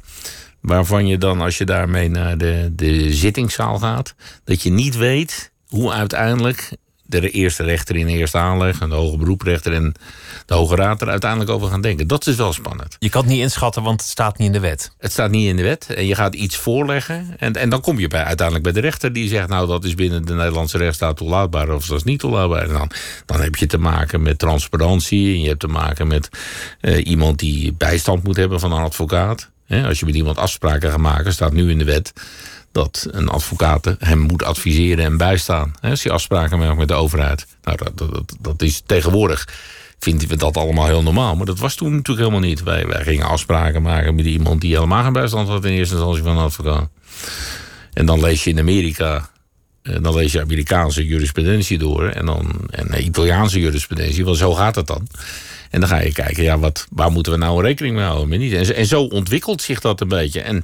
Waarvan 0.61 1.07
je 1.07 1.17
dan, 1.17 1.41
als 1.41 1.57
je 1.57 1.65
daarmee 1.65 2.09
naar 2.09 2.37
de, 2.37 2.69
de 2.71 3.13
zittingszaal 3.13 3.79
gaat, 3.79 4.15
dat 4.43 4.61
je 4.61 4.69
niet 4.69 4.95
weet 4.95 5.51
hoe 5.67 5.91
uiteindelijk 5.91 6.71
de 7.07 7.29
eerste 7.29 7.63
rechter 7.63 7.95
in 7.95 8.07
eerste 8.07 8.37
aanleg 8.37 8.79
en 8.79 8.89
de 8.89 8.95
hoge 8.95 9.17
beroeprechter 9.17 9.73
en 9.73 9.93
de 10.45 10.53
Hoge 10.53 10.75
Raad 10.75 11.01
er 11.01 11.09
uiteindelijk 11.09 11.51
over 11.51 11.67
gaan 11.67 11.81
denken. 11.81 12.07
Dat 12.07 12.27
is 12.27 12.35
wel 12.35 12.53
spannend. 12.53 12.95
Je 12.99 13.09
kan 13.09 13.21
het 13.21 13.31
niet 13.31 13.41
inschatten, 13.41 13.83
want 13.83 14.01
het 14.01 14.09
staat 14.09 14.37
niet 14.37 14.47
in 14.47 14.53
de 14.53 14.59
wet. 14.59 14.91
Het 14.97 15.11
staat 15.11 15.31
niet 15.31 15.47
in 15.47 15.55
de 15.55 15.63
wet. 15.63 15.93
En 15.93 16.05
je 16.05 16.15
gaat 16.15 16.35
iets 16.35 16.57
voorleggen. 16.57 17.35
En, 17.37 17.53
en 17.53 17.69
dan 17.69 17.81
kom 17.81 17.99
je 17.99 18.07
bij, 18.07 18.23
uiteindelijk 18.23 18.65
bij 18.65 18.81
de 18.81 18.87
rechter 18.87 19.13
die 19.13 19.27
zegt: 19.29 19.47
Nou, 19.47 19.67
dat 19.67 19.83
is 19.83 19.93
binnen 19.93 20.25
de 20.25 20.33
Nederlandse 20.33 20.77
rechtsstaat 20.77 21.17
toelaatbaar 21.17 21.69
of 21.69 21.85
dat 21.85 21.97
is 21.97 22.03
niet 22.03 22.19
toelaatbaar. 22.19 22.61
En 22.61 22.73
dan, 22.73 22.91
dan 23.25 23.41
heb 23.41 23.55
je 23.55 23.65
te 23.65 23.77
maken 23.77 24.21
met 24.21 24.39
transparantie. 24.39 25.33
En 25.33 25.41
je 25.41 25.47
hebt 25.47 25.59
te 25.59 25.67
maken 25.67 26.07
met 26.07 26.29
uh, 26.81 27.05
iemand 27.05 27.39
die 27.39 27.73
bijstand 27.73 28.23
moet 28.23 28.35
hebben 28.35 28.59
van 28.59 28.71
een 28.71 28.83
advocaat. 28.83 29.49
Als 29.67 29.99
je 29.99 30.05
met 30.05 30.15
iemand 30.15 30.37
afspraken 30.37 30.89
gaat 30.89 30.99
maken, 30.99 31.33
staat 31.33 31.53
nu 31.53 31.69
in 31.69 31.77
de 31.77 31.83
wet 31.83 32.13
dat 32.71 33.07
een 33.11 33.27
advocaat 33.27 33.95
hem 33.99 34.19
moet 34.19 34.43
adviseren 34.43 35.05
en 35.05 35.17
bijstaan. 35.17 35.73
Als 35.81 36.03
hij 36.03 36.11
afspraken 36.11 36.59
maakt 36.59 36.77
met 36.77 36.87
de 36.87 36.93
overheid. 36.93 37.47
Nou, 37.63 37.77
dat, 37.77 37.97
dat, 37.97 38.35
dat 38.39 38.61
is 38.61 38.81
tegenwoordig 38.85 39.47
vinden 39.99 40.27
we 40.27 40.35
dat 40.35 40.57
allemaal 40.57 40.85
heel 40.85 41.03
normaal. 41.03 41.35
Maar 41.35 41.45
dat 41.45 41.59
was 41.59 41.75
toen 41.75 41.91
natuurlijk 41.91 42.27
helemaal 42.27 42.49
niet. 42.49 42.63
Wij, 42.63 42.87
wij 42.87 43.03
gingen 43.03 43.27
afspraken 43.27 43.81
maken 43.81 44.15
met 44.15 44.25
iemand 44.25 44.61
die 44.61 44.73
helemaal 44.73 45.03
geen 45.03 45.13
bijstand 45.13 45.47
had 45.47 45.65
in 45.65 45.71
eerste 45.71 45.95
instantie 45.95 46.23
van 46.23 46.37
een 46.37 46.43
advocaat. 46.43 46.89
En 47.93 48.05
dan 48.05 48.19
lees 48.19 48.43
je 48.43 48.49
in 48.49 48.59
Amerika, 48.59 49.29
eh, 49.81 49.95
dan 50.01 50.15
lees 50.15 50.31
je 50.31 50.41
Amerikaanse 50.41 51.05
jurisprudentie 51.05 51.77
door 51.77 52.07
en 52.07 52.25
dan 52.25 52.67
en 52.69 53.05
Italiaanse 53.05 53.59
jurisprudentie, 53.59 54.25
want 54.25 54.37
zo 54.37 54.53
gaat 54.53 54.75
het 54.75 54.87
dan. 54.87 55.07
En 55.69 55.79
dan 55.79 55.89
ga 55.89 55.99
je 55.99 56.11
kijken, 56.11 56.43
ja, 56.43 56.59
wat, 56.59 56.87
waar 56.89 57.11
moeten 57.11 57.31
we 57.31 57.37
nou 57.37 57.61
rekening 57.61 57.95
mee 57.95 58.05
houden? 58.05 58.41
En, 58.41 58.75
en 58.75 58.85
zo 58.85 59.01
ontwikkelt 59.01 59.61
zich 59.61 59.79
dat 59.81 60.01
een 60.01 60.07
beetje. 60.07 60.41
En 60.41 60.63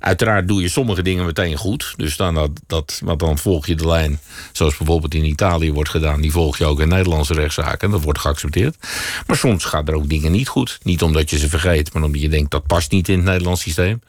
Uiteraard 0.00 0.48
doe 0.48 0.62
je 0.62 0.68
sommige 0.68 1.02
dingen 1.02 1.26
meteen 1.26 1.56
goed. 1.56 1.94
Dus 1.96 2.16
dan, 2.16 2.34
dat, 2.34 2.50
dat, 2.66 3.00
want 3.04 3.20
dan 3.20 3.38
volg 3.38 3.66
je 3.66 3.74
de 3.74 3.86
lijn 3.86 4.18
zoals 4.52 4.76
bijvoorbeeld 4.76 5.14
in 5.14 5.24
Italië 5.24 5.72
wordt 5.72 5.90
gedaan. 5.90 6.20
Die 6.20 6.32
volg 6.32 6.58
je 6.58 6.64
ook 6.64 6.80
in 6.80 6.88
Nederlandse 6.88 7.34
rechtszaken. 7.34 7.80
En 7.80 7.90
dat 7.90 8.02
wordt 8.02 8.18
geaccepteerd. 8.18 8.76
Maar 9.26 9.36
soms 9.36 9.64
gaan 9.64 9.86
er 9.86 9.94
ook 9.94 10.08
dingen 10.08 10.32
niet 10.32 10.48
goed. 10.48 10.78
Niet 10.82 11.02
omdat 11.02 11.30
je 11.30 11.38
ze 11.38 11.48
vergeet, 11.48 11.92
maar 11.92 12.02
omdat 12.02 12.20
je 12.20 12.28
denkt 12.28 12.50
dat 12.50 12.66
past 12.66 12.90
niet 12.90 13.08
in 13.08 13.16
het 13.16 13.24
Nederlands 13.24 13.62
systeem. 13.62 14.02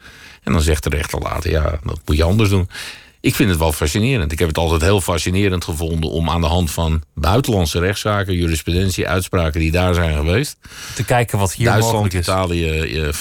En 0.44 0.54
dan 0.54 0.62
zegt 0.62 0.84
de 0.84 0.90
rechter 0.90 1.20
later, 1.20 1.52
ja, 1.52 1.80
dat 1.84 2.00
moet 2.06 2.18
je 2.18 2.24
anders 2.24 2.50
doen. 2.50 2.70
Ik 3.22 3.36
vind 3.36 3.50
het 3.50 3.60
wel 3.60 3.72
fascinerend. 3.72 4.32
Ik 4.32 4.40
heb 4.40 4.48
het 4.48 4.58
altijd 4.58 4.82
heel 4.82 5.02
fascinerend 5.02 5.64
gevonden 5.64 6.10
om 6.10 6.30
aan 6.30 6.42
de 6.42 6.48
hand 6.48 6.72
van 6.72 7.04
buitenlandse 7.14 7.80
rechtszaken, 7.80 8.34
jurisprudentie, 8.34 9.08
uitspraken 9.08 9.60
die 9.60 9.72
daar 9.72 9.94
zijn 9.94 10.16
geweest. 10.16 10.58
Te 10.96 11.04
kijken 11.04 11.40
wat 11.40 11.54
hier 11.54 11.66
Duitsland, 11.66 11.94
mogelijk 11.94 12.16
is. 12.16 12.28
Italië, 12.28 12.70
eh, 12.70 13.08
eh, 13.08 13.14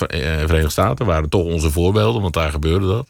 Verenigde 0.47 0.71
Staten 0.71 1.07
waren 1.07 1.29
toch 1.29 1.45
onze 1.45 1.71
voorbeelden, 1.71 2.23
want 2.23 2.35
daar 2.35 2.51
gebeurde 2.51 2.87
dat. 2.87 3.09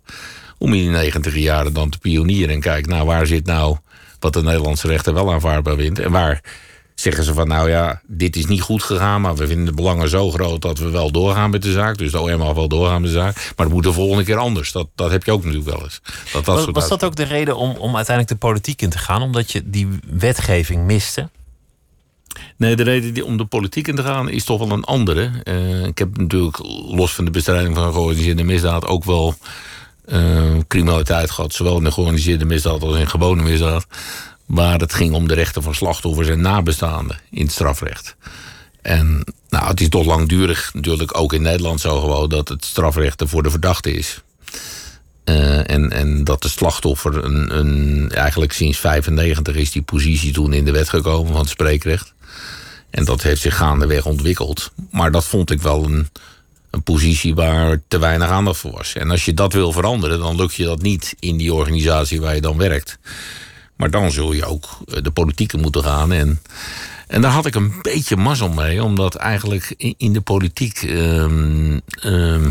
Om 0.59 0.75
in 0.75 0.81
die 0.81 0.91
negentig 0.91 1.37
jaren 1.37 1.73
dan 1.73 1.91
te 1.91 1.99
pionieren 1.99 2.55
en 2.55 2.61
kijken, 2.61 2.91
nou 2.91 3.07
waar 3.07 3.27
zit 3.27 3.47
nou 3.47 3.77
wat 4.19 4.33
de 4.33 4.43
Nederlandse 4.43 4.87
rechter 4.87 5.15
wel 5.15 5.33
aanvaardbaar 5.33 5.77
vindt 5.77 5.99
en 5.99 6.11
waar 6.11 6.41
zeggen 7.01 7.25
ze 7.25 7.35
van 7.35 7.49
nou 7.49 7.71
ja, 7.71 8.01
dit 8.07 8.37
is 8.37 8.47
niet 8.47 8.61
goed 8.61 8.83
gegaan, 8.83 9.21
maar 9.21 9.37
we 9.37 9.47
vinden 9.47 9.67
de 9.67 9.73
belangen 9.73 10.09
zo 10.09 10.31
groot 10.31 10.63
dat 10.63 10.79
we 10.79 10.91
wel 10.91 11.11
doorgaan 11.11 11.51
met 11.51 11.63
de 11.63 11.73
zaak. 11.73 11.99
Dus 11.99 12.11
de 12.11 12.21
OM 12.21 12.39
mag 12.39 12.55
wel 12.55 12.69
doorgaan 12.69 13.01
met 13.01 13.11
de 13.11 13.17
zaak. 13.17 13.35
Maar 13.35 13.67
het 13.67 13.75
moet 13.75 13.83
de 13.83 13.93
volgende 13.93 14.25
keer 14.25 14.37
anders. 14.37 14.73
Dat, 14.73 14.89
dat 14.95 15.11
heb 15.11 15.25
je 15.25 15.33
ook 15.33 15.45
natuurlijk 15.45 15.71
wel 15.71 15.83
eens. 15.83 16.01
Dat, 16.33 16.45
dat 16.45 16.57
Was, 16.57 16.67
was 16.73 16.89
dat 16.89 17.05
ook 17.05 17.17
de 17.17 17.23
reden 17.23 17.57
om, 17.57 17.71
om 17.71 17.97
uiteindelijk 17.97 18.41
de 18.41 18.47
politiek 18.47 18.83
in 18.83 18.91
te 18.91 18.99
gaan? 18.99 19.23
Omdat 19.23 19.53
je 19.53 19.71
die 19.71 19.89
wetgeving 20.07 20.85
miste? 20.85 21.29
Nee, 22.57 22.77
de 22.77 22.83
reden 22.83 23.25
om 23.25 23.37
de 23.37 23.45
politiek 23.45 23.89
in 23.89 23.95
te 23.95 24.03
gaan 24.03 24.29
is 24.29 24.45
toch 24.45 24.59
wel 24.59 24.71
een 24.71 24.85
andere. 24.85 25.31
Eh, 25.43 25.85
ik 25.85 25.99
heb 25.99 26.17
natuurlijk 26.17 26.59
los 26.89 27.15
van 27.15 27.25
de 27.25 27.31
bestrijding 27.31 27.75
van 27.75 27.93
georganiseerde 27.93 28.45
misdaad 28.45 28.87
ook 28.87 29.05
wel 29.05 29.35
eh, 30.05 30.59
criminaliteit 30.69 31.31
gehad. 31.31 31.53
Zowel 31.53 31.77
in 31.77 31.85
de 31.85 31.93
georganiseerde 31.93 32.45
misdaad 32.45 32.83
als 32.83 32.97
in 32.97 33.09
gewone 33.09 33.43
misdaad. 33.43 33.87
Waar 34.51 34.81
het 34.81 34.95
ging 34.95 35.15
om 35.15 35.29
de 35.29 35.35
rechten 35.35 35.63
van 35.63 35.75
slachtoffers 35.75 36.29
en 36.29 36.41
nabestaanden 36.41 37.21
in 37.31 37.43
het 37.43 37.53
strafrecht. 37.53 38.17
En 38.83 39.25
nou, 39.49 39.67
het 39.67 39.81
is 39.81 39.89
toch 39.89 40.05
langdurig 40.05 40.75
natuurlijk 40.75 41.19
ook 41.19 41.33
in 41.33 41.43
Nederland 41.43 41.81
zo 41.81 42.01
gewoon 42.01 42.29
dat 42.29 42.49
het 42.49 42.65
strafrecht 42.65 43.21
er 43.21 43.29
voor 43.29 43.43
de 43.43 43.51
verdachte 43.51 43.93
is. 43.93 44.23
Eh, 45.25 45.71
en, 45.71 45.91
en 45.91 46.25
dat 46.25 46.43
de 46.43 46.49
slachtoffer 46.49 47.25
een, 47.25 47.59
een, 47.59 48.11
eigenlijk 48.11 48.53
sinds 48.53 48.79
95 48.79 49.57
is 49.57 49.71
die 49.71 49.83
positie 49.83 50.33
toen 50.33 50.53
in 50.53 50.65
de 50.65 50.73
wet 50.73 50.89
gekomen 50.89 51.33
van 51.33 51.41
het 51.41 51.51
spreekrecht. 51.51 52.13
En 52.91 53.05
dat 53.05 53.23
heeft 53.23 53.41
zich 53.41 53.57
gaandeweg 53.57 54.07
ontwikkeld. 54.07 54.71
Maar 54.91 55.11
dat 55.11 55.25
vond 55.25 55.51
ik 55.51 55.63
wel 55.63 55.85
een, 55.85 56.09
een 56.71 56.83
positie 56.83 57.35
waar 57.35 57.83
te 57.89 57.99
weinig 57.99 58.29
aandacht 58.29 58.59
voor 58.59 58.73
was. 58.73 58.95
En 58.95 59.11
als 59.11 59.25
je 59.25 59.35
dat 59.35 59.53
wil 59.53 59.73
veranderen, 59.73 60.19
dan 60.19 60.37
lukt 60.37 60.55
je 60.55 60.65
dat 60.65 60.83
niet 60.83 61.15
in 61.19 61.37
die 61.37 61.55
organisatie 61.55 62.21
waar 62.21 62.35
je 62.35 62.41
dan 62.41 62.57
werkt. 62.57 62.99
Maar 63.81 63.91
dan 63.91 64.11
zul 64.11 64.33
je 64.33 64.45
ook 64.45 64.65
eh, 64.89 65.03
de 65.03 65.11
politieke 65.11 65.57
moeten 65.57 65.85
gaan. 65.85 66.13
En, 66.13 66.41
en 67.07 67.21
daar 67.21 67.31
had 67.31 67.47
ik 67.47 67.55
een 67.55 67.73
beetje 67.83 68.17
mazzel 68.17 68.49
mee, 68.49 68.83
omdat 68.83 69.15
eigenlijk 69.15 69.75
in, 69.97 70.13
de 70.13 70.21
politiek. 70.21 70.83
ehm, 70.83 71.79
ehm, 72.01 72.51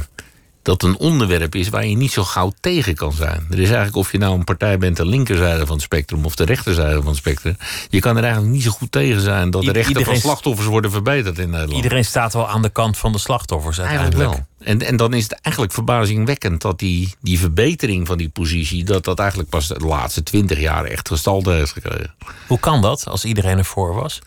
dat 0.62 0.84
een 0.84 0.98
onderwerp 0.98 1.56
is 1.56 1.70
waar 1.70 1.86
je 1.86 1.96
niet 1.96 2.12
zo 2.12 2.24
gauw 2.24 2.52
tegen 2.60 2.96
kan 2.96 3.14
zijn. 3.14 3.46
Er 3.50 3.60
is 3.60 3.68
eigenlijk 3.68 3.96
of 3.96 4.12
je 4.12 4.18
nou 4.18 4.38
een 4.38 4.44
partij 4.44 4.78
bent 4.78 4.98
de 4.98 5.06
linkerzijde 5.06 5.66
van 5.66 5.76
het 5.76 5.84
spectrum 5.84 6.26
of 6.26 6.36
de 6.36 6.44
rechterzijde 6.44 6.98
van 6.98 7.08
het 7.08 7.18
spectrum. 7.18 7.58
Je 7.90 8.00
kan 8.00 8.18
er 8.18 8.24
eigenlijk 8.24 8.54
niet 8.54 8.64
zo 8.64 8.72
goed 8.72 8.92
tegen 8.92 9.22
zijn 9.22 9.50
dat 9.50 9.64
de 9.64 9.72
rechten 9.72 10.06
van 10.06 10.18
slachtoffers 10.18 10.68
worden 10.68 10.92
verbeterd 10.92 11.40
in 11.40 11.50
Nederland. 11.50 11.76
Iedereen 11.76 12.06
staat 12.06 12.34
wel 12.34 12.48
aan 12.48 12.62
de 12.62 12.70
kant 12.70 12.98
van 12.98 13.12
de 13.12 13.18
slachtoffers 13.18 13.80
uiteindelijk. 13.80 14.18
Eigenlijk 14.18 14.48
wel. 14.58 14.74
En, 14.74 14.88
en 14.88 14.98
dan 14.98 15.14
is 15.14 15.24
het 15.24 15.40
eigenlijk 15.42 15.74
verbazingwekkend 15.74 16.62
dat 16.62 16.80
die, 16.80 17.16
die 17.22 17.40
verbetering 17.40 18.08
van 18.08 18.18
die 18.18 18.30
positie, 18.30 18.84
dat 18.84 19.04
dat 19.04 19.20
eigenlijk 19.20 19.50
pas 19.50 19.68
de 19.68 19.80
laatste 19.80 20.24
twintig 20.24 20.60
jaar 20.60 20.86
echt 20.86 21.08
gestalte 21.08 21.52
heeft 21.52 21.72
gekregen. 21.72 22.14
Hoe 22.48 22.60
kan 22.60 22.82
dat 22.82 23.08
als 23.08 23.26
iedereen 23.26 23.58
ervoor 23.58 23.94
was? 23.94 24.20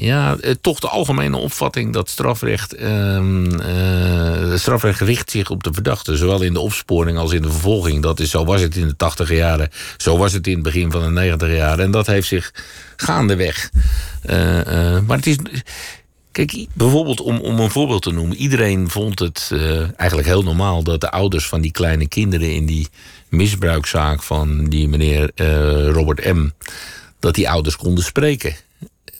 Ja, 0.00 0.36
eh, 0.36 0.54
toch 0.60 0.80
de 0.80 0.88
algemene 0.88 1.36
opvatting 1.36 1.92
dat 1.92 2.08
strafrecht. 2.10 2.74
ehm 2.74 3.60
eh, 3.60 4.54
strafrecht 4.54 5.00
richt 5.00 5.30
zich 5.30 5.50
op 5.50 5.62
de 5.62 5.72
verdachte. 5.72 6.16
Zowel 6.16 6.42
in 6.42 6.52
de 6.52 6.60
opsporing 6.60 7.18
als 7.18 7.32
in 7.32 7.42
de 7.42 7.50
vervolging. 7.50 8.02
Dat 8.02 8.20
is, 8.20 8.30
zo 8.30 8.44
was 8.44 8.60
het 8.60 8.76
in 8.76 8.86
de 8.86 8.96
tachtiger 8.96 9.36
jaren. 9.36 9.70
Zo 9.96 10.18
was 10.18 10.32
het 10.32 10.46
in 10.46 10.54
het 10.54 10.62
begin 10.62 10.90
van 10.90 11.02
de 11.02 11.10
negentiger 11.10 11.56
jaren. 11.56 11.84
En 11.84 11.90
dat 11.90 12.06
heeft 12.06 12.28
zich 12.28 12.52
gaandeweg. 12.96 13.70
eh, 14.22 15.00
maar 15.06 15.16
het 15.16 15.26
is. 15.26 15.36
Kijk, 16.32 16.66
bijvoorbeeld 16.72 17.20
om, 17.20 17.38
om 17.38 17.60
een 17.60 17.70
voorbeeld 17.70 18.02
te 18.02 18.12
noemen. 18.12 18.36
Iedereen 18.36 18.90
vond 18.90 19.18
het 19.18 19.50
eigenlijk 19.96 20.28
heel 20.28 20.42
normaal 20.42 20.82
dat 20.82 21.00
de 21.00 21.10
ouders 21.10 21.46
van 21.48 21.60
die 21.60 21.72
kleine 21.72 22.08
kinderen 22.08 22.54
in 22.54 22.66
die 22.66 22.88
misbruikzaak 23.28 24.22
van 24.22 24.64
die 24.64 24.88
meneer 24.88 25.30
Robert 25.90 26.32
M. 26.34 26.48
dat 27.20 27.34
die 27.34 27.50
ouders 27.50 27.76
konden 27.76 28.04
spreken. 28.04 28.56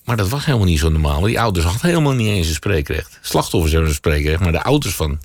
Maar 0.09 0.17
dat 0.17 0.29
was 0.29 0.45
helemaal 0.45 0.67
niet 0.67 0.79
zo 0.79 0.89
normaal. 0.89 1.21
Die 1.21 1.41
ouders 1.41 1.65
hadden 1.65 1.87
helemaal 1.87 2.13
niet 2.13 2.29
eens 2.29 2.49
een 2.49 2.55
spreekrecht. 2.55 3.19
Slachtoffers 3.21 3.73
hebben 3.73 3.91
een 3.91 3.97
spreekrecht, 3.97 4.41
maar 4.41 4.53
de 4.53 4.63
ouders 4.63 4.95
van 4.95 5.21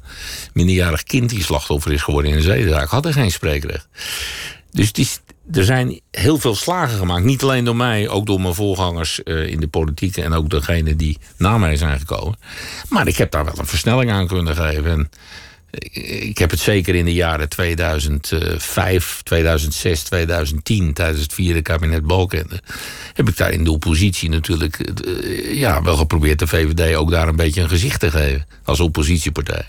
minderjarig 0.54 1.04
kind 1.04 1.30
die 1.30 1.44
slachtoffer 1.44 1.92
is 1.92 2.02
geworden 2.02 2.32
in 2.32 2.38
een 2.38 2.44
zedenzaak 2.44 2.90
hadden 2.90 3.14
geen 3.14 3.32
spreekrecht. 3.32 3.88
Dus 4.72 4.92
is, 4.92 5.20
er 5.52 5.64
zijn 5.64 6.00
heel 6.12 6.38
veel 6.38 6.56
slagen 6.56 6.98
gemaakt. 6.98 7.24
Niet 7.24 7.44
alleen 7.44 7.66
door 7.66 7.76
mij, 7.76 8.10
ook 8.10 8.26
door 8.26 8.42
mijn 8.42 8.54
voorgangers 8.54 9.24
eh, 9.24 9.48
in 9.48 9.60
de 9.60 9.68
politiek 9.68 10.18
en 10.18 10.34
ook 10.34 10.50
degene 10.50 10.96
die 10.96 11.18
na 11.38 11.58
mij 11.58 11.76
zijn 11.76 12.00
gekomen. 12.00 12.38
Maar 12.90 13.08
ik 13.08 13.18
heb 13.18 13.32
daar 13.32 13.46
wel 13.46 13.58
een 13.58 13.66
versnelling 13.66 14.12
aan 14.12 14.28
kunnen 14.28 14.56
geven. 14.56 14.92
En 14.92 15.10
ik 15.80 16.38
heb 16.38 16.52
het 16.52 16.60
zeker 16.60 16.96
in 16.96 17.06
de 17.06 17.14
jaren 17.14 17.50
2005, 17.50 19.22
2006, 19.24 20.04
2010, 20.04 20.94
tijdens 20.94 21.22
het 21.22 21.34
vierde 21.34 21.62
kabinet 21.62 22.06
Balkenende, 22.06 22.62
heb 23.14 23.30
ik 23.30 23.38
daar 23.38 23.52
in 23.52 23.64
de 23.64 23.72
oppositie 23.72 24.30
natuurlijk 24.30 24.80
eh, 24.80 25.58
ja, 25.58 25.84
wel 25.84 25.96
geprobeerd 25.96 26.40
de 26.40 26.48
VVD 26.48 26.96
ook 26.96 27.12
daar 27.12 27.28
een 27.28 27.36
beetje 27.36 27.62
een 27.62 27.70
gezicht 27.70 28.00
te 28.00 28.12
geven 28.12 28.46
als 28.64 28.80
oppositiepartij. 28.80 29.66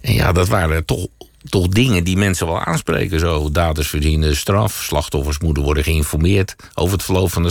En 0.00 0.14
ja, 0.14 0.32
dat 0.32 0.48
waren 0.48 0.84
toch, 0.84 1.06
toch 1.48 1.68
dingen 1.68 2.04
die 2.04 2.16
mensen 2.16 2.46
wel 2.46 2.60
aanspreken. 2.60 3.20
Zo, 3.20 3.50
daders 3.50 3.88
verdienen 3.88 4.36
straf, 4.36 4.82
slachtoffers 4.82 5.38
moeten 5.38 5.62
worden 5.62 5.84
geïnformeerd 5.84 6.56
over 6.74 6.92
het 6.92 7.02
verloop 7.04 7.32
van 7.32 7.42
de 7.42 7.50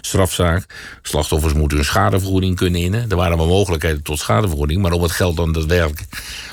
strafzaak. 0.00 0.64
Slachtoffers 1.02 1.52
moeten 1.52 1.76
hun 1.76 1.86
schadevergoeding 1.86 2.56
kunnen 2.56 2.80
innen. 2.80 3.10
Er 3.10 3.16
waren 3.16 3.36
wel 3.36 3.46
mogelijkheden 3.46 4.02
tot 4.02 4.18
schadevergoeding, 4.18 4.82
maar 4.82 4.92
om 4.92 5.02
het 5.02 5.12
geld 5.12 5.36
dan 5.36 5.52
daadwerkelijk 5.52 6.04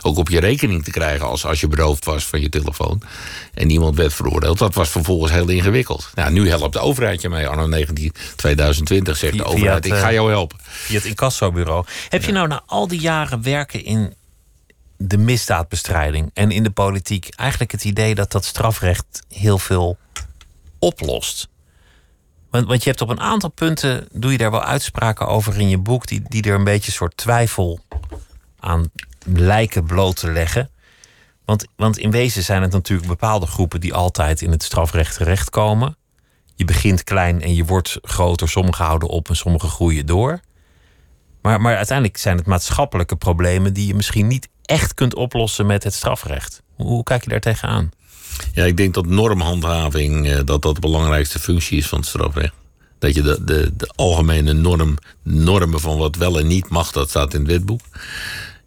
ook 0.02 0.18
op 0.18 0.30
je 0.30 0.40
rekening 0.40 0.84
te 0.84 0.92
krijgen 0.92 1.28
als, 1.28 1.46
als 1.46 1.60
je 1.60 1.68
beroofd 1.68 2.06
was 2.06 2.26
van 2.26 2.42
je 2.42 2.50
telefoon 2.50 3.02
en 3.54 3.68
niemand 3.68 3.96
werd 3.96 4.14
veroordeeld, 4.14 4.58
dat 4.58 4.74
was 4.74 4.90
vervolgens 4.90 5.32
heel 5.32 5.50
ingewikkeld. 5.50 6.10
Nou, 6.16 6.32
nu 6.32 6.50
helpt 6.50 6.74
de 6.74 6.80
overheid 6.80 7.22
je 7.22 7.30
mee. 7.30 7.48
Anno 7.48 7.68
19, 7.68 8.14
2020 8.36 9.18
zegt 9.18 9.38
de 9.38 9.44
overheid, 9.44 9.86
ik 9.86 9.94
ga 9.94 10.08
eh, 10.08 10.14
jou 10.14 10.30
helpen. 10.30 10.58
Via 10.62 10.96
het 10.96 11.06
incassobureau. 11.06 11.86
Heb 12.10 12.24
je 12.24 12.32
nou 12.32 12.48
na 12.48 12.62
al 12.66 12.88
die 12.88 13.00
jaren 13.00 13.44
werken 13.44 13.86
in 13.86 14.14
de 15.02 15.18
misdaadbestrijding 15.18 16.32
en 16.34 16.52
in 16.52 16.64
de 16.64 16.72
politiek 16.72 17.30
eigenlijk 17.36 17.72
het 17.72 17.84
idee 17.84 18.16
dat 18.16 18.32
dat 18.32 18.46
strafrecht 18.46 19.24
heel 19.28 19.58
veel 19.58 19.98
oplost? 20.80 21.50
Want, 22.50 22.68
want 22.68 22.84
je 22.84 22.90
hebt 22.90 23.02
op 23.02 23.10
een 23.10 23.20
aantal 23.20 23.50
punten, 23.50 24.08
doe 24.12 24.32
je 24.32 24.38
daar 24.38 24.52
wel 24.52 24.64
uitspraken 24.64 25.28
over 25.28 25.60
in 25.60 25.70
je 25.70 25.78
boek, 25.78 26.08
die, 26.08 26.22
die 26.28 26.44
er 26.44 26.56
een 26.56 26.64
beetje 26.64 26.88
een 26.88 26.94
soort 26.94 27.18
twijfel 27.18 27.80
aan 28.60 28.92
lijken 29.26 29.84
bloot 29.84 30.16
te 30.16 30.32
leggen. 30.32 30.70
Want, 31.46 31.66
want 31.76 31.98
in 31.98 32.12
wezen 32.12 32.44
zijn 32.44 32.62
het 32.62 32.72
natuurlijk 32.72 33.08
bepaalde 33.08 33.46
groepen 33.46 33.80
die 33.80 33.94
altijd 33.94 34.42
in 34.42 34.52
het 34.52 34.64
strafrecht 34.64 35.16
terechtkomen. 35.16 35.98
Je 36.56 36.66
begint 36.66 37.04
klein 37.04 37.42
en 37.42 37.56
je 37.56 37.66
wordt 37.66 37.98
groter. 38.02 38.50
Sommigen 38.50 38.86
houden 38.86 39.10
op 39.10 39.30
en 39.30 39.36
sommigen 39.36 39.70
groeien 39.70 40.06
door. 40.06 40.40
Maar, 41.42 41.62
maar 41.62 41.76
uiteindelijk 41.76 42.18
zijn 42.18 42.38
het 42.38 42.46
maatschappelijke 42.46 43.16
problemen 43.16 43.74
die 43.74 43.88
je 43.88 43.96
misschien 43.96 44.28
niet 44.28 44.50
echt 44.70 44.94
kunt 44.94 45.16
oplossen 45.16 45.66
met 45.66 45.84
het 45.84 45.94
strafrecht. 45.94 46.62
Hoe, 46.76 47.04
kijk 47.04 47.24
je 47.24 47.30
daar 47.30 47.40
tegenaan? 47.40 47.92
Ja, 48.54 48.66
ik 48.66 48.78
denk 48.78 48.94
dat 48.94 49.06
normhandhaving 49.06 50.28
eh, 50.28 50.40
dat 50.46 50.62
dat 50.62 50.76
de 50.76 50.82
belangrijkste 50.82 51.40
functie 51.40 51.78
is 51.78 51.88
van 51.88 52.00
het 52.00 52.08
strafrecht. 52.08 52.54
Dat 53.00 53.16
je 53.16 53.22
de, 53.22 53.44
de, 53.44 53.72
de 53.78 53.90
algemene 53.96 54.54
norm, 54.54 54.98
normen 55.24 55.80
van 55.80 55.98
wat 55.98 56.16
wel 56.16 56.40
en 56.40 56.48
niet 56.48 56.70
mag, 56.70 56.92
dat 56.92 57.10
staat 57.10 57.34
in 57.34 57.40
het 57.40 57.50
wetboek. 57.50 57.82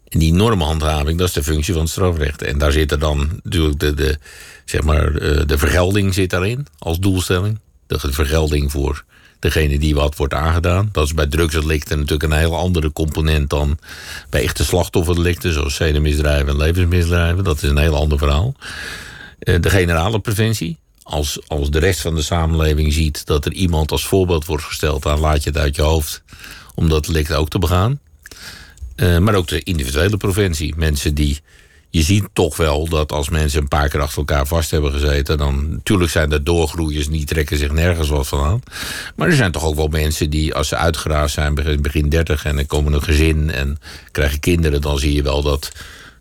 En 0.07 0.19
die 0.19 0.33
normhandhaving, 0.33 1.19
dat 1.19 1.27
is 1.27 1.33
de 1.33 1.43
functie 1.43 1.73
van 1.73 1.81
het 1.81 1.91
strafrecht. 1.91 2.41
En 2.41 2.57
daar 2.57 2.71
zit 2.71 2.91
er 2.91 2.99
dan 2.99 3.39
natuurlijk 3.43 3.79
de, 3.79 3.93
de, 3.93 4.17
zeg 4.65 4.83
maar, 4.83 5.15
eh, 5.15 5.45
de 5.45 5.57
vergelding 5.57 6.13
zit 6.13 6.29
daarin 6.29 6.67
als 6.79 6.99
doelstelling. 6.99 7.59
De 7.87 7.99
vergelding 7.99 8.71
voor 8.71 9.03
degene 9.43 9.79
die 9.79 9.95
wat 9.95 10.15
wordt 10.15 10.33
aangedaan. 10.33 10.89
Dat 10.91 11.05
is 11.05 11.13
bij 11.13 11.27
drugsdelicten 11.27 11.97
natuurlijk 11.97 12.31
een 12.31 12.39
heel 12.39 12.57
andere 12.57 12.91
component 12.91 13.49
dan 13.49 13.77
bij 14.29 14.43
echte 14.43 14.63
slachtofferdelicten, 14.63 15.53
zoals 15.53 15.75
zedenmisdrijven 15.75 16.47
en 16.47 16.57
levensmisdrijven. 16.57 17.43
Dat 17.43 17.63
is 17.63 17.69
een 17.69 17.77
heel 17.77 17.95
ander 17.95 18.17
verhaal. 18.17 18.55
Eh, 19.39 19.61
de 19.61 19.69
generale 19.69 20.19
preventie. 20.19 20.77
Als, 21.03 21.39
als 21.47 21.69
de 21.71 21.79
rest 21.79 22.01
van 22.01 22.15
de 22.15 22.21
samenleving 22.21 22.93
ziet 22.93 23.25
dat 23.25 23.45
er 23.45 23.53
iemand 23.53 23.91
als 23.91 24.05
voorbeeld 24.05 24.45
wordt 24.45 24.63
gesteld, 24.63 25.03
dan 25.03 25.19
laat 25.19 25.43
je 25.43 25.49
het 25.49 25.59
uit 25.59 25.75
je 25.75 25.81
hoofd 25.81 26.23
om 26.75 26.89
dat 26.89 27.05
delict 27.05 27.33
ook 27.33 27.49
te 27.49 27.59
begaan. 27.59 27.99
Eh, 28.95 29.17
maar 29.17 29.35
ook 29.35 29.47
de 29.47 29.63
individuele 29.63 30.17
preventie. 30.17 30.73
Mensen 30.77 31.15
die. 31.15 31.39
Je 31.93 32.01
ziet 32.01 32.23
toch 32.33 32.57
wel 32.57 32.89
dat 32.89 33.11
als 33.11 33.29
mensen 33.29 33.61
een 33.61 33.67
paar 33.67 33.89
keer 33.89 34.01
achter 34.01 34.17
elkaar 34.17 34.47
vast 34.47 34.71
hebben 34.71 34.91
gezeten, 34.91 35.37
dan. 35.37 35.69
Natuurlijk 35.69 36.11
zijn 36.11 36.31
er 36.31 36.43
doorgroeiers, 36.43 37.07
die 37.07 37.25
trekken 37.25 37.57
zich 37.57 37.71
nergens 37.71 38.09
wat 38.09 38.27
van 38.27 38.43
aan. 38.43 38.61
Maar 39.15 39.27
er 39.27 39.35
zijn 39.35 39.51
toch 39.51 39.63
ook 39.63 39.75
wel 39.75 39.87
mensen 39.87 40.29
die, 40.29 40.55
als 40.55 40.67
ze 40.67 40.75
uitgeraasd 40.75 41.33
zijn, 41.33 41.55
begin, 41.55 41.81
begin 41.81 42.09
30 42.09 42.45
en 42.45 42.57
er 42.57 42.65
komen 42.65 42.93
een 42.93 43.03
gezin 43.03 43.51
en 43.51 43.77
krijgen 44.11 44.39
kinderen, 44.39 44.81
dan 44.81 44.99
zie 44.99 45.13
je 45.13 45.23
wel 45.23 45.41
dat 45.41 45.71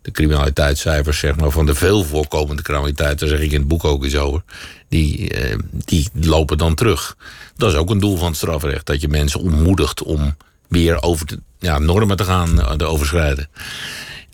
de 0.03 0.11
criminaliteitscijfers 0.11 1.19
zeg 1.19 1.37
maar, 1.37 1.51
van 1.51 1.67
de 1.67 1.75
veel 1.75 2.05
voorkomende 2.05 2.63
criminaliteit, 2.63 3.19
daar 3.19 3.29
zeg 3.29 3.41
ik 3.41 3.53
in 3.53 3.59
het 3.59 3.69
boek 3.69 3.85
ook 3.85 4.05
iets 4.05 4.17
over, 4.17 4.43
die, 4.89 5.31
eh, 5.31 5.59
die 5.85 6.09
lopen 6.13 6.59
dan 6.59 6.75
terug. 6.75 7.17
Dat 7.57 7.73
is 7.73 7.79
ook 7.79 7.91
een 7.91 8.01
doel 8.01 8.17
van 8.17 8.27
het 8.27 8.37
strafrecht, 8.37 8.87
dat 8.87 9.01
je 9.01 9.09
mensen 9.09 9.41
ontmoedigt 9.41 10.03
om 10.03 10.37
weer 10.69 11.03
over 11.03 11.27
de 11.27 11.39
ja, 11.59 11.79
normen 11.79 12.17
te 12.17 12.25
gaan 12.25 12.61
eh, 12.61 12.71
te 12.71 12.85
overschrijden. 12.85 13.49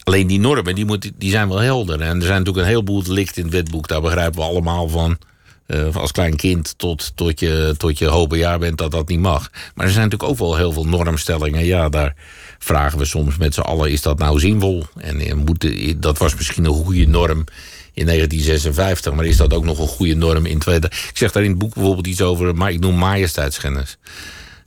Alleen 0.09 0.27
die 0.27 0.41
normen 0.41 0.75
die, 0.75 1.13
die 1.19 1.31
zijn 1.31 1.49
wel 1.49 1.59
helder. 1.59 2.01
En 2.01 2.17
er 2.17 2.23
zijn 2.23 2.39
natuurlijk 2.39 2.59
een 2.59 2.73
heleboel 2.73 3.03
delicten 3.03 3.37
in 3.37 3.43
het 3.43 3.55
wetboek, 3.55 3.89
daar 3.89 4.01
begrijpen 4.01 4.41
we 4.41 4.47
allemaal 4.47 4.89
van. 4.89 5.19
eh, 5.67 5.97
als 5.97 6.13
klein 6.13 6.37
kind 6.37 6.75
tot, 6.77 7.13
tot, 7.15 7.41
je, 7.41 7.75
tot 7.77 7.99
je 7.99 8.07
hopen 8.07 8.39
jaar 8.39 8.59
bent 8.59 8.79
dat 8.79 8.91
dat 8.91 9.09
niet 9.09 9.21
mag. 9.21 9.51
Maar 9.75 9.87
er 9.87 9.93
zijn 9.93 10.05
natuurlijk 10.05 10.31
ook 10.31 10.39
wel 10.39 10.57
heel 10.57 10.73
veel 10.73 10.85
normstellingen. 10.85 11.65
Ja, 11.65 11.89
daar 11.89 12.15
vragen 12.59 12.99
we 12.99 13.05
soms 13.05 13.37
met 13.37 13.55
z'n 13.55 13.61
allen: 13.61 13.91
is 13.91 14.03
dat 14.03 14.19
nou 14.19 14.39
zinvol? 14.41 14.87
En 14.97 15.21
eh, 15.21 15.35
moet, 15.35 15.73
dat 16.03 16.19
was 16.19 16.35
misschien 16.35 16.65
een 16.65 16.85
goede 16.85 17.07
norm 17.07 17.45
in 17.93 18.07
1956, 18.07 19.13
maar 19.13 19.25
is 19.25 19.37
dat 19.37 19.53
ook 19.53 19.65
nog 19.65 19.79
een 19.79 19.87
goede 19.87 20.15
norm 20.15 20.47
in 20.47 20.59
2000? 20.59 21.09
Ik 21.11 21.17
zeg 21.19 21.33
daar 21.33 21.43
in 21.43 21.51
het 21.51 21.59
boek 21.59 21.75
bijvoorbeeld 21.75 22.07
iets 22.07 22.23
over, 22.23 22.55
maar 22.55 22.73
ik 22.73 22.81
noem 22.81 22.95
majesteitsschennis. 22.99 23.99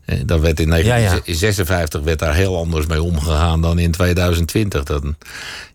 Eh, 0.06 0.20
dat 0.26 0.40
werd 0.40 0.60
in 0.60 0.70
1956 0.70 2.02
werd 2.02 2.20
daar 2.20 2.36
heel 2.36 2.58
anders 2.58 2.86
mee 2.86 3.04
omgegaan 3.04 3.62
dan 3.62 3.80
in 3.80 3.92
2020. 3.92 4.84
Dan, 4.84 5.16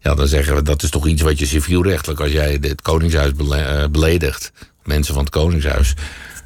ja, 0.01 0.15
dan 0.15 0.27
zeggen 0.27 0.55
we 0.55 0.63
dat 0.63 0.83
is 0.83 0.91
toch 0.91 1.07
iets 1.07 1.23
wat 1.23 1.39
je 1.39 1.47
civielrechtelijk, 1.47 2.21
als 2.21 2.33
jij 2.33 2.59
het 2.61 2.83
Koningshuis 2.83 3.33
beledigt, 3.91 4.53
mensen 4.85 5.15
van 5.15 5.23
het 5.23 5.33
Koningshuis. 5.33 5.95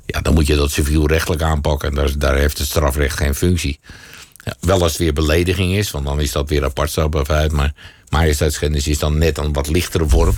Ja, 0.07 0.21
dan 0.21 0.35
moet 0.35 0.47
je 0.47 0.57
dat 0.57 0.71
civielrechtelijk 0.71 1.43
aanpakken. 1.43 1.89
En 1.89 1.95
daar, 1.95 2.19
daar 2.19 2.37
heeft 2.37 2.59
het 2.59 2.67
strafrecht 2.67 3.17
geen 3.17 3.35
functie. 3.35 3.81
Ja, 4.45 4.57
wel 4.61 4.83
als 4.83 4.93
het 4.93 5.01
weer 5.01 5.13
belediging 5.13 5.73
is, 5.75 5.91
want 5.91 6.05
dan 6.05 6.21
is 6.21 6.33
dat 6.33 6.49
weer 6.49 6.65
apart 6.65 6.91
strafbaarheid. 6.91 7.53
Maar 7.53 7.75
majesteitsschennis 8.09 8.89
is 8.89 8.99
dan 8.99 9.19
net 9.19 9.39
een 9.39 9.53
wat 9.53 9.69
lichtere 9.69 10.09
vorm. 10.09 10.35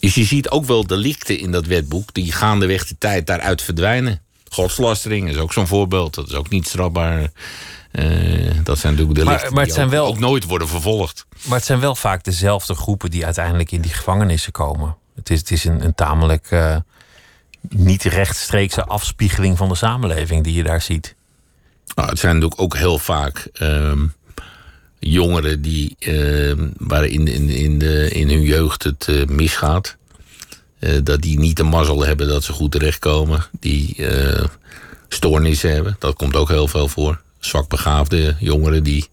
Dus 0.00 0.14
je 0.14 0.24
ziet 0.24 0.48
ook 0.48 0.64
wel 0.64 0.86
delicten 0.86 1.38
in 1.38 1.52
dat 1.52 1.66
wetboek... 1.66 2.14
die 2.14 2.32
gaandeweg 2.32 2.86
de 2.86 2.96
tijd 2.98 3.26
daaruit 3.26 3.62
verdwijnen. 3.62 4.22
Godslastering 4.50 5.28
is 5.28 5.36
ook 5.36 5.52
zo'n 5.52 5.66
voorbeeld. 5.66 6.14
Dat 6.14 6.28
is 6.28 6.34
ook 6.34 6.48
niet 6.48 6.68
strafbaar. 6.68 7.30
Uh, 7.92 8.50
dat 8.62 8.78
zijn 8.78 8.92
natuurlijk 8.92 9.18
delicten 9.18 9.44
maar, 9.44 9.52
maar 9.52 9.64
het 9.64 9.74
zijn 9.74 9.88
wel, 9.88 10.06
ook 10.06 10.18
nooit 10.18 10.44
worden 10.44 10.68
vervolgd. 10.68 11.26
Maar 11.42 11.56
het 11.56 11.66
zijn 11.66 11.80
wel 11.80 11.94
vaak 11.94 12.24
dezelfde 12.24 12.74
groepen... 12.74 13.10
die 13.10 13.24
uiteindelijk 13.24 13.72
in 13.72 13.80
die 13.80 13.92
gevangenissen 13.92 14.52
komen. 14.52 14.96
Het 15.14 15.30
is, 15.30 15.38
het 15.38 15.50
is 15.50 15.64
een, 15.64 15.84
een 15.84 15.94
tamelijk 15.94 16.50
uh, 16.50 16.76
niet 17.68 18.02
rechtstreekse 18.02 18.84
afspiegeling 18.84 19.56
van 19.56 19.68
de 19.68 19.74
samenleving 19.74 20.44
die 20.44 20.54
je 20.54 20.62
daar 20.62 20.82
ziet. 20.82 21.14
Nou, 21.94 22.08
het 22.08 22.18
zijn 22.18 22.34
natuurlijk 22.34 22.60
ook 22.60 22.76
heel 22.76 22.98
vaak 22.98 23.48
uh, 23.62 23.92
jongeren 24.98 25.62
die, 25.62 25.96
uh, 25.98 26.52
waar 26.76 27.04
in, 27.04 27.28
in, 27.48 27.78
de, 27.78 28.10
in 28.10 28.28
hun 28.28 28.42
jeugd 28.42 28.82
het 28.82 29.06
uh, 29.10 29.26
misgaat. 29.26 29.96
Dat 31.02 31.22
die 31.22 31.38
niet 31.38 31.56
de 31.56 31.62
mazzel 31.62 32.04
hebben 32.04 32.28
dat 32.28 32.44
ze 32.44 32.52
goed 32.52 32.72
terechtkomen. 32.72 33.44
Die 33.60 34.06
stoornissen 35.08 35.72
hebben. 35.72 35.96
Dat 35.98 36.14
komt 36.16 36.36
ook 36.36 36.48
heel 36.48 36.68
veel 36.68 36.88
voor. 36.88 37.20
Zwakbegaafde 37.38 38.36
jongeren 38.38 38.82
die 38.82 39.08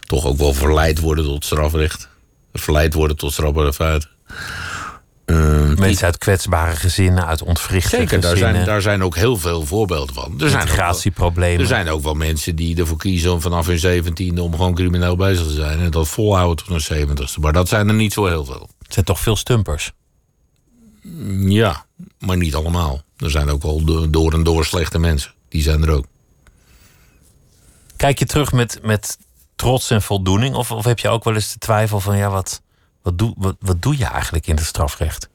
toch 0.00 0.26
ook 0.26 0.38
wel 0.38 0.54
verleid 0.54 0.98
worden 1.00 1.24
tot 1.24 1.44
strafrecht. 1.44 2.08
Verleid 2.52 2.94
worden 2.94 3.16
tot 3.16 3.32
strafbare 3.32 3.72
feiten. 3.72 4.08
Uh, 5.26 5.74
Mensen 5.74 6.04
uit 6.04 6.18
kwetsbare 6.18 6.76
gezinnen, 6.76 7.26
uit 7.26 7.42
ontwrichte 7.42 7.96
Zeker, 7.96 8.20
daar 8.20 8.36
zijn, 8.36 8.64
daar 8.64 8.82
zijn 8.82 9.02
ook 9.02 9.16
heel 9.16 9.36
veel 9.36 9.66
voorbeelden 9.66 10.14
van. 10.14 10.34
Er 10.40 10.50
Integratieproblemen. 10.50 11.60
Er 11.60 11.66
zijn 11.66 11.88
ook 11.88 12.02
wel 12.02 12.14
mensen 12.14 12.56
die 12.56 12.76
ervoor 12.76 12.96
kiezen 12.96 13.32
om 13.32 13.40
vanaf 13.40 13.66
hun 13.66 13.78
zeventiende... 13.78 14.42
om 14.42 14.50
gewoon 14.50 14.74
crimineel 14.74 15.16
bezig 15.16 15.46
te 15.46 15.52
zijn. 15.52 15.80
En 15.80 15.90
dat 15.90 16.08
volhouden 16.08 16.56
tot 16.56 16.68
hun 16.68 16.80
zeventigste. 16.80 17.40
Maar 17.40 17.52
dat 17.52 17.68
zijn 17.68 17.88
er 17.88 17.94
niet 17.94 18.12
zo 18.12 18.26
heel 18.26 18.44
veel. 18.44 18.68
Het 18.82 18.92
zijn 18.92 19.04
toch 19.04 19.20
veel 19.20 19.36
stumpers? 19.36 19.92
Ja, 21.38 21.84
maar 22.18 22.36
niet 22.36 22.54
allemaal. 22.54 23.02
Er 23.16 23.30
zijn 23.30 23.50
ook 23.50 23.62
wel 23.62 24.10
door 24.10 24.32
en 24.32 24.42
door 24.42 24.64
slechte 24.64 24.98
mensen. 24.98 25.32
Die 25.48 25.62
zijn 25.62 25.82
er 25.82 25.90
ook. 25.90 26.06
Kijk 27.96 28.18
je 28.18 28.26
terug 28.26 28.52
met, 28.52 28.78
met 28.82 29.18
trots 29.56 29.90
en 29.90 30.02
voldoening? 30.02 30.54
Of, 30.54 30.70
of 30.70 30.84
heb 30.84 30.98
je 30.98 31.08
ook 31.08 31.24
wel 31.24 31.34
eens 31.34 31.52
de 31.52 31.58
twijfel 31.58 32.00
van... 32.00 32.16
ja, 32.16 32.30
wat, 32.30 32.62
wat 33.02 33.18
doe, 33.18 33.34
wat, 33.36 33.56
wat 33.60 33.82
doe 33.82 33.98
je 33.98 34.04
eigenlijk 34.04 34.46
in 34.46 34.56
het 34.56 34.64
strafrecht? 34.64 35.28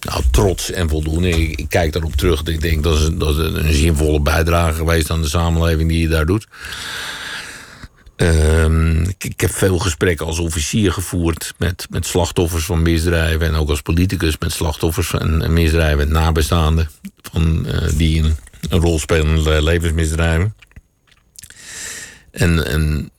Nou, 0.00 0.22
trots 0.30 0.70
en 0.70 0.88
voldoening. 0.88 1.56
Ik, 1.56 1.68
kijk 1.68 1.92
daarop 1.92 2.14
terug. 2.14 2.42
Ik 2.42 2.60
denk 2.60 2.82
dat 2.82 2.98
is, 2.98 3.08
dat 3.12 3.38
is 3.38 3.54
een 3.54 3.72
zinvolle 3.72 4.20
bijdrage 4.20 4.74
geweest 4.74 5.10
aan 5.10 5.22
de 5.22 5.28
samenleving 5.28 5.88
die 5.88 6.00
je 6.00 6.08
daar 6.08 6.26
doet. 6.26 6.46
Ehm, 8.20 9.02
ik, 9.18 9.40
heb 9.40 9.50
veel 9.50 9.78
gesprekken 9.78 10.26
als 10.26 10.38
officier 10.38 10.92
gevoerd 10.92 11.54
met, 11.56 11.86
met 11.90 12.06
slachtoffers 12.06 12.64
van 12.64 12.82
misdrijven. 12.82 13.46
En 13.46 13.54
ook 13.54 13.68
als 13.68 13.82
politicus 13.82 14.38
met 14.38 14.52
slachtoffers 14.52 15.06
van 15.06 15.52
misdrijven 15.52 16.06
en 16.06 16.12
nabestaanden. 16.12 16.90
Van, 17.22 17.66
uh, 17.66 17.88
die 17.96 18.22
een, 18.22 18.36
een, 18.68 18.80
rol 18.80 18.98
spelen 18.98 19.46
in 19.46 19.62
levensmisdrijven. 19.62 20.54
En, 22.30 22.66
en 22.66 23.10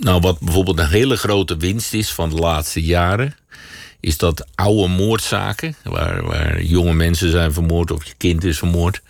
nou, 0.00 0.20
wat 0.20 0.40
bijvoorbeeld 0.40 0.78
een 0.78 0.88
hele 0.88 1.16
grote 1.16 1.56
winst 1.56 1.94
is 1.94 2.12
van 2.12 2.30
de 2.30 2.36
laatste 2.36 2.82
jaren, 2.82 3.36
is 4.00 4.16
dat 4.16 4.46
oude 4.54 4.88
moordzaken, 4.88 5.76
waar, 5.82 6.24
waar 6.24 6.62
jonge 6.62 6.94
mensen 6.94 7.30
zijn 7.30 7.52
vermoord 7.52 7.90
of 7.90 8.04
je 8.04 8.14
kind 8.16 8.44
is 8.44 8.58
vermoord, 8.58 9.02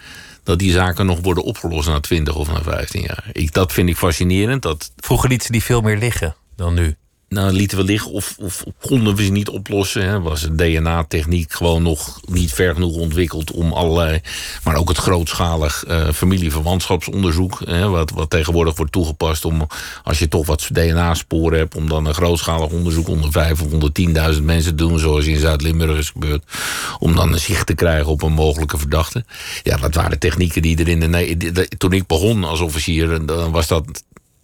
dat 0.49 0.59
die 0.59 0.73
zaken 0.73 1.07
nog 1.07 1.21
worden 1.21 1.45
opgelost 1.45 1.89
na 1.89 2.01
20 2.01 2.37
of 2.37 2.49
na 2.49 2.63
15 2.63 3.01
jaar. 3.01 3.25
Ik, 3.33 3.53
dat 3.53 3.73
vind 3.73 3.89
ik 3.89 3.97
fascinerend. 3.97 4.63
Dat... 4.63 4.93
Vroeger 4.97 5.29
lieten 5.29 5.47
ze 5.47 5.53
die 5.53 5.63
veel 5.63 5.81
meer 5.81 5.99
liggen 5.99 6.35
dan 6.57 6.75
nu 6.75 6.97
nou, 7.29 7.53
lieten 7.53 7.79
we 7.79 7.85
liggen 7.85 8.11
of, 8.11 8.35
of 8.39 8.65
konden 8.81 9.15
we 9.15 9.25
ze 9.25 9.31
niet 9.31 9.49
oplossen. 9.49 10.05
Hè. 10.05 10.21
Was 10.21 10.41
de 10.41 10.55
DNA-techniek 10.55 11.53
gewoon 11.53 11.83
nog 11.83 12.21
niet 12.25 12.53
ver 12.53 12.75
genoeg 12.75 12.97
ontwikkeld 12.97 13.51
om 13.51 13.73
allerlei. 13.73 14.21
Maar 14.65 14.77
ook 14.77 14.89
het 14.89 14.99
grootschalig 14.99 15.85
uh, 15.89 16.11
familieverwantschapsonderzoek. 16.11 17.63
Hè, 17.65 17.89
wat, 17.89 18.11
wat 18.11 18.31
tegenwoordig 18.31 18.77
wordt 18.77 18.93
toegepast 18.93 19.45
om. 19.45 19.67
Als 20.05 20.19
je 20.19 20.29
toch 20.29 20.47
wat 20.47 20.69
DNA-sporen 20.73 21.59
hebt. 21.59 21.75
om 21.75 21.89
dan 21.89 22.07
een 22.07 22.15
grootschalig 22.15 22.71
onderzoek 22.71 23.09
onder 23.09 23.33
vijf 23.33 23.63
of 23.63 23.73
onder 23.73 23.91
10.000 24.35 24.43
mensen 24.43 24.77
te 24.77 24.85
doen. 24.85 24.99
zoals 24.99 25.27
in 25.27 25.39
Zuid-Limburg 25.39 25.99
is 25.99 26.11
gebeurd. 26.11 26.45
Om 26.99 27.15
dan 27.15 27.33
een 27.33 27.39
zicht 27.39 27.67
te 27.67 27.75
krijgen 27.75 28.11
op 28.13 28.23
een 28.23 28.33
mogelijke 28.33 28.79
verdachte. 28.79 29.25
Ja, 29.63 29.77
dat 29.77 29.95
waren 29.95 30.19
technieken 30.19 30.63
die 30.63 30.79
er 30.79 30.89
in 30.89 31.01
de. 31.01 31.69
Toen 31.79 31.93
ik 31.93 32.07
begon 32.07 32.45
als 32.45 32.61
officier. 32.61 33.27
dan 33.27 33.51
was 33.51 33.67
dat 33.67 34.03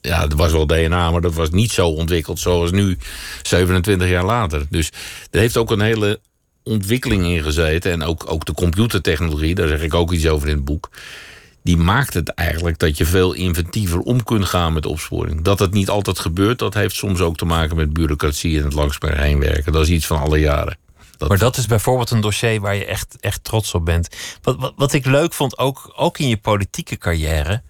ja, 0.08 0.20
het 0.20 0.34
was 0.34 0.52
wel 0.52 0.66
DNA, 0.66 1.10
maar 1.10 1.20
dat 1.20 1.34
was 1.34 1.50
niet 1.50 1.70
zo 1.70 1.88
ontwikkeld 1.88 2.38
zoals 2.38 2.70
nu, 2.70 2.98
27 3.42 4.08
jaar 4.08 4.24
later. 4.24 4.66
Dus 4.70 4.90
er 5.30 5.40
heeft 5.40 5.56
ook 5.56 5.70
een 5.70 5.80
hele 5.80 6.20
ontwikkeling 6.62 7.24
in 7.24 7.42
gezeten. 7.42 7.92
En 7.92 8.02
ook, 8.02 8.24
ook 8.30 8.44
de 8.44 8.52
computertechnologie, 8.52 9.54
daar 9.54 9.68
zeg 9.68 9.82
ik 9.82 9.94
ook 9.94 10.12
iets 10.12 10.26
over 10.26 10.48
in 10.48 10.54
het 10.54 10.64
boek. 10.64 10.90
Die 11.62 11.76
maakt 11.76 12.14
het 12.14 12.28
eigenlijk 12.28 12.78
dat 12.78 12.96
je 12.96 13.06
veel 13.06 13.32
inventiever 13.32 13.98
om 13.98 14.22
kunt 14.22 14.44
gaan 14.44 14.72
met 14.72 14.86
opsporing. 14.86 15.42
Dat 15.42 15.58
het 15.58 15.72
niet 15.72 15.88
altijd 15.88 16.18
gebeurt, 16.18 16.58
dat 16.58 16.74
heeft 16.74 16.94
soms 16.94 17.20
ook 17.20 17.36
te 17.36 17.44
maken 17.44 17.76
met 17.76 17.92
bureaucratie 17.92 18.58
en 18.58 18.64
het 18.64 18.74
langs 18.74 18.98
heen 19.00 19.38
werken. 19.38 19.72
Dat 19.72 19.82
is 19.82 19.88
iets 19.88 20.06
van 20.06 20.20
alle 20.20 20.38
jaren. 20.38 20.76
Dat... 21.16 21.28
Maar 21.28 21.38
dat 21.38 21.56
is 21.56 21.66
bijvoorbeeld 21.66 22.10
een 22.10 22.20
dossier 22.20 22.60
waar 22.60 22.74
je 22.74 22.84
echt, 22.84 23.16
echt 23.20 23.44
trots 23.44 23.74
op 23.74 23.84
bent. 23.84 24.08
Wat, 24.42 24.56
wat, 24.58 24.72
wat 24.76 24.92
ik 24.92 25.06
leuk 25.06 25.32
vond, 25.32 25.58
ook, 25.58 25.92
ook 25.96 26.18
in 26.18 26.28
je 26.28 26.36
politieke 26.36 26.96
carrière 26.96 27.62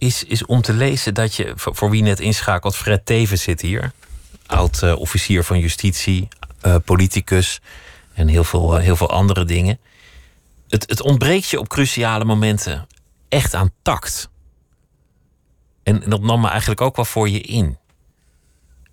is, 0.00 0.24
is 0.24 0.46
om 0.46 0.60
te 0.60 0.72
lezen 0.72 1.14
dat 1.14 1.34
je, 1.34 1.52
voor, 1.56 1.90
wie 1.90 2.02
net 2.02 2.20
inschakelt, 2.20 2.76
Fred 2.76 3.06
Teven 3.06 3.38
zit 3.38 3.60
hier. 3.60 3.92
Oud 4.46 4.82
uh, 4.82 4.98
officier 4.98 5.44
van 5.44 5.58
justitie, 5.58 6.28
uh, 6.66 6.76
politicus 6.84 7.60
en 8.12 8.28
heel 8.28 8.44
veel, 8.44 8.76
uh, 8.76 8.82
heel 8.82 8.96
veel 8.96 9.10
andere 9.10 9.44
dingen. 9.44 9.78
Het, 10.68 10.84
het 10.88 11.02
ontbreekt 11.02 11.48
je 11.48 11.58
op 11.58 11.68
cruciale 11.68 12.24
momenten 12.24 12.86
echt 13.28 13.54
aan 13.54 13.70
tact. 13.82 14.28
En, 15.82 16.02
en 16.02 16.10
dat 16.10 16.22
nam 16.22 16.40
me 16.40 16.48
eigenlijk 16.48 16.80
ook 16.80 16.96
wel 16.96 17.04
voor 17.04 17.28
je 17.28 17.40
in. 17.40 17.78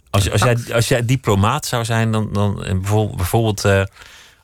Als, 0.10 0.32
als, 0.32 0.41
jij, 0.41 0.58
als 0.74 0.88
jij 0.88 1.06
diplomaat 1.06 1.65
zou 1.65 1.86
zijn, 1.86 2.12
dan, 2.12 2.34
dan 2.34 2.56
bijvoorbeeld, 2.56 3.15
bijvoorbeeld 3.15 3.65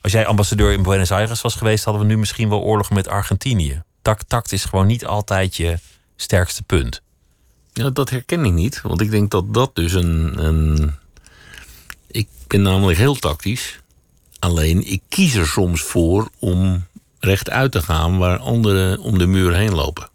als 0.01 0.11
jij 0.11 0.25
ambassadeur 0.25 0.71
in 0.71 0.83
Buenos 0.83 1.11
Aires 1.11 1.41
was 1.41 1.55
geweest, 1.55 1.83
hadden 1.83 2.01
we 2.03 2.07
nu 2.07 2.17
misschien 2.17 2.49
wel 2.49 2.61
oorlog 2.61 2.89
met 2.89 3.07
Argentinië. 3.07 3.81
Tact, 4.01 4.29
tact 4.29 4.51
is 4.51 4.65
gewoon 4.65 4.87
niet 4.87 5.05
altijd 5.05 5.55
je, 5.55 5.79
sterkste 6.15 6.63
punt? 6.63 7.01
Ja, 7.73 7.89
dat 7.89 8.09
herken 8.09 8.45
ik 8.45 8.53
niet. 8.53 8.81
Want 8.81 9.01
ik 9.01 9.11
denk 9.11 9.31
dat 9.31 9.53
dat 9.53 9.75
dus 9.75 9.93
een. 9.93 10.45
een... 10.45 10.95
Ik 12.07 12.27
ben 12.47 12.61
namelijk 12.61 12.97
heel 12.97 13.15
tactisch. 13.15 13.79
Alleen 14.39 14.91
ik 14.91 15.01
kies 15.09 15.35
er 15.35 15.47
soms 15.47 15.81
voor 15.81 16.29
om 16.39 16.85
rechtuit 17.19 17.71
te 17.71 17.81
gaan 17.81 18.17
waar 18.17 18.37
anderen 18.37 18.99
om 18.99 19.17
de 19.17 19.25
muur 19.25 19.53
heen 19.53 19.73
lopen. 19.73 20.09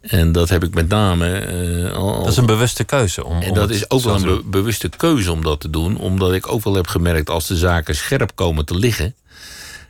En 0.00 0.32
dat 0.32 0.48
heb 0.48 0.64
ik 0.64 0.74
met 0.74 0.88
name. 0.88 1.52
Uh, 1.52 1.92
al, 1.92 2.18
dat 2.18 2.28
is 2.28 2.36
een 2.36 2.46
bewuste 2.46 2.84
keuze. 2.84 3.24
Om, 3.24 3.40
en 3.40 3.54
dat 3.54 3.70
is 3.70 3.90
ook 3.90 4.02
wel 4.02 4.14
een 4.14 4.50
bewuste 4.50 4.88
keuze 4.88 5.32
om 5.32 5.42
dat 5.42 5.60
te 5.60 5.70
doen. 5.70 5.96
Omdat 5.98 6.32
ik 6.32 6.52
ook 6.52 6.64
wel 6.64 6.74
heb 6.74 6.86
gemerkt 6.86 7.30
als 7.30 7.46
de 7.46 7.56
zaken 7.56 7.94
scherp 7.94 8.32
komen 8.34 8.64
te 8.64 8.74
liggen 8.74 9.14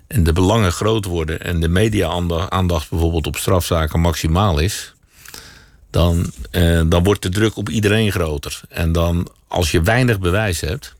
en 0.07 0.25
de 0.25 0.33
belangen 0.33 0.73
groot 0.73 1.05
worden 1.05 1.40
en 1.40 1.61
de 1.61 1.68
media-aandacht 1.68 2.90
bijvoorbeeld 2.90 3.27
op 3.27 3.37
strafzaken 3.37 4.00
maximaal 4.00 4.58
is, 4.58 4.94
dan, 5.91 6.33
eh, 6.51 6.81
dan 6.87 7.05
wordt 7.05 7.23
de 7.23 7.29
druk 7.29 7.57
op 7.57 7.69
iedereen 7.69 8.13
groter. 8.13 8.61
En 8.69 8.93
dan, 8.93 9.29
als 9.49 9.71
je 9.71 9.83
weinig 9.83 10.19
bewijs 10.19 10.61
hebt, 10.61 10.95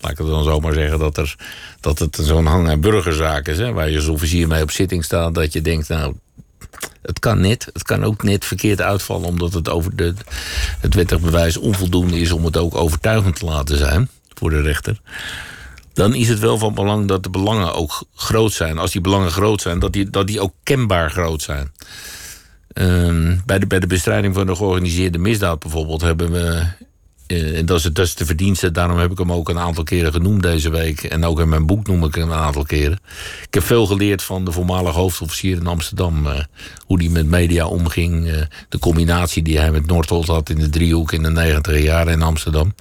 laat 0.00 0.10
ik 0.10 0.18
het 0.18 0.26
dan 0.26 0.44
zomaar 0.44 0.72
zeggen 0.72 0.98
dat, 0.98 1.16
er, 1.16 1.36
dat 1.80 1.98
het 1.98 2.18
zo'n 2.20 2.46
hang- 2.46 2.68
en 2.68 2.80
burgerzaak 2.80 3.48
is, 3.48 3.58
hè, 3.58 3.72
waar 3.72 3.90
je 3.90 3.96
als 3.96 4.06
officier 4.06 4.48
mee 4.48 4.62
op 4.62 4.70
zitting 4.70 5.04
staat, 5.04 5.34
dat 5.34 5.52
je 5.52 5.62
denkt, 5.62 5.88
nou, 5.88 6.14
het 7.02 7.18
kan 7.18 7.40
net. 7.40 7.68
Het 7.72 7.82
kan 7.82 8.04
ook 8.04 8.22
net 8.22 8.44
verkeerd 8.44 8.80
uitvallen, 8.80 9.28
omdat 9.28 9.52
het 9.52 9.68
over 9.68 9.96
de, 9.96 10.14
het 10.80 10.94
wettig 10.94 11.20
bewijs 11.20 11.56
onvoldoende 11.56 12.20
is 12.20 12.32
om 12.32 12.44
het 12.44 12.56
ook 12.56 12.74
overtuigend 12.74 13.38
te 13.38 13.44
laten 13.44 13.78
zijn 13.78 14.08
voor 14.34 14.50
de 14.50 14.60
rechter 14.60 15.00
dan 15.94 16.14
is 16.14 16.28
het 16.28 16.38
wel 16.38 16.58
van 16.58 16.74
belang 16.74 17.08
dat 17.08 17.22
de 17.22 17.30
belangen 17.30 17.74
ook 17.74 18.02
groot 18.14 18.52
zijn. 18.52 18.78
Als 18.78 18.92
die 18.92 19.00
belangen 19.00 19.30
groot 19.30 19.60
zijn, 19.60 19.78
dat 19.78 19.92
die, 19.92 20.10
dat 20.10 20.26
die 20.26 20.40
ook 20.40 20.52
kenbaar 20.62 21.10
groot 21.10 21.42
zijn. 21.42 21.72
Ehm, 22.74 23.36
bij, 23.46 23.58
de, 23.58 23.66
bij 23.66 23.80
de 23.80 23.86
bestrijding 23.86 24.34
van 24.34 24.46
de 24.46 24.54
georganiseerde 24.56 25.18
misdaad 25.18 25.58
bijvoorbeeld 25.58 26.00
hebben 26.00 26.30
we. 26.32 26.62
eh, 27.26 27.58
en 27.58 27.66
dat 27.66 27.76
is, 27.78 27.82
dat 27.82 28.06
is 28.06 28.14
de 28.14 28.26
verdienste, 28.26 28.70
daarom 28.70 28.98
heb 28.98 29.10
ik 29.10 29.18
hem 29.18 29.32
ook 29.32 29.48
een 29.48 29.58
aantal 29.58 29.84
keren 29.84 30.12
genoemd 30.12 30.42
deze 30.42 30.70
week. 30.70 31.02
En 31.02 31.24
ook 31.24 31.40
in 31.40 31.48
mijn 31.48 31.66
boek 31.66 31.86
noem 31.86 32.04
ik 32.04 32.14
hem 32.14 32.30
een 32.30 32.38
aantal 32.38 32.64
keren. 32.64 32.98
Ik 33.46 33.54
heb 33.54 33.62
veel 33.62 33.86
geleerd 33.86 34.22
van 34.22 34.44
de 34.44 34.52
voormalige 34.52 34.98
hoofdofficier 34.98 35.56
in 35.56 35.66
Amsterdam. 35.66 36.26
eh, 36.26 36.38
hoe 36.86 36.98
die 36.98 37.10
met 37.10 37.26
media 37.26 37.66
omging. 37.66 38.28
eh, 38.30 38.40
de 38.68 38.78
combinatie 38.78 39.42
die 39.42 39.58
hij 39.58 39.70
met 39.70 39.86
Noordholt 39.86 40.26
had 40.26 40.48
in 40.50 40.58
de 40.58 40.68
driehoek 40.68 41.12
in 41.12 41.22
de 41.22 41.30
negentiger 41.30 41.80
jaren 41.80 42.12
in 42.12 42.22
Amsterdam. 42.22 42.74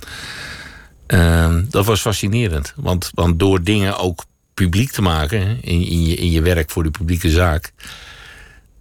Ehm, 1.07 1.63
dat 1.69 1.85
was 1.85 2.01
fascinerend. 2.01 2.73
Want, 2.75 3.11
want 3.13 3.39
door 3.39 3.63
dingen 3.63 3.97
ook 3.97 4.25
publiek 4.53 4.91
te 4.91 5.01
maken 5.01 5.61
in, 5.61 6.05
je, 6.05 6.15
in 6.15 6.31
je 6.31 6.41
werk 6.41 6.69
voor 6.69 6.83
de 6.83 6.91
publieke 6.91 7.29
zaak, 7.29 7.71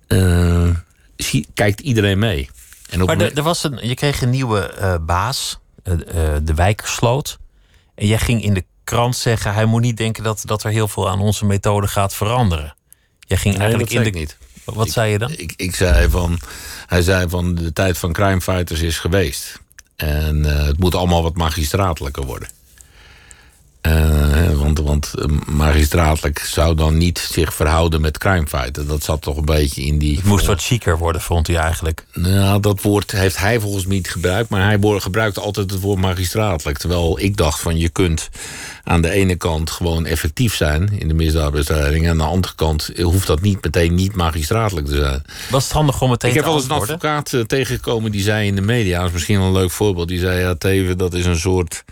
eh, 0.06 0.68
zie- 1.22 1.46
kijkt 1.54 1.80
iedereen 1.80 2.18
mee. 2.18 2.50
En 2.90 3.04
Maar 3.04 3.20
er, 3.20 3.36
er 3.36 3.42
was 3.42 3.64
een, 3.64 3.78
je 3.88 3.94
kreeg 3.94 4.22
een 4.22 4.30
nieuwe 4.30 4.60
eh, 4.60 4.94
baas, 5.00 5.58
eh, 5.82 5.92
eh, 5.92 6.00
de 6.42 6.54
Wijkersloot. 6.54 7.38
En 7.94 8.06
jij 8.06 8.18
ging 8.18 8.42
in 8.42 8.54
de 8.54 8.64
krant 8.84 9.16
zeggen: 9.16 9.54
hij 9.54 9.64
moet 9.64 9.80
niet 9.80 9.96
denken 9.96 10.22
dat, 10.22 10.42
dat 10.44 10.64
er 10.64 10.70
heel 10.70 10.88
veel 10.88 11.08
aan 11.10 11.20
onze 11.20 11.44
methode 11.44 11.86
gaat 11.86 12.14
veranderen. 12.14 12.74
Jij 13.20 13.36
ging 13.38 13.54
Nee, 13.54 13.62
eigenlijk 13.62 13.92
in 13.92 14.06
ik 14.06 14.12
de. 14.12 14.18
niet. 14.18 14.36
Wat 14.64 14.90
zei 14.90 15.10
je 15.12 15.18
dan? 15.18 15.30
Ik, 15.36 15.52
ik 15.56 15.74
zei 15.74 16.10
van, 16.10 16.38
hij 16.86 17.02
zei 17.02 17.28
van 17.28 17.54
de 17.54 17.72
tijd 17.72 17.98
van 17.98 18.12
crimefighters 18.12 18.80
is 18.80 18.98
geweest. 18.98 19.60
En 19.96 20.44
het 20.44 20.78
moet 20.78 20.94
allemaal 20.94 21.22
wat 21.22 21.36
magistratelijker 21.36 22.24
worden. 22.24 22.48
Eh, 23.82 24.50
want 24.52 24.78
want 24.78 25.14
eh, 25.14 25.24
magistratelijk 25.46 26.38
zou 26.38 26.74
dan 26.74 26.96
niet 26.96 27.18
zich 27.18 27.54
verhouden 27.54 28.00
met 28.00 28.18
crimefighter. 28.18 28.86
Dat 28.86 29.02
zat 29.02 29.22
toch 29.22 29.36
een 29.36 29.44
beetje 29.44 29.82
in 29.82 29.98
die... 29.98 30.16
Het 30.16 30.24
moest 30.24 30.46
wat 30.46 30.62
chiquer 30.62 30.98
worden, 30.98 31.20
vond 31.20 31.46
hij 31.46 31.56
eigenlijk. 31.56 32.04
Nou, 32.12 32.60
dat 32.60 32.82
woord 32.82 33.10
heeft 33.10 33.38
hij 33.38 33.60
volgens 33.60 33.86
mij 33.86 33.96
niet 33.96 34.10
gebruikt. 34.10 34.50
Maar 34.50 34.64
hij 34.64 34.78
gebruikte 35.00 35.40
altijd 35.40 35.70
het 35.70 35.80
woord 35.80 36.00
magistratelijk. 36.00 36.78
Terwijl 36.78 37.20
ik 37.20 37.36
dacht 37.36 37.60
van 37.60 37.78
je 37.78 37.88
kunt 37.88 38.28
aan 38.84 39.02
de 39.02 39.10
ene 39.10 39.36
kant 39.36 39.70
gewoon 39.70 40.06
effectief 40.06 40.54
zijn 40.54 40.90
in 40.98 41.08
de 41.08 41.14
misdaadbestrijding. 41.14 42.04
En 42.04 42.10
aan 42.10 42.18
de 42.18 42.24
andere 42.24 42.54
kant 42.54 42.90
hoeft 42.96 43.26
dat 43.26 43.40
niet 43.40 43.64
meteen 43.64 43.94
niet 43.94 44.14
magistratelijk 44.14 44.86
te 44.86 44.96
zijn. 44.96 45.22
Was 45.50 45.64
het 45.64 45.72
handig 45.72 46.02
om 46.02 46.10
meteen 46.10 46.30
Ik 46.30 46.36
heb 46.36 46.44
wel 46.44 46.54
eens 46.54 46.64
een 46.64 46.70
advocaat 46.70 47.32
eh, 47.32 47.40
tegengekomen 47.40 48.12
die 48.12 48.22
zei 48.22 48.46
in 48.46 48.54
de 48.54 48.60
media, 48.60 48.98
dat 48.98 49.06
is 49.06 49.12
misschien 49.12 49.38
wel 49.38 49.46
een 49.46 49.52
leuk 49.52 49.70
voorbeeld, 49.70 50.08
die 50.08 50.18
zei 50.18 50.40
ja, 50.40 50.54
Teven, 50.54 50.98
dat 50.98 51.14
is 51.14 51.26
een 51.26 51.38
soort 51.38 51.84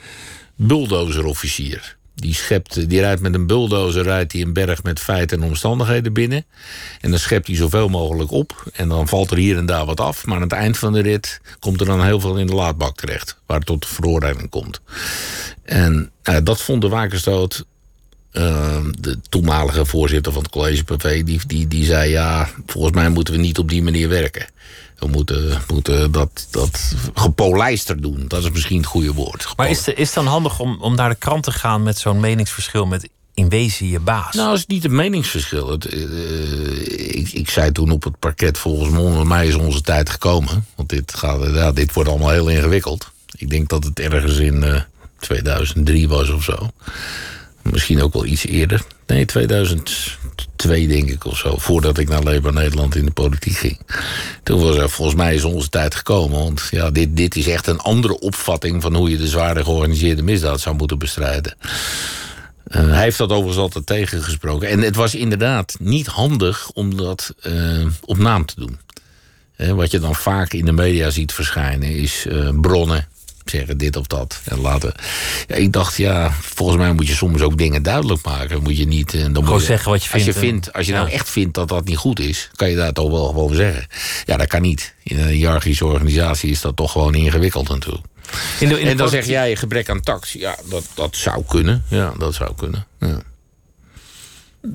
bulldozerofficier. 0.67 1.97
Die, 2.15 2.35
schept, 2.35 2.89
die 2.89 3.01
rijdt 3.01 3.21
met 3.21 3.35
een 3.35 3.47
bulldozer 3.47 4.03
rijdt 4.03 4.33
hij 4.33 4.41
een 4.41 4.53
berg 4.53 4.83
met 4.83 5.01
feiten 5.01 5.43
en 5.43 5.49
omstandigheden 5.49 6.13
binnen. 6.13 6.45
En 7.01 7.11
dan 7.11 7.19
schept 7.19 7.47
hij 7.47 7.57
zoveel 7.57 7.89
mogelijk 7.89 8.31
op. 8.31 8.65
En 8.73 8.89
dan 8.89 9.09
valt 9.09 9.31
er 9.31 9.37
hier 9.37 9.57
en 9.57 9.67
daar 9.67 9.85
wat 9.85 10.01
af. 10.01 10.27
Maar 10.27 10.37
aan 10.37 10.43
het 10.43 10.53
eind 10.53 10.79
van 10.79 10.93
de 10.93 11.01
rit 11.01 11.41
komt 11.59 11.81
er 11.81 11.87
dan 11.87 12.05
heel 12.05 12.21
veel 12.21 12.37
in 12.37 12.47
de 12.47 12.55
laadbak 12.55 12.97
terecht. 12.97 13.37
Waar 13.47 13.57
het 13.57 13.67
tot 13.67 13.83
de 13.83 13.89
veroordeling 13.89 14.51
komt. 14.51 14.81
En 15.63 16.11
eh, 16.23 16.37
dat 16.43 16.63
vond 16.63 16.83
de 16.83 16.89
Wakerstoot 16.89 17.65
eh, 18.31 18.85
de 18.99 19.19
toenmalige 19.29 19.85
voorzitter 19.85 20.33
van 20.33 20.43
het 20.43 20.51
college 20.51 20.85
PV, 20.85 21.25
die, 21.25 21.41
die, 21.47 21.69
die 21.69 21.85
zei: 21.85 22.11
Ja, 22.11 22.49
volgens 22.67 22.95
mij 22.95 23.09
moeten 23.09 23.35
we 23.35 23.41
niet 23.41 23.59
op 23.59 23.69
die 23.69 23.83
manier 23.83 24.09
werken. 24.09 24.47
We 25.01 25.07
moeten, 25.09 25.61
moeten 25.69 26.13
dat, 26.13 26.47
dat 26.51 26.95
gepolijster 27.15 28.01
doen. 28.01 28.25
Dat 28.29 28.43
is 28.43 28.51
misschien 28.51 28.77
het 28.77 28.87
goede 28.87 29.13
woord. 29.13 29.53
Maar 29.57 29.71
is, 29.71 29.87
het- 29.87 29.99
is 29.99 30.07
het 30.07 30.15
dan 30.15 30.27
handig 30.27 30.59
om, 30.61 30.79
om 30.81 30.95
naar 30.95 31.09
de 31.09 31.15
krant 31.15 31.43
te 31.43 31.53
gaan 31.53 31.83
met 31.83 31.99
zo'n 31.99 32.21
meningsverschil 32.21 32.87
met 32.87 33.09
in 33.35 33.49
wezen 33.49 33.89
je 33.89 34.01
baas? 34.01 34.35
Nou, 34.35 34.51
het 34.51 34.59
is 34.59 34.67
niet 34.67 34.85
een 34.85 34.95
meningsverschil. 34.95 35.71
Het, 35.71 35.85
eh, 35.87 37.19
ik, 37.19 37.33
ik 37.33 37.51
zei 37.51 37.73
toen 37.73 37.91
op 37.91 38.03
het 38.05 38.19
parket, 38.19 38.59
volgens 38.59 39.25
mij- 39.25 39.47
is 39.47 39.55
onze 39.55 39.81
tijd 39.81 40.11
gekomen. 40.11 40.67
Want 40.77 40.89
dit, 40.89 41.15
gaat, 41.15 41.55
ja, 41.55 41.73
dit 41.73 41.93
wordt 41.93 42.09
allemaal 42.11 42.31
heel 42.31 42.49
ingewikkeld. 42.49 43.11
Ik 43.37 43.51
denk 43.51 43.69
dat 43.69 43.85
het 43.85 44.01
ergens 44.01 44.37
in 44.39 44.63
eh, 44.65 44.81
2003 45.19 46.09
was 46.09 46.29
of 46.31 46.43
zo. 46.45 46.71
Misschien 47.63 48.03
ook 48.03 48.13
wel 48.13 48.25
iets 48.25 48.47
eerder. 48.47 48.83
Nee, 49.07 49.25
2002 49.25 50.89
denk 50.89 51.11
ik 51.11 51.25
of 51.25 51.39
zo. 51.39 51.57
Voordat 51.57 51.99
ik 51.99 52.09
naar 52.09 52.23
Labour 52.23 52.55
Nederland 52.55 52.95
in 52.95 53.05
de 53.05 53.11
politiek 53.11 53.57
ging. 53.57 53.81
Toen 54.43 54.61
was 54.61 54.77
er 54.77 54.91
volgens 54.91 55.17
mij 55.17 55.35
is 55.35 55.45
onze 55.45 55.69
tijd 55.69 55.95
gekomen. 55.95 56.39
Want 56.39 56.69
ja, 56.71 56.91
dit, 56.91 57.17
dit 57.17 57.37
is 57.37 57.49
echt 57.49 57.67
een 57.67 57.79
andere 57.79 58.19
opvatting... 58.19 58.83
van 58.83 58.95
hoe 58.95 59.11
je 59.11 59.17
de 59.17 59.29
zware 59.29 59.65
georganiseerde 59.65 60.23
misdaad 60.23 60.61
zou 60.61 60.77
moeten 60.77 60.99
bestrijden. 60.99 61.57
Eh, 62.65 62.89
hij 62.89 63.03
heeft 63.03 63.19
dat 63.19 63.31
overigens 63.31 63.59
altijd 63.59 63.87
tegengesproken. 63.87 64.69
En 64.69 64.81
het 64.81 64.97
was 64.97 65.15
inderdaad 65.15 65.77
niet 65.79 66.07
handig 66.07 66.71
om 66.71 66.97
dat 66.97 67.35
eh, 67.43 67.87
op 68.05 68.19
naam 68.19 68.45
te 68.45 68.55
doen. 68.57 68.79
Hè, 69.57 69.75
wat 69.75 69.91
je 69.91 69.99
dan 69.99 70.15
vaak 70.15 70.53
in 70.53 70.65
de 70.65 70.73
media 70.73 71.11
ziet 71.11 71.33
verschijnen 71.33 71.97
is 71.97 72.27
eh, 72.27 72.49
bronnen 72.61 73.09
zeggen 73.51 73.79
dit 73.79 73.97
of 73.97 74.07
dat. 74.07 74.41
En 74.45 74.61
later. 74.61 74.95
Ja, 75.47 75.55
ik 75.55 75.73
dacht, 75.73 75.97
ja, 75.97 76.31
volgens 76.41 76.79
mij 76.79 76.93
moet 76.93 77.07
je 77.09 77.15
soms 77.15 77.41
ook 77.43 77.59
dingen 77.59 77.83
duidelijk 77.83 78.25
maken. 78.25 78.63
Moet 78.63 78.77
je 78.79 78.87
niet. 78.87 79.15
eh, 79.15 79.21
Dan 79.23 79.33
moet 79.33 79.45
Gewoon 79.45 79.59
je, 79.61 79.65
zeggen 79.67 79.91
wat 79.91 80.05
je 80.05 80.13
als 80.13 80.23
vindt 80.23 80.39
Je 80.39 80.41
en- 80.47 80.49
vindt 80.49 80.73
als 80.73 80.87
je 80.87 80.93
nou 80.93 81.11
echt 81.11 81.31
vindt 81.31 81.55
dat 81.55 81.69
dat 81.69 81.85
niet 81.85 81.97
goed 81.97 82.21
is, 82.21 82.51
kan 82.55 82.71
je 82.71 82.77
dat 82.77 82.95
toch 82.95 83.11
wel 83.11 83.27
gewoon 83.27 83.55
zeggen. 83.55 83.87
Ja, 84.25 84.37
dat 84.37 84.47
kan 84.47 84.63
niet. 84.63 84.95
In 85.03 85.19
een 85.19 85.29
hiërarchische 85.29 85.87
organisatie 85.87 86.51
is 86.51 86.61
dat 86.61 86.77
toch 86.77 86.93
gewoon 86.93 87.15
ingewikkeld 87.15 87.69
natuurlijk. 87.69 88.05
In 88.61 88.69
de- 88.69 88.79
in 88.79 88.85
de 88.85 88.91
en 88.91 88.97
dan 88.97 89.09
zeg 89.09 89.27
jij 89.27 89.57
gebrek 89.57 89.89
aan 89.91 90.01
tact. 90.01 90.31
Ja, 90.31 90.57
dat, 90.69 90.85
dat 90.95 91.17
zou 91.17 91.45
kunnen. 91.49 91.85
Ja, 91.89 92.13
dat 92.19 92.35
zou 92.35 92.55
kunnen. 92.57 92.87
Ja. 93.01 93.21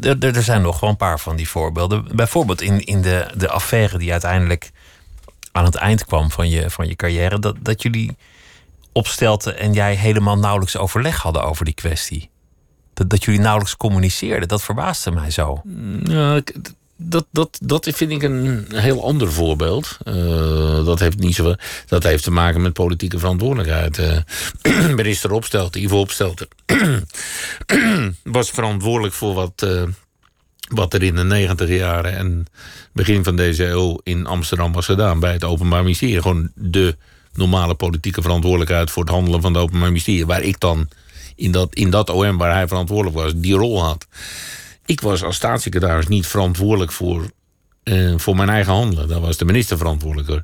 Er, 0.01 0.15
er- 0.19 0.35
er 0.35 0.43
zijn 0.43 0.61
nog 0.61 0.79
wel 0.79 0.89
een 0.89 0.97
paar 0.97 1.19
van 1.19 1.35
die 1.35 1.49
voorbeelden. 1.49 2.05
Bijvoorbeeld 2.15 2.61
in, 2.61 2.79
in 2.85 3.01
de, 3.01 3.27
de 3.37 3.49
affaire 3.49 3.97
die 3.97 4.11
uiteindelijk 4.11 4.71
aan 5.51 5.65
het 5.65 5.75
eind 5.75 6.05
kwam 6.05 6.31
van 6.31 6.49
je, 6.49 6.69
van 6.69 6.87
je 6.87 6.95
carrière. 6.95 7.39
Dat, 7.39 7.55
dat 7.61 7.81
jullie 7.81 8.15
opstelten 8.95 9.57
en 9.57 9.73
jij 9.73 9.95
helemaal 9.95 10.37
nauwelijks 10.37 10.77
overleg 10.77 11.21
hadden 11.21 11.43
over 11.43 11.65
die 11.65 11.73
kwestie. 11.73 12.29
Dat, 12.93 13.09
dat 13.09 13.23
jullie 13.23 13.39
nauwelijks 13.39 13.77
communiceerden. 13.77 14.47
Dat 14.47 14.63
verbaasde 14.63 15.11
mij 15.11 15.31
zo. 15.31 15.61
Ja, 16.03 16.35
ik- 16.35 16.55
dat, 16.97 17.25
dat, 17.31 17.57
dat 17.61 17.89
vind 17.93 18.11
ik 18.11 18.23
een 18.23 18.65
heel 18.73 19.03
ander 19.05 19.31
voorbeeld. 19.31 19.97
Eh, 20.03 20.85
dat, 20.85 20.99
heeft 20.99 21.19
niet 21.19 21.35
zo, 21.35 21.55
dat 21.87 22.03
heeft 22.03 22.23
te 22.23 22.31
maken 22.31 22.61
met 22.61 22.73
politieke 22.73 23.19
verantwoordelijkheid. 23.19 23.97
Eh, 23.97 24.87
minister 24.95 25.31
Opstelten, 25.31 25.81
Ivo 25.81 25.99
Opstelten, 25.99 26.47
was 28.23 28.49
verantwoordelijk 28.49 29.13
voor 29.13 29.33
wat, 29.33 29.61
eh, 29.63 29.83
wat 30.69 30.93
er 30.93 31.03
in 31.03 31.15
de 31.15 31.23
negentig 31.23 31.69
jaren 31.69 32.17
en 32.17 32.45
begin 32.93 33.23
van 33.23 33.35
deze 33.35 33.65
eeuw 33.65 33.99
in 34.03 34.25
Amsterdam 34.25 34.73
was 34.73 34.85
gedaan 34.85 35.19
bij 35.19 35.33
het 35.33 35.43
Openbaar 35.43 35.83
Ministerie. 35.83 36.21
Gewoon 36.21 36.51
de 36.55 36.97
normale 37.37 37.75
politieke 37.75 38.21
verantwoordelijkheid 38.21 38.91
voor 38.91 39.03
het 39.03 39.11
handelen 39.11 39.41
van 39.41 39.53
het 39.53 39.61
Openbaar 39.63 39.87
Ministerie. 39.89 40.25
Waar 40.25 40.41
ik 40.43 40.59
dan 40.59 40.87
in 41.35 41.51
dat, 41.51 41.75
in 41.75 41.89
dat 41.89 42.09
OM 42.09 42.37
waar 42.37 42.53
hij 42.53 42.67
verantwoordelijk 42.67 43.15
was, 43.15 43.31
die 43.35 43.53
rol 43.53 43.83
had. 43.83 44.07
Ik 44.85 45.01
was 45.01 45.23
als 45.23 45.35
staatssecretaris 45.35 46.07
niet 46.07 46.27
verantwoordelijk 46.27 46.91
voor, 46.91 47.29
eh, 47.83 48.13
voor 48.17 48.35
mijn 48.35 48.49
eigen 48.49 48.73
handelen. 48.73 49.07
Daar 49.07 49.19
was 49.19 49.37
de 49.37 49.45
minister 49.45 49.77
verantwoordelijk 49.77 50.27
voor. 50.29 50.43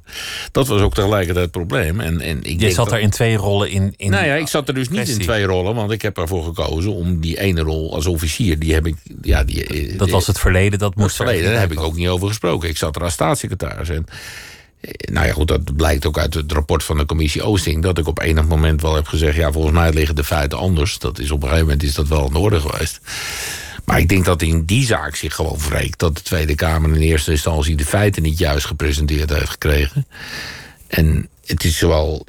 Dat 0.52 0.68
was 0.68 0.82
ook 0.82 0.94
tegelijkertijd 0.94 1.44
het 1.44 1.52
probleem. 1.52 2.00
En, 2.00 2.22
en 2.22 2.44
ik 2.44 2.60
Je 2.62 2.68
zat 2.68 2.76
dat- 2.76 2.90
daar 2.90 3.00
in 3.00 3.10
twee 3.10 3.36
rollen 3.36 3.70
in. 3.70 3.94
in 3.98 4.10
nou 4.12 4.26
ja, 4.26 4.34
ik 4.36 4.48
zat 4.48 4.68
er 4.68 4.74
dus 4.74 4.90
niet 4.90 5.10
in 5.10 5.20
twee 5.20 5.44
rollen, 5.44 5.76
want 5.76 5.92
ik 5.92 6.02
heb 6.02 6.18
ervoor 6.18 6.44
gekozen 6.44 6.94
om 6.94 7.20
die 7.20 7.40
ene 7.40 7.62
rol 7.62 7.94
als 7.94 8.06
officier, 8.06 8.60
die 8.60 8.74
heb 8.74 8.88
ik, 8.88 8.96
ja, 9.22 9.44
die, 9.44 9.66
eh, 9.66 9.98
Dat 9.98 10.04
die- 10.08 10.16
was 10.16 10.28
het 10.28 10.40
verleden, 10.40 10.80
dat 10.80 10.96
moest 10.96 11.20
er 11.20 11.26
verleden, 11.26 11.52
daar 11.52 11.60
heb 11.60 11.72
ik 11.72 11.80
ook 11.80 11.96
niet 11.96 12.08
over 12.08 12.28
gesproken. 12.28 12.70
Ik 12.70 12.78
zat 12.78 12.96
er 12.96 13.04
als 13.04 13.14
staatssecretaris. 13.14 13.90
En, 13.90 14.06
nou 15.12 15.28
ja, 15.28 15.34
goed, 15.34 15.48
dat 15.48 15.76
blijkt 15.76 16.06
ook 16.06 16.18
uit 16.18 16.34
het 16.34 16.52
rapport 16.52 16.84
van 16.84 16.98
de 16.98 17.06
commissie 17.06 17.44
Oosting. 17.44 17.84
Dat 17.84 17.98
ik 17.98 18.08
op 18.08 18.20
enig 18.20 18.46
moment 18.46 18.82
wel 18.82 18.96
heb 18.96 19.08
gezegd: 19.08 19.36
ja, 19.36 19.52
volgens 19.52 19.74
mij 19.74 19.94
liggen 19.94 20.16
de 20.16 20.24
feiten 20.24 20.58
anders. 20.58 21.00
Dat 21.00 21.20
is 21.20 21.32
op 21.32 21.38
een 21.38 21.48
gegeven 21.48 21.68
moment 21.68 21.84
is 21.84 21.94
dat 21.94 22.08
wel 22.08 22.30
de 22.30 22.38
orde 22.38 22.60
geweest. 22.60 23.00
Maar 23.86 24.00
ik 24.00 24.10
denk 24.10 24.26
dat 24.26 24.42
in 24.42 24.66
die 24.66 24.86
zaak 24.86 25.16
zich 25.16 25.36
gewoon 25.36 25.58
wreekt 25.70 26.00
dat 26.00 26.16
de 26.16 26.22
Tweede 26.22 26.56
Kamer 26.56 26.96
in 26.96 27.02
eerste 27.02 27.32
instantie 27.32 27.76
de 27.76 27.86
feiten 27.86 28.22
niet 28.22 28.38
juist 28.38 28.66
gepresenteerd 28.66 29.30
heeft 29.30 29.50
gekregen. 29.50 30.08
En 30.88 31.30
het 31.52 31.64
is 31.64 31.78
zowel, 31.78 32.26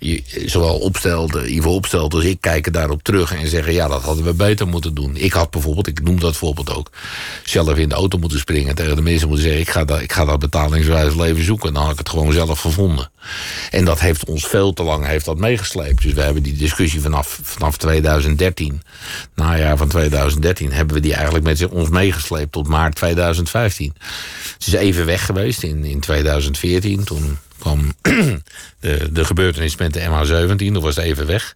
zowel 0.46 0.78
opstelde, 0.78 1.54
Ivo 1.54 1.70
opstelt 1.74 2.14
als 2.14 2.24
ik 2.24 2.40
kijken 2.40 2.72
daarop 2.72 3.02
terug 3.02 3.34
en 3.34 3.48
zeggen: 3.48 3.72
ja, 3.72 3.88
dat 3.88 4.02
hadden 4.02 4.24
we 4.24 4.32
beter 4.32 4.66
moeten 4.68 4.94
doen. 4.94 5.16
Ik 5.16 5.32
had 5.32 5.50
bijvoorbeeld, 5.50 5.86
ik 5.86 6.02
noem 6.02 6.20
dat 6.20 6.36
voorbeeld 6.36 6.74
ook, 6.74 6.90
zelf 7.44 7.76
in 7.76 7.88
de 7.88 7.94
auto 7.94 8.18
moeten 8.18 8.38
springen. 8.38 8.74
Tegen 8.74 8.96
de 8.96 9.02
mensen 9.02 9.28
moeten 9.28 9.46
zeggen: 9.46 9.62
ik 9.62 9.70
ga 9.70 9.84
dat, 9.84 10.00
ik 10.00 10.12
ga 10.12 10.24
dat 10.24 10.38
betalingswijs 10.38 11.14
leven 11.14 11.44
zoeken. 11.44 11.72
Dan 11.72 11.82
had 11.82 11.92
ik 11.92 11.98
het 11.98 12.08
gewoon 12.08 12.32
zelf 12.32 12.60
gevonden. 12.60 13.10
En 13.70 13.84
dat 13.84 14.00
heeft 14.00 14.24
ons 14.24 14.46
veel 14.46 14.72
te 14.72 14.82
lang 14.82 15.06
heeft 15.06 15.24
dat 15.24 15.38
meegesleept. 15.38 16.02
Dus 16.02 16.12
we 16.12 16.22
hebben 16.22 16.42
die 16.42 16.56
discussie 16.56 17.00
vanaf, 17.00 17.38
vanaf 17.42 17.76
2013, 17.76 18.82
najaar 19.34 19.76
van 19.76 19.88
2013, 19.88 20.72
hebben 20.72 20.94
we 20.94 21.02
die 21.02 21.14
eigenlijk 21.14 21.44
met 21.44 21.68
ons 21.68 21.88
meegesleept 21.88 22.52
tot 22.52 22.68
maart 22.68 22.94
2015. 22.94 23.94
Het 24.58 24.66
is 24.66 24.72
even 24.72 25.06
weg 25.06 25.26
geweest 25.26 25.62
in, 25.62 25.84
in 25.84 26.00
2014. 26.00 27.04
Toen 27.04 27.38
kwam 27.62 27.92
de, 28.80 29.08
de 29.12 29.24
gebeurtenis 29.24 29.76
met 29.76 29.92
de 29.92 30.00
MH17. 30.00 30.72
Dat 30.72 30.82
was 30.82 30.96
even 30.96 31.26
weg. 31.26 31.54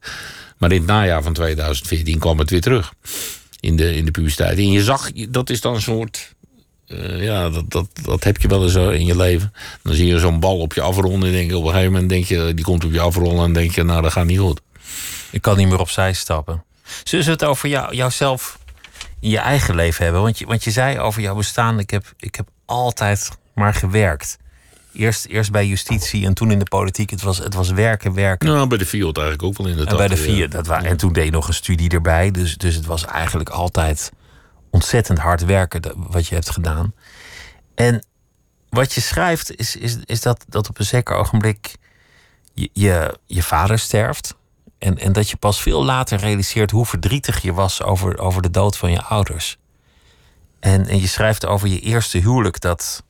Maar 0.59 0.73
in 0.73 0.79
het 0.79 0.87
najaar 0.87 1.23
van 1.23 1.33
2014 1.33 2.19
kwam 2.19 2.39
het 2.39 2.51
weer 2.51 2.61
terug. 2.61 2.93
In 3.61 3.77
de, 3.77 3.95
in 3.97 4.05
de 4.05 4.11
puberteit. 4.11 4.59
En 4.59 4.71
je 4.71 4.83
zag, 4.83 5.13
dat 5.13 5.51
is 5.51 5.61
dan 5.61 5.75
een 5.75 5.81
soort... 5.83 6.35
eh, 6.87 7.23
ja, 7.23 7.51
dat, 7.51 7.71
dat, 7.71 7.89
dat 8.03 8.25
heb 8.25 8.37
je 8.37 8.49
wel 8.49 8.63
eens 8.63 8.73
zo 8.73 8.89
in 8.91 9.07
je 9.07 9.17
leven. 9.17 9.53
Dan 9.83 9.95
zie 9.95 10.07
je 10.07 10.19
zo'n 10.19 10.41
bal 10.41 10.59
op 10.59 10.73
je 10.73 10.81
afronden. 10.81 11.29
En 11.29 11.35
denk 11.35 11.53
op 11.53 11.65
een 11.65 11.71
gegeven 11.71 11.93
moment 11.93 12.11
denk 12.11 12.25
je, 12.25 12.53
die 12.55 12.65
komt 12.65 12.85
op 12.85 12.93
je 12.93 13.01
afrollen. 13.01 13.45
En 13.45 13.53
denk 13.53 13.75
je, 13.75 13.83
nou, 13.83 14.03
dat 14.03 14.13
gaat 14.13 14.27
niet 14.27 14.39
goed. 14.39 14.61
Ik 15.31 15.43
kan 15.43 15.57
niet 15.57 15.69
meer 15.69 15.81
opzij 15.81 16.13
stappen. 16.13 16.65
Zullen 17.05 17.27
het 17.27 17.45
over 17.45 17.69
jou, 17.69 17.95
jouzelf 17.95 18.59
in 19.21 19.31
je 19.31 19.39
eigen 19.39 19.75
leven 19.75 20.05
hebben? 20.05 20.23
Want 20.23 20.39
je, 20.39 20.47
want 20.47 20.65
je 20.65 20.71
zei 20.71 20.99
over 20.99 21.23
jouw 21.23 21.35
bestaan: 21.35 21.79
ik 21.79 21.91
heb, 21.91 22.13
ik 22.19 22.35
heb 22.35 22.49
altijd 22.65 23.31
maar 23.55 23.75
gewerkt. 23.75 24.39
Eerst, 24.97 25.27
eerst 25.27 25.51
bij 25.51 25.67
justitie 25.67 26.27
en 26.27 26.35
toen 26.35 26.51
in 26.51 26.59
de 26.59 26.65
politiek. 26.65 27.11
Het 27.11 27.23
was, 27.23 27.39
het 27.39 27.55
was 27.55 27.71
werken, 27.71 28.15
werken. 28.15 28.49
Nou, 28.49 28.67
bij 28.67 28.79
de 28.79 28.87
Fiat 28.87 29.17
eigenlijk 29.17 29.47
ook 29.49 29.57
wel 29.57 29.67
in 29.67 29.77
de 29.77 29.85
en 29.87 29.97
bij 29.97 30.09
de 30.09 30.17
vier. 30.17 30.51
Dat 30.51 30.67
wa- 30.67 30.83
en 30.83 30.97
toen 30.97 31.13
deed 31.13 31.25
je 31.25 31.31
nog 31.31 31.49
een 31.49 31.55
studie 31.55 31.91
erbij. 31.91 32.31
Dus, 32.31 32.57
dus 32.57 32.75
het 32.75 32.87
was 32.87 33.05
eigenlijk 33.05 33.49
altijd 33.49 34.13
ontzettend 34.71 35.19
hard 35.19 35.45
werken 35.45 35.83
wat 35.97 36.27
je 36.27 36.35
hebt 36.35 36.51
gedaan. 36.51 36.95
En 37.75 38.07
wat 38.69 38.93
je 38.93 39.01
schrijft 39.01 39.57
is, 39.57 39.77
is, 39.77 39.97
is 40.05 40.21
dat, 40.21 40.45
dat 40.49 40.69
op 40.69 40.79
een 40.79 40.85
zeker 40.85 41.17
ogenblik 41.17 41.75
je, 42.55 42.71
je, 42.73 43.19
je 43.27 43.43
vader 43.43 43.79
sterft. 43.79 44.35
En, 44.79 44.99
en 44.99 45.13
dat 45.13 45.31
je 45.31 45.37
pas 45.37 45.61
veel 45.61 45.85
later 45.85 46.19
realiseert 46.19 46.71
hoe 46.71 46.87
verdrietig 46.87 47.43
je 47.43 47.53
was 47.53 47.83
over, 47.83 48.19
over 48.19 48.43
de 48.43 48.51
dood 48.51 48.77
van 48.77 48.91
je 48.91 49.03
ouders. 49.03 49.59
En, 50.61 50.87
en 50.87 51.01
je 51.01 51.07
schrijft 51.09 51.47
over 51.47 51.69
je 51.69 51.81
eerste 51.81 52.19
huwelijk 52.19 52.61
dat, 52.61 53.05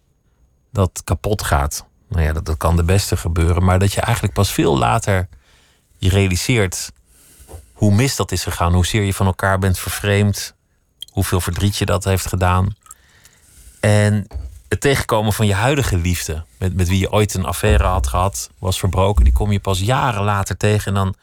dat 0.77 1.03
kapot 1.05 1.43
gaat. 1.43 1.87
Nou 2.09 2.23
ja, 2.23 2.33
dat, 2.33 2.45
dat 2.45 2.57
kan 2.57 2.77
de 2.77 2.85
beste 2.85 3.17
gebeuren. 3.17 3.65
Maar 3.65 3.79
dat 3.79 3.93
je 3.93 4.01
eigenlijk 4.01 4.35
pas 4.35 4.53
veel 4.53 4.79
later 4.79 5.29
je 5.99 6.09
realiseert 6.09 6.93
hoe 7.73 7.95
mis 7.95 8.17
dat 8.17 8.33
is 8.33 8.43
gegaan. 8.43 8.73
Hoezeer 8.73 9.03
je 9.03 9.15
van 9.15 9.27
elkaar 9.27 9.59
bent 9.59 9.79
vervreemd. 9.79 10.55
Hoeveel 11.11 11.41
verdriet 11.41 11.77
je 11.77 11.87
dat 11.87 12.05
heeft 12.05 12.27
gedaan. 12.27 12.75
En 13.81 14.27
het 14.69 14.81
tegenkomen 14.81 15.33
van 15.33 15.47
je 15.47 15.55
huidige 15.55 15.97
liefde, 15.97 16.45
met, 16.59 16.75
met 16.75 16.89
wie 16.89 16.99
je 16.99 17.13
ooit 17.13 17.35
een 17.35 17.45
affaire 17.45 17.85
had 17.85 18.07
gehad, 18.07 18.51
was 18.59 18.79
verbroken, 18.79 19.25
die 19.25 19.33
kom 19.33 19.53
je 19.53 19.61
pas 19.61 19.81
jaren 19.81 20.23
later 20.23 20.57
tegen. 20.57 20.87
En 20.87 20.95
dan 20.95 21.15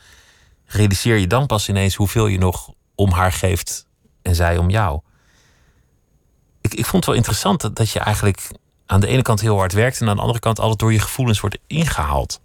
realiseer 0.66 1.18
je 1.18 1.28
dan 1.28 1.46
pas 1.46 1.70
ineens 1.70 1.96
hoeveel 1.96 2.28
je 2.28 2.38
nog 2.38 2.74
om 2.96 3.12
haar 3.12 3.32
geeft 3.32 3.86
en 4.22 4.36
zij 4.36 4.58
om 4.58 4.70
jou. 4.70 5.02
Ik, 6.62 6.74
ik 6.74 6.86
vond 6.86 6.96
het 6.96 7.06
wel 7.06 7.16
interessant 7.16 7.62
dat, 7.62 7.76
dat 7.76 7.90
je 7.90 8.00
eigenlijk 8.00 8.52
aan 8.86 9.00
de 9.00 9.08
ene 9.08 9.22
kant 9.22 9.42
heel 9.42 9.58
hard 9.58 9.74
werkt 9.74 10.02
en 10.02 10.08
aan 10.10 10.16
de 10.16 10.22
andere 10.22 10.40
kant 10.40 10.60
altijd 10.60 10.80
door 10.80 10.94
je 10.94 11.00
gevoelens 11.00 11.40
wordt 11.40 11.58
ingehaald. 11.68 12.40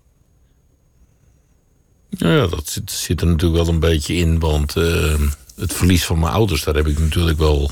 Nou 2.10 2.34
ja, 2.34 2.46
dat 2.46 2.68
zit, 2.68 2.90
zit 2.90 3.20
er 3.20 3.26
natuurlijk 3.26 3.64
wel 3.64 3.74
een 3.74 3.80
beetje 3.80 4.14
in. 4.14 4.38
Want 4.38 4.76
eh, 4.76 5.14
het 5.56 5.72
verlies 5.72 6.04
van 6.04 6.18
mijn 6.18 6.32
ouders, 6.32 6.64
daar 6.64 6.74
heb 6.74 6.86
ik 6.86 6.98
natuurlijk 6.98 7.38
wel. 7.38 7.70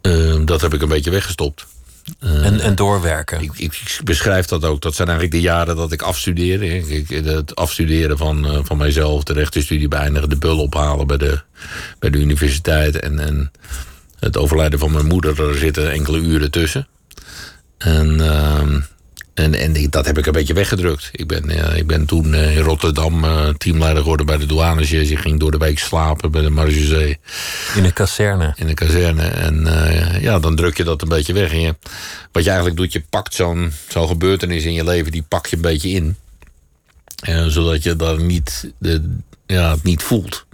eh, 0.00 0.44
dat 0.44 0.60
heb 0.60 0.74
ik 0.74 0.82
een 0.82 0.88
beetje 0.88 1.10
weggestopt. 1.10 1.66
en, 2.18 2.60
en 2.60 2.74
doorwerken. 2.74 3.40
Ik, 3.40 3.52
ik 3.58 4.00
beschrijf 4.04 4.46
dat 4.46 4.64
ook. 4.64 4.80
Dat 4.80 4.94
zijn 4.94 5.08
eigenlijk 5.08 5.36
de 5.36 5.42
jaren 5.48 5.76
dat 5.76 5.92
ik 5.92 6.02
afstudeerde. 6.02 6.66
Ik, 6.78 7.08
het 7.08 7.54
afstuderen 7.56 8.18
van, 8.18 8.46
eh, 8.46 8.58
van 8.62 8.76
mijzelf, 8.76 9.22
de 9.22 9.32
rechtenstudie 9.32 9.88
beëindigen, 9.88 10.28
de 10.28 10.36
bul 10.36 10.58
ophalen 10.58 11.06
bij 11.06 11.16
de, 11.16 11.40
bij 11.98 12.10
de 12.10 12.18
universiteit. 12.18 13.00
En, 13.00 13.18
en 13.18 13.50
het 14.18 14.36
overlijden 14.36 14.78
van 14.78 14.92
mijn 14.92 15.06
moeder, 15.06 15.34
daar 15.34 15.54
zitten 15.54 15.90
enkele 15.92 16.18
uren 16.18 16.50
tussen. 16.50 16.88
En, 17.78 18.20
ehm, 18.20 18.80
en, 19.34 19.54
en 19.54 19.76
ik- 19.76 19.92
dat 19.92 20.06
heb 20.06 20.18
ik 20.18 20.26
een 20.26 20.32
beetje 20.32 20.54
weggedrukt. 20.54 21.08
Ik 21.12 21.26
ben, 21.26 21.76
ik 21.76 21.86
ben 21.86 22.06
toen 22.06 22.34
eh, 22.34 22.56
in 22.56 22.62
Rotterdam 22.62 23.24
eh, 23.24 23.48
teamleider 23.48 24.02
geworden 24.02 24.26
bij 24.26 24.36
de 24.36 24.46
douanes. 24.46 24.90
Je 24.90 25.16
ging 25.16 25.40
door 25.40 25.50
de 25.50 25.58
week 25.58 25.78
slapen 25.78 26.30
bij 26.30 26.42
de 26.42 26.50
Margezee 26.50 27.18
In 27.74 27.84
een 27.84 27.92
kazerne. 27.92 28.52
in 28.56 28.66
de 28.66 28.74
kazerne. 28.74 29.22
En 29.22 29.66
eh, 29.66 30.22
ja, 30.22 30.38
dan 30.38 30.56
druk 30.56 30.76
je 30.76 30.84
dat 30.84 31.02
een 31.02 31.08
beetje 31.08 31.32
weg. 31.32 31.52
En 31.52 31.60
je, 31.60 31.74
wat 32.32 32.42
je 32.42 32.48
eigenlijk 32.50 32.78
doet, 32.78 32.92
je 32.92 33.02
pakt 33.10 33.34
zo'n 33.34 33.72
zo'n 33.88 34.08
gebeurtenis 34.08 34.64
in 34.64 34.72
je 34.72 34.84
leven, 34.84 35.12
die 35.12 35.24
pak 35.28 35.46
je 35.46 35.56
een 35.56 35.62
beetje 35.62 35.88
in. 35.88 36.16
Zodat 37.48 37.82
je 37.82 37.96
daar 37.96 38.22
niet, 38.22 38.72
de, 38.78 39.16
ja, 39.46 39.70
het 39.70 39.82
niet 39.82 40.02
voelt. 40.02 40.46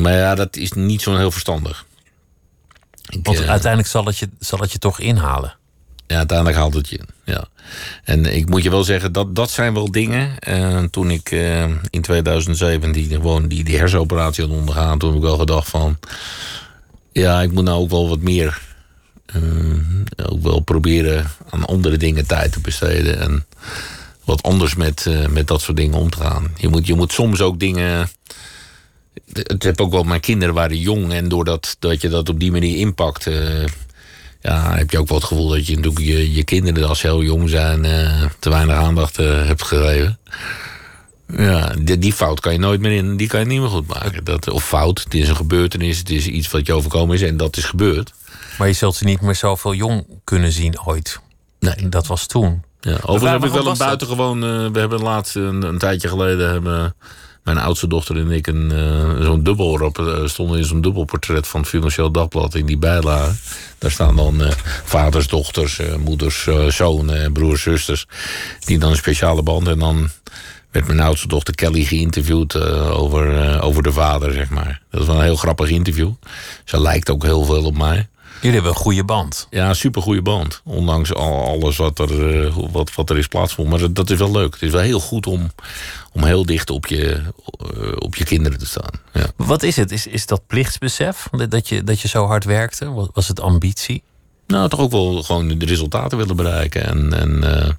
Maar 0.00 0.12
ja, 0.12 0.34
dat 0.34 0.56
is 0.56 0.72
niet 0.72 1.02
zo 1.02 1.16
heel 1.16 1.30
verstandig. 1.30 1.84
Ik, 3.12 3.26
Want 3.26 3.40
eh, 3.40 3.48
uiteindelijk 3.48 3.90
zal 3.90 4.04
het, 4.04 4.18
je, 4.18 4.28
zal 4.38 4.58
het 4.58 4.72
je 4.72 4.78
toch 4.78 5.00
inhalen. 5.00 5.56
ja, 6.06 6.16
uiteindelijk 6.16 6.58
haalt 6.58 6.74
het 6.74 6.88
je. 6.88 7.00
Ja. 7.24 7.44
En 8.04 8.34
ik 8.36 8.48
moet 8.48 8.62
je 8.62 8.70
wel 8.70 8.84
zeggen, 8.84 9.12
dat, 9.12 9.34
dat 9.34 9.50
zijn 9.50 9.74
wel 9.74 9.90
dingen. 9.90 10.38
eh, 10.38 10.82
toen 10.82 11.10
ik 11.10 11.30
eh, 11.30 11.64
in 11.90 12.00
2017 12.02 13.08
gewoon 13.10 13.48
die, 13.48 13.64
die 13.64 13.78
hersenoperatie 13.78 14.44
had 14.44 14.52
ondergaan, 14.52 14.98
toen 14.98 15.08
heb 15.08 15.18
ik 15.18 15.24
wel 15.24 15.38
gedacht 15.38 15.68
van. 15.68 15.98
Ja, 17.12 17.40
ik 17.42 17.52
moet 17.52 17.64
nou 17.64 17.80
ook 17.80 17.90
wel 17.90 18.08
wat 18.08 18.20
meer. 18.20 18.60
eh, 19.26 19.40
ook 20.26 20.42
wel 20.42 20.60
proberen 20.60 21.30
aan 21.50 21.64
andere 21.64 21.96
dingen 21.96 22.26
tijd 22.26 22.52
te 22.52 22.60
besteden. 22.60 23.20
En 23.20 23.46
wat 24.24 24.42
anders 24.42 24.74
met, 24.74 25.06
met 25.30 25.46
dat 25.46 25.60
soort 25.60 25.76
dingen 25.76 25.98
om 25.98 26.10
te 26.10 26.20
gaan. 26.20 26.50
Je 26.56 26.68
moet, 26.68 26.86
je 26.86 26.94
moet 26.94 27.12
soms 27.12 27.40
ook 27.40 27.58
dingen. 27.60 28.08
Het 29.32 29.62
heb 29.62 29.80
ook 29.80 29.90
wel, 29.90 30.02
mijn 30.02 30.20
kinderen 30.20 30.54
waren 30.54 30.78
jong 30.78 31.12
en 31.12 31.28
doordat 31.28 31.76
dat 31.78 32.00
je 32.00 32.08
dat 32.08 32.28
op 32.28 32.40
die 32.40 32.52
manier 32.52 32.76
inpakt. 32.76 33.26
eh, 33.26 33.64
ja, 34.40 34.74
heb 34.76 34.90
je 34.90 34.98
ook 34.98 35.08
wel 35.08 35.18
het 35.18 35.26
gevoel 35.26 35.48
dat 35.48 35.66
je 35.66 35.76
natuurlijk 35.76 36.04
je, 36.04 36.32
je 36.32 36.44
kinderen 36.44 36.88
als 36.88 36.98
ze 36.98 37.06
heel 37.06 37.22
jong 37.22 37.48
zijn 37.48 37.84
eh, 37.84 38.24
te 38.38 38.50
weinig 38.50 38.76
aandacht 38.76 39.18
eh, 39.18 39.46
hebt 39.46 39.62
gegeven. 39.62 40.18
Ja, 41.36 41.74
die, 41.78 41.98
die 41.98 42.12
fout 42.12 42.40
kan 42.40 42.52
je 42.52 42.58
nooit 42.58 42.80
meer 42.80 42.92
in, 42.92 43.16
die 43.16 43.28
kan 43.28 43.40
je 43.40 43.46
niet 43.46 43.60
meer 43.60 43.68
goed 43.68 43.86
maken. 43.86 44.24
Dat, 44.24 44.50
of 44.50 44.64
fout, 44.64 45.04
het 45.04 45.14
is 45.14 45.28
een 45.28 45.36
gebeurtenis, 45.36 45.98
het 45.98 46.10
is 46.10 46.26
iets 46.26 46.50
wat 46.50 46.66
je 46.66 46.72
overkomen 46.72 47.14
is 47.14 47.22
en 47.22 47.36
dat 47.36 47.56
is 47.56 47.64
gebeurd. 47.64 48.12
Maar 48.58 48.66
je 48.66 48.72
zult 48.72 48.94
ze 48.94 49.04
niet 49.04 49.20
meer 49.20 49.34
zoveel 49.34 49.74
jong 49.74 50.06
kunnen 50.24 50.52
zien 50.52 50.80
ooit. 50.84 51.20
Nee. 51.60 51.88
Dat 51.88 52.06
was 52.06 52.26
toen. 52.26 52.62
Ja, 52.80 52.98
overigens 53.02 53.30
heb 53.30 53.44
ik 53.44 53.62
wel 53.62 53.66
een 53.66 53.78
buitengewoon. 53.78 54.40
we 54.72 54.78
hebben 54.78 55.02
laatst 55.02 55.36
een, 55.36 55.62
een 55.62 55.78
tijdje 55.78 56.08
geleden 56.08 56.50
hebben 56.50 56.94
mijn 57.42 57.58
oudste 57.58 57.86
dochter 57.86 58.16
en 58.16 58.30
ik 58.30 58.46
een 58.46 58.72
eh, 58.72 59.24
zo'n 59.24 59.42
dubbel 59.42 59.92
eh, 59.92 60.26
stonden 60.26 60.58
in 60.58 60.64
zo'n 60.64 60.80
dubbelportret 60.80 61.48
van 61.48 61.60
het 61.60 61.68
Financieel 61.68 62.10
Dagblad 62.10 62.54
in 62.54 62.66
die 62.66 62.78
bijlage. 62.78 63.32
Daar 63.78 63.90
staan 63.90 64.16
dan 64.16 64.42
eh, 64.42 64.50
vaders, 64.84 65.28
dochters, 65.28 65.80
moeders, 66.04 66.48
zonen, 66.68 67.32
broers, 67.32 67.62
zusters. 67.62 68.06
Die 68.64 68.78
dan 68.78 68.90
een 68.90 68.96
speciale 68.96 69.42
band. 69.42 69.68
En 69.68 69.78
dan 69.78 70.08
werd 70.70 70.86
mijn 70.86 71.00
oudste 71.00 71.28
dochter 71.28 71.54
Kelly 71.54 71.84
geïnterviewd 71.84 72.56
over, 72.90 73.60
over 73.60 73.82
de 73.82 73.92
vader, 73.92 74.32
zeg 74.32 74.50
maar. 74.50 74.82
Dat 74.90 75.00
is 75.00 75.06
wel 75.06 75.16
een 75.16 75.22
heel 75.22 75.36
grappig 75.36 75.68
interview. 75.68 76.10
Ze 76.64 76.80
lijkt 76.80 77.10
ook 77.10 77.22
heel 77.22 77.44
veel 77.44 77.64
op 77.64 77.76
mij. 77.76 78.08
Jullie 78.40 78.56
hebben 78.56 78.76
een 78.76 78.84
goede 78.84 79.04
band. 79.04 79.46
Ja, 79.50 79.68
een 79.68 79.76
supergoeie 79.76 80.22
band. 80.22 80.60
Ondanks 80.64 81.14
al, 81.14 81.46
alles 81.46 81.76
wat 81.76 81.98
er, 81.98 82.70
wat, 82.70 82.94
wat 82.94 83.10
er 83.10 83.18
is 83.18 83.26
plaatsvond. 83.26 83.68
Maar 83.68 83.78
dat, 83.78 83.94
dat 83.94 84.10
is 84.10 84.18
wel 84.18 84.30
leuk. 84.30 84.52
Het 84.52 84.62
is 84.62 84.70
wel 84.70 84.80
heel 84.80 85.00
goed 85.00 85.26
om, 85.26 85.50
om 86.12 86.24
heel 86.24 86.46
dicht 86.46 86.70
op 86.70 86.86
je, 86.86 87.22
eh, 87.74 87.92
op 87.98 88.14
je 88.14 88.24
kinderen 88.24 88.58
te 88.58 88.66
staan. 88.66 88.90
Ja. 89.12 89.26
Wat 89.36 89.62
is 89.62 89.76
het? 89.76 89.90
Is, 89.92 90.06
is 90.06 90.26
dat 90.26 90.46
plichtsbesef? 90.46 91.28
Dat 91.48 91.68
je, 91.68 91.84
dat 91.84 92.00
je 92.00 92.08
zo 92.08 92.26
hard 92.26 92.44
werkte? 92.44 93.10
Was- 93.12 93.28
het 93.28 93.40
ambitie? 93.40 94.02
Nou, 94.46 94.68
toch 94.68 94.80
ook 94.80 94.90
wel 94.90 95.22
gewoon 95.22 95.58
de 95.58 95.64
resultaten 95.64 96.18
willen 96.18 96.36
bereiken. 96.36 96.86
En, 96.86 97.12
en, 97.12 97.44
eh, 97.44 97.70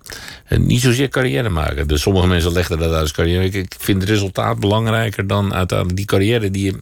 en 0.45 0.65
niet 0.65 0.81
zozeer 0.81 1.09
carrière 1.09 1.49
maken. 1.49 1.87
Dus 1.87 2.01
sommige 2.01 2.27
mensen 2.27 2.51
leggen 2.51 2.77
dat 2.77 2.91
uit 2.91 3.01
als 3.01 3.11
carrière. 3.11 3.43
Ik, 3.43 3.53
ik 3.53 3.75
vind 3.77 4.01
het 4.01 4.09
resultaat 4.09 4.59
belangrijker 4.59 5.27
dan 5.27 5.53
uiteindelijk 5.53 5.97
die 5.97 6.05
carrière 6.05 6.51
die 6.51 6.65
je. 6.65 6.81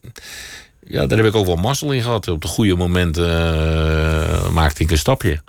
Ja, 0.87 1.05
daar 1.05 1.17
heb 1.17 1.27
ik 1.27 1.35
ook 1.35 1.45
wel 1.45 1.55
mazzel 1.55 1.91
in 1.91 2.01
gehad. 2.01 2.27
Op 2.27 2.41
de 2.41 2.47
goede 2.47 2.75
momenten 2.75 3.29
eh, 3.29 4.49
maakte 4.49 4.83
ik 4.83 4.91
een 4.91 4.97
stapje. 4.97 5.41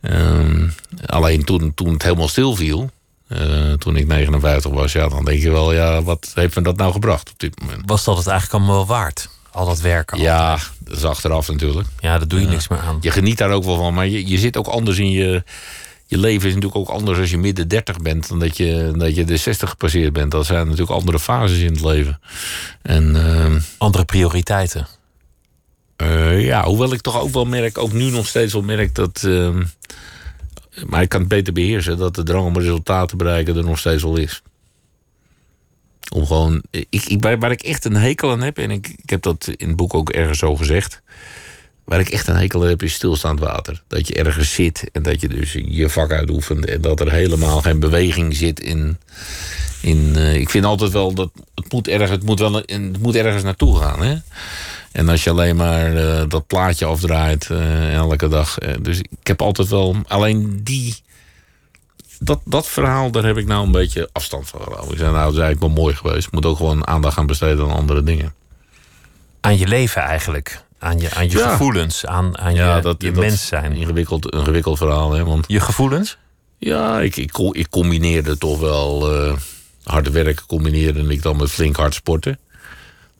Ehm, 0.00 0.68
alleen 1.06 1.44
toen, 1.44 1.74
toen 1.74 1.92
het 1.92 2.02
helemaal 2.02 2.28
stilviel, 2.28 2.90
eh 3.28 3.72
toen 3.72 3.96
ik 3.96 4.06
59 4.06 4.70
was, 4.70 4.92
ja, 4.92 5.08
dan 5.08 5.24
denk 5.24 5.40
je 5.42 5.50
wel, 5.50 5.72
ja, 5.72 6.02
wat 6.02 6.30
heeft 6.34 6.56
me 6.56 6.62
dat 6.62 6.76
nou 6.76 6.92
gebracht 6.92 7.30
op 7.30 7.38
dit 7.38 7.60
moment? 7.60 7.82
Was 7.86 8.04
dat 8.04 8.16
het 8.16 8.26
eigenlijk 8.26 8.58
allemaal 8.62 8.86
wel 8.86 8.96
waard? 8.96 9.28
Al 9.50 9.66
dat 9.66 9.80
werken? 9.80 10.18
Ja, 10.18 10.58
dat 10.78 10.96
is 10.96 11.04
achteraf 11.04 11.48
natuurlijk. 11.48 11.88
Ja, 12.00 12.18
daar 12.18 12.28
doe 12.28 12.40
je 12.40 12.46
niks 12.46 12.68
meer 12.68 12.78
aan. 12.78 12.98
Je 13.00 13.10
geniet 13.10 13.38
daar 13.38 13.50
ook 13.50 13.64
wel 13.64 13.76
van, 13.76 13.94
maar 13.94 14.06
je, 14.06 14.26
je 14.28 14.38
zit 14.38 14.56
ook 14.56 14.66
anders 14.66 14.98
in 14.98 15.10
je. 15.10 15.42
Je 16.08 16.18
leven 16.18 16.48
is 16.48 16.54
natuurlijk 16.54 16.80
ook 16.80 16.96
anders 16.96 17.18
als 17.18 17.30
je 17.30 17.38
midden 17.38 17.68
30 17.68 17.96
bent 17.98 18.28
dan 18.28 18.38
dat 18.38 18.56
je, 18.56 18.92
dat 18.96 19.14
je 19.14 19.24
de 19.24 19.36
60 19.36 19.70
gepasseerd 19.70 20.12
bent. 20.12 20.30
Dat 20.30 20.46
zijn 20.46 20.64
natuurlijk 20.64 20.90
andere 20.90 21.18
fases 21.18 21.58
in 21.58 21.72
het 21.72 21.80
leven. 21.80 22.20
En 22.82 23.16
ehm, 23.16 23.58
Andere 23.78 24.04
prioriteiten. 24.04 24.86
eh, 25.96 26.44
ja, 26.44 26.64
hoewel 26.64 26.92
ik 26.92 27.00
toch 27.00 27.20
ook 27.20 27.32
wel 27.32 27.44
merk, 27.44 27.78
ook 27.78 27.92
nu 27.92 28.10
nog 28.10 28.26
steeds 28.26 28.52
wel 28.52 28.62
merk 28.62 28.94
dat. 28.94 29.28
Maar 30.86 31.02
ik 31.02 31.08
kan 31.08 31.20
het 31.20 31.28
beter 31.28 31.52
beheersen, 31.52 31.98
dat 31.98 32.14
de 32.14 32.22
drang 32.22 32.46
om 32.46 32.58
resultaten 32.58 33.08
te 33.08 33.16
bereiken 33.16 33.56
er 33.56 33.64
nog 33.64 33.78
steeds 33.78 34.02
wel 34.02 34.16
is. 34.16 34.42
Om 36.12 36.26
gewoon. 36.26 36.62
Ik, 36.70 37.16
waar 37.20 37.50
ik 37.50 37.62
echt 37.62 37.84
een 37.84 37.96
hekel 37.96 38.30
aan 38.30 38.42
heb, 38.42 38.58
en 38.58 38.70
ik, 38.70 38.88
ik 39.02 39.10
heb 39.10 39.22
dat 39.22 39.52
in 39.56 39.68
het 39.68 39.76
boek 39.76 39.94
ook 39.94 40.10
ergens 40.10 40.38
zo 40.38 40.56
gezegd. 40.56 41.02
waar 41.84 42.00
ik 42.00 42.08
echt 42.08 42.28
een 42.28 42.36
hekel 42.36 42.62
aan 42.62 42.68
heb, 42.68 42.82
is 42.82 42.94
stilstaand 42.94 43.40
water. 43.40 43.82
Dat 43.88 44.08
je 44.08 44.14
ergens 44.14 44.54
zit 44.54 44.88
en 44.92 45.02
dat 45.02 45.20
je 45.20 45.28
dus 45.28 45.52
je 45.52 45.88
vak 45.88 46.12
uitoefent. 46.12 46.66
En 46.66 46.80
dat 46.80 47.00
er 47.00 47.12
helemaal 47.12 47.60
geen 47.60 47.80
beweging 47.80 48.36
zit 48.36 48.60
in. 48.60 48.98
in 49.80 50.12
eh, 50.16 50.34
ik 50.34 50.50
vind 50.50 50.64
altijd 50.64 50.92
wel 50.92 51.14
dat 51.14 51.30
het 51.54 51.72
moet, 51.72 51.88
ergens, 51.88 52.10
het 52.10 52.22
moet, 52.22 52.38
wel, 52.38 52.52
het 52.52 52.98
moet 53.00 53.14
ergens 53.14 53.42
naartoe 53.42 53.76
gaan. 53.76 54.02
Hè? 54.02 54.16
En 54.96 55.08
als 55.08 55.24
je 55.24 55.30
alleen 55.30 55.56
maar 55.56 55.96
eh, 55.96 56.22
dat 56.28 56.46
plaatje 56.46 56.84
afdraait 56.84 57.50
eh, 57.50 57.94
elke 57.94 58.28
dag. 58.28 58.58
eh, 58.58 58.74
dus 58.80 58.98
ik 58.98 59.26
heb 59.26 59.42
altijd 59.42 59.68
wel. 59.68 59.96
Alleen 60.06 60.60
die. 60.62 60.96
Dat, 62.18 62.40
dat 62.44 62.66
verhaal, 62.66 63.10
daar 63.10 63.24
heb 63.24 63.36
ik 63.36 63.46
nou 63.46 63.66
een 63.66 63.72
beetje 63.72 64.08
afstand 64.12 64.48
van 64.48 64.60
gehouden. 64.60 64.92
Ik 64.92 64.98
zei, 64.98 65.10
nou, 65.10 65.24
dat 65.24 65.32
is 65.32 65.38
eigenlijk 65.40 65.74
wel 65.74 65.82
mooi 65.84 65.94
geweest. 65.94 66.26
Ik 66.26 66.32
moet 66.32 66.46
ook 66.46 66.56
gewoon 66.56 66.86
aandacht 66.86 67.14
gaan 67.14 67.26
besteden 67.26 67.64
aan 67.64 67.76
andere 67.76 68.02
dingen. 68.02 68.34
Aan 69.40 69.58
je 69.58 69.66
leven 69.66 70.02
eigenlijk. 70.02 70.64
Aan 70.78 70.98
je, 70.98 71.14
aan 71.14 71.30
je 71.30 71.38
Ja. 71.38 71.50
gevoelens. 71.50 72.06
Aan, 72.06 72.38
aan 72.38 72.54
je, 72.54 72.94
je 72.98 73.12
mens 73.12 73.46
zijn. 73.46 73.64
Een 73.64 73.76
ingewikkeld, 73.76 74.32
een 74.32 74.38
ingewikkeld 74.38 74.78
verhaal, 74.78 75.12
hè? 75.12 75.24
Want 75.24 75.44
Je 75.48 75.60
gevoelens? 75.60 76.18
ja, 76.58 77.00
ik, 77.00 77.16
ik, 77.16 77.38
ik 77.52 77.70
combineerde 77.70 78.38
toch 78.38 78.60
wel 78.60 79.12
eh 79.14 79.32
hard 79.84 80.10
werken, 80.10 80.46
combineerde 80.46 81.00
ik 81.08 81.22
dan 81.22 81.36
met 81.36 81.50
flink 81.50 81.76
hard 81.76 81.94
sporten. 81.94 82.38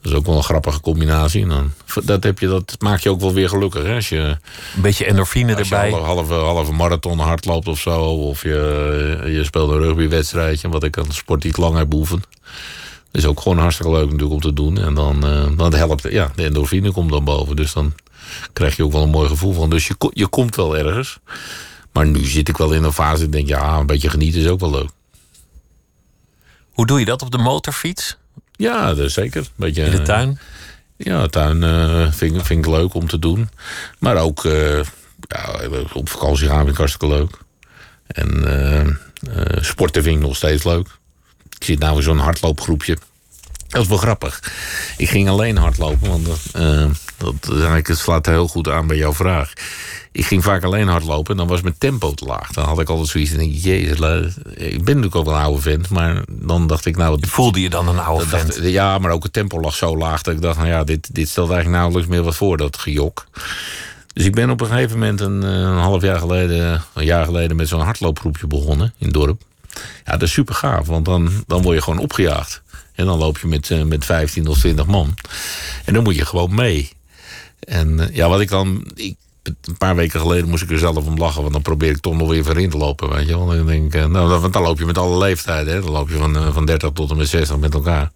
Dat 0.06 0.14
is 0.14 0.20
ook 0.20 0.26
wel 0.26 0.36
een 0.36 0.42
grappige 0.44 0.80
combinatie. 0.80 1.42
En 1.42 1.48
Dan, 1.48 1.72
dat, 2.04 2.22
heb 2.22 2.38
je, 2.38 2.46
dat 2.48 2.76
maakt 2.78 3.02
je 3.02 3.10
ook 3.10 3.20
wel 3.20 3.32
weer 3.32 3.48
gelukkig. 3.48 3.82
Hè? 3.82 3.94
Als 3.94 4.08
je, 4.08 4.18
Een 4.76 4.82
beetje 4.82 5.04
endorfine 5.04 5.56
als 5.56 5.68
je 5.68 5.74
erbij. 5.74 5.90
halve, 5.90 6.06
halve, 6.06 6.34
halve 6.34 6.72
marathon 6.72 7.18
hardloopt 7.18 7.68
of 7.68 7.78
zo. 7.78 8.00
Of 8.02 8.42
je, 8.42 9.22
je 9.26 9.44
speelt 9.44 9.70
een 9.70 9.78
rugbywedstrijdje. 9.78 10.68
Wat 10.68 10.84
ik 10.84 10.96
een 10.96 11.12
sport 11.12 11.42
die 11.42 11.50
ik 11.50 11.56
lang 11.56 11.76
heb 11.76 11.88
beoefend. 11.88 12.26
Dat 13.10 13.22
is 13.22 13.26
ook 13.26 13.40
gewoon 13.40 13.58
hartstikke 13.58 13.92
leuk 13.92 14.04
natuurlijk 14.04 14.32
om 14.32 14.40
te 14.40 14.52
doen. 14.52 14.78
En 14.78 14.94
dan, 14.94 15.26
eh, 15.26 15.46
dan 15.56 15.74
helpt 15.74 16.02
ja, 16.10 16.32
de 16.34 16.44
endorfine 16.44 16.92
komt 16.92 17.10
dan 17.10 17.24
boven. 17.24 17.56
Dus 17.56 17.72
dan 17.72 17.92
krijg 18.52 18.76
je 18.76 18.84
ook 18.84 18.92
wel 18.92 19.02
een 19.02 19.10
mooi 19.10 19.28
gevoel 19.28 19.52
van. 19.52 19.70
Dus 19.70 19.86
je, 19.86 19.94
je 20.12 20.26
komt 20.26 20.56
wel 20.56 20.76
ergens. 20.76 21.18
Maar 21.92 22.06
nu 22.06 22.24
zit 22.24 22.48
ik 22.48 22.56
wel 22.56 22.72
in 22.72 22.82
een 22.82 22.92
fase. 22.92 23.24
Ik 23.24 23.32
denk, 23.32 23.48
ja, 23.48 23.78
een 23.78 23.86
beetje 23.86 24.10
genieten 24.10 24.40
is 24.40 24.48
ook 24.48 24.60
wel 24.60 24.70
leuk. 24.70 24.90
Hoe 26.70 26.86
doe 26.86 26.98
je 26.98 27.04
dat 27.04 27.22
op 27.22 27.30
de 27.30 27.38
motorfiets? 27.38 28.16
Ja, 28.56 28.94
dat 28.94 29.10
zeker. 29.10 29.40
Een 29.40 29.48
beetje, 29.56 29.82
In 29.84 29.90
de 29.90 30.02
tuin? 30.02 30.38
Ja, 30.96 31.26
tuin 31.26 31.62
eh, 31.62 32.12
vind, 32.12 32.36
ik- 32.36 32.44
vind 32.44 32.66
ik 32.66 32.72
leuk 32.72 32.94
om 32.94 33.08
te 33.08 33.18
doen. 33.18 33.48
Maar 33.98 34.16
ook 34.16 34.44
eh, 34.44 34.80
ja, 35.20 35.60
op 35.92 36.08
vakantie 36.08 36.46
gaan 36.46 36.58
vind 36.58 36.70
ik 36.70 36.76
hartstikke 36.76 37.08
leuk. 37.14 37.38
En 38.06 38.44
eh, 38.44 38.80
eh, 38.80 39.62
sporten 39.62 40.02
vind 40.02 40.16
ik 40.16 40.22
nog 40.22 40.36
steeds 40.36 40.64
leuk. 40.64 40.86
Ik 41.58 41.64
zit 41.64 41.78
nou 41.78 41.96
in 41.96 42.02
zo'n 42.02 42.18
hardloopgroepje. 42.18 42.96
Dat 43.68 43.82
is 43.82 43.88
wel 43.88 43.98
grappig. 43.98 44.52
Ik 44.96 45.08
ging 45.08 45.28
alleen 45.28 45.56
hardlopen, 45.56 46.08
want 46.08 46.28
dat, 47.16 47.34
eigenlijk, 47.50 47.86
het 47.86 47.98
slaat 47.98 48.26
heel 48.26 48.48
goed 48.48 48.68
aan 48.68 48.86
bij 48.86 48.96
jouw 48.96 49.12
vraag. 49.14 49.52
Ik 50.12 50.26
ging 50.26 50.42
vaak 50.44 50.62
alleen 50.64 50.88
hardlopen 50.88 51.30
en 51.32 51.36
dan 51.36 51.46
was 51.48 51.60
mijn 51.60 51.78
tempo 51.78 52.12
te 52.12 52.24
laag. 52.24 52.52
Dan 52.52 52.64
had 52.64 52.80
ik 52.80 52.88
altijd 52.88 53.08
zoiets 53.08 53.30
en 53.30 53.38
denk 53.38 53.52
ik, 53.52 53.62
jezus, 53.62 53.98
ik 54.54 54.84
ben 54.84 54.94
natuurlijk 54.94 55.14
ook 55.16 55.26
een 55.26 55.40
oude 55.42 55.62
vent. 55.62 55.88
Maar 55.90 56.22
dan 56.28 56.66
dacht 56.66 56.86
ik, 56.86 56.96
nou, 56.96 57.18
Voelde 57.20 57.60
je 57.60 57.70
dan 57.70 57.88
een 57.88 57.98
oude 57.98 58.26
vent? 58.26 58.46
dacht- 58.56 58.68
ja, 58.68 58.98
maar 58.98 59.10
ook 59.10 59.22
het 59.22 59.32
tempo 59.32 59.60
lag 59.60 59.74
zo 59.74 59.96
laag 59.96 60.22
dat 60.22 60.34
ik 60.34 60.40
dacht, 60.42 60.56
nou 60.56 60.68
ja, 60.68 60.84
dit, 60.84 61.14
dit 61.14 61.28
stelt 61.28 61.50
eigenlijk 61.50 61.78
nauwelijks 61.78 62.10
meer 62.10 62.22
wat 62.22 62.36
voor, 62.36 62.56
dat 62.56 62.78
gejok. 62.78 63.26
Dus 64.12 64.24
ik 64.24 64.34
ben 64.34 64.50
op 64.50 64.60
een 64.60 64.66
gegeven 64.66 64.98
moment 64.98 65.20
een, 65.20 65.42
eh, 65.42 65.50
een 65.50 65.76
half 65.78 66.02
jaar 66.02 66.18
geleden, 66.18 66.82
een 66.94 67.04
jaar 67.04 67.24
geleden, 67.24 67.56
met 67.56 67.68
zo'n 67.68 67.80
hardloopgroepje 67.80 68.46
begonnen 68.46 68.94
in 68.98 69.06
het 69.06 69.14
dorp. 69.14 69.42
Ja, 70.04 70.12
dat 70.12 70.22
is 70.22 70.32
super 70.32 70.54
gaaf, 70.54 70.86
want 70.86 71.04
dan, 71.04 71.30
dan 71.46 71.62
word 71.62 71.76
je 71.76 71.82
gewoon 71.82 71.98
opgejaagd. 71.98 72.62
En 72.94 73.06
dan 73.06 73.18
loop 73.18 73.38
je 73.38 73.46
met, 73.46 73.70
eh, 73.70 73.82
met 73.82 74.04
15 74.04 74.46
of 74.46 74.58
20 74.58 74.86
man. 74.86 75.14
En 75.84 75.94
dan 75.94 76.02
moet 76.02 76.16
je 76.16 76.24
gewoon 76.26 76.54
mee. 76.54 76.90
En 77.66 78.00
eh, 78.00 78.14
ja, 78.14 78.28
wat 78.28 78.40
ik 78.40 78.48
dan. 78.48 78.84
Ik, 78.94 79.16
een 79.42 79.76
paar 79.78 79.96
weken 79.96 80.20
geleden 80.20 80.48
moest 80.48 80.62
ik 80.62 80.70
er 80.70 80.78
zelf 80.78 81.06
om 81.06 81.18
lachen, 81.18 81.40
want 81.40 81.52
dan 81.52 81.62
probeer 81.62 81.90
ik 81.90 81.98
toch 81.98 82.16
nog 82.16 82.28
weer 82.28 82.44
voorin 82.44 82.70
te 82.70 82.76
lopen. 82.76 83.08
Weet 83.08 83.26
je 83.26 83.36
wel. 83.36 83.46
Dan 83.46 83.66
denk 83.66 83.94
ik, 83.94 84.00
eh, 84.00 84.06
nou, 84.06 84.40
want 84.40 84.52
dan 84.52 84.62
loop 84.62 84.78
je 84.78 84.84
met 84.84 84.98
alle 84.98 85.18
leeftijden. 85.18 85.74
Hè. 85.74 85.80
Dan 85.80 85.90
loop 85.90 86.08
je 86.08 86.16
van, 86.16 86.36
eh, 86.36 86.52
van 86.52 86.66
30 86.66 86.90
tot 86.90 87.10
en 87.10 87.16
met 87.16 87.28
60 87.28 87.58
met 87.58 87.74
elkaar. 87.74 88.10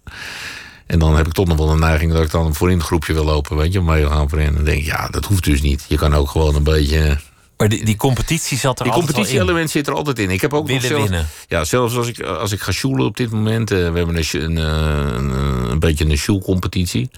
En 0.85 0.99
dan 0.99 1.15
heb 1.15 1.27
ik 1.27 1.33
toch 1.33 1.47
nog 1.47 1.57
wel 1.57 1.69
een 1.69 1.79
neiging 1.79 2.13
dat 2.13 2.23
ik 2.23 2.31
dan 2.31 2.55
voorin 2.55 2.77
het 2.77 2.85
groepje 2.85 3.13
wil 3.13 3.23
lopen. 3.23 3.57
Weet 3.57 3.73
je, 3.73 3.79
om 3.79 3.85
mee 3.85 4.03
te 4.03 4.09
gaan 4.09 4.29
voorin. 4.29 4.47
En 4.47 4.55
dan 4.55 4.63
denk 4.63 4.79
ik, 4.79 4.85
ja, 4.85 5.07
dat 5.07 5.25
hoeft 5.25 5.43
dus 5.43 5.61
niet. 5.61 5.85
Je 5.87 5.97
kan 5.97 6.13
ook 6.13 6.29
gewoon 6.29 6.55
een 6.55 6.63
beetje. 6.63 7.17
Maar 7.61 7.69
die, 7.69 7.85
die 7.85 7.95
competitie 7.95 8.57
zat 8.57 8.79
er 8.79 8.83
Die 8.83 8.93
altijd 8.93 9.11
wel 9.11 9.21
in. 9.21 9.25
competitie-element 9.25 9.71
zit 9.71 9.87
er 9.87 9.93
altijd 9.93 10.19
in. 10.19 10.29
Ik 10.29 10.41
heb 10.41 10.53
ook 10.53 10.67
nog 10.67 10.81
Willen 10.81 10.87
zelf, 10.87 11.01
winnen. 11.01 11.27
Ja, 11.47 11.63
zelfs 11.63 11.95
als 11.95 12.07
ik, 12.07 12.19
als 12.21 12.51
ik 12.51 12.61
ga 12.61 12.71
sjoelen 12.71 13.05
op 13.05 13.17
dit 13.17 13.31
moment. 13.31 13.71
eh, 13.71 13.77
we 13.77 13.97
hebben 13.97 14.15
een, 14.15 14.25
een, 14.31 14.57
eh, 14.57 15.13
een, 15.15 15.31
eh, 15.31 15.69
een 15.69 15.79
beetje 15.79 16.05
een 16.05 16.17
sjoelcompetitie. 16.17 17.09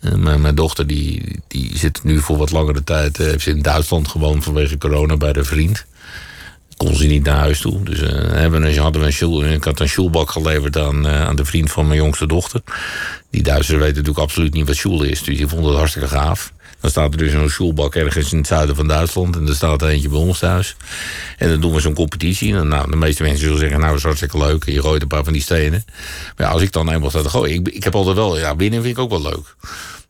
Eh, 0.00 0.12
mijn, 0.12 0.40
mijn 0.40 0.54
dochter 0.54 0.86
die, 0.86 1.40
die 1.48 1.78
zit 1.78 2.04
nu 2.04 2.20
voor 2.20 2.36
wat 2.36 2.50
langere 2.50 2.84
tijd... 2.84 3.16
heeft 3.16 3.42
ze 3.42 3.50
in 3.50 3.62
Duitsland 3.62 4.08
gewoond 4.08 4.44
vanwege 4.44 4.78
corona 4.78 5.16
bij 5.16 5.32
de 5.32 5.44
vriend. 5.44 5.84
Kon 6.76 6.94
ze 6.94 7.06
niet 7.06 7.24
naar 7.24 7.38
huis 7.38 7.60
toe. 7.60 7.82
Dus 7.82 8.00
hebben 8.00 8.76
hadden 8.78 9.00
we 9.00 9.06
een 9.06 9.12
sjoel, 9.12 9.44
ik 9.44 9.64
had 9.64 9.80
een 9.80 9.88
sjoelbak 9.88 10.30
geleverd 10.30 10.78
aan, 10.78 11.06
aan 11.08 11.36
de 11.36 11.44
vriend 11.44 11.70
van 11.70 11.86
mijn 11.86 11.98
jongste 12.00 12.26
dochter. 12.26 12.60
Die 13.30 13.42
Duitsers 13.42 13.78
weten 13.78 13.94
natuurlijk 13.96 14.24
absoluut 14.24 14.54
niet 14.54 14.66
wat 14.66 14.76
sjoelen 14.76 15.10
is. 15.10 15.22
Dus 15.22 15.36
die 15.36 15.46
vonden 15.46 15.68
het 15.68 15.78
hartstikke 15.78 16.08
gaaf. 16.08 16.52
Dan 16.84 16.92
staat 16.92 17.12
er 17.12 17.18
dus 17.18 17.32
een 17.32 17.48
sjoelbak 17.50 17.94
ergens 17.94 18.32
in 18.32 18.38
het 18.38 18.46
zuiden 18.46 18.76
van 18.76 18.88
Duitsland. 18.88 19.36
En 19.36 19.48
er 19.48 19.54
staat 19.54 19.82
er 19.82 19.88
eentje 19.88 20.08
bij 20.08 20.18
ons 20.18 20.38
thuis. 20.38 20.76
En 21.38 21.48
dan 21.48 21.60
doen 21.60 21.72
we 21.72 21.80
zo'n 21.80 21.94
competitie. 21.94 22.54
En 22.56 22.68
nou, 22.68 22.90
de 22.90 22.96
meeste 22.96 23.22
mensen 23.22 23.40
zullen 23.42 23.58
zeggen, 23.58 23.76
nou, 23.78 23.88
dat 23.90 23.98
is 23.98 24.04
hartstikke 24.04 24.38
leuk. 24.38 24.64
En 24.64 24.72
je 24.72 24.80
gooit 24.80 25.02
een 25.02 25.08
paar 25.08 25.24
van 25.24 25.32
die 25.32 25.42
stenen. 25.42 25.84
Maar 26.36 26.46
ja, 26.46 26.52
als 26.52 26.62
ik 26.62 26.72
dan 26.72 26.90
eenmaal 26.90 27.10
sta 27.10 27.22
te 27.22 27.28
gooien... 27.28 27.54
Ik, 27.54 27.68
ik 27.68 27.84
heb 27.84 27.94
altijd 27.94 28.16
wel, 28.16 28.38
ja, 28.38 28.56
winnen 28.56 28.82
vind 28.82 28.96
ik 28.96 29.02
ook 29.02 29.10
wel 29.10 29.22
leuk. 29.22 29.54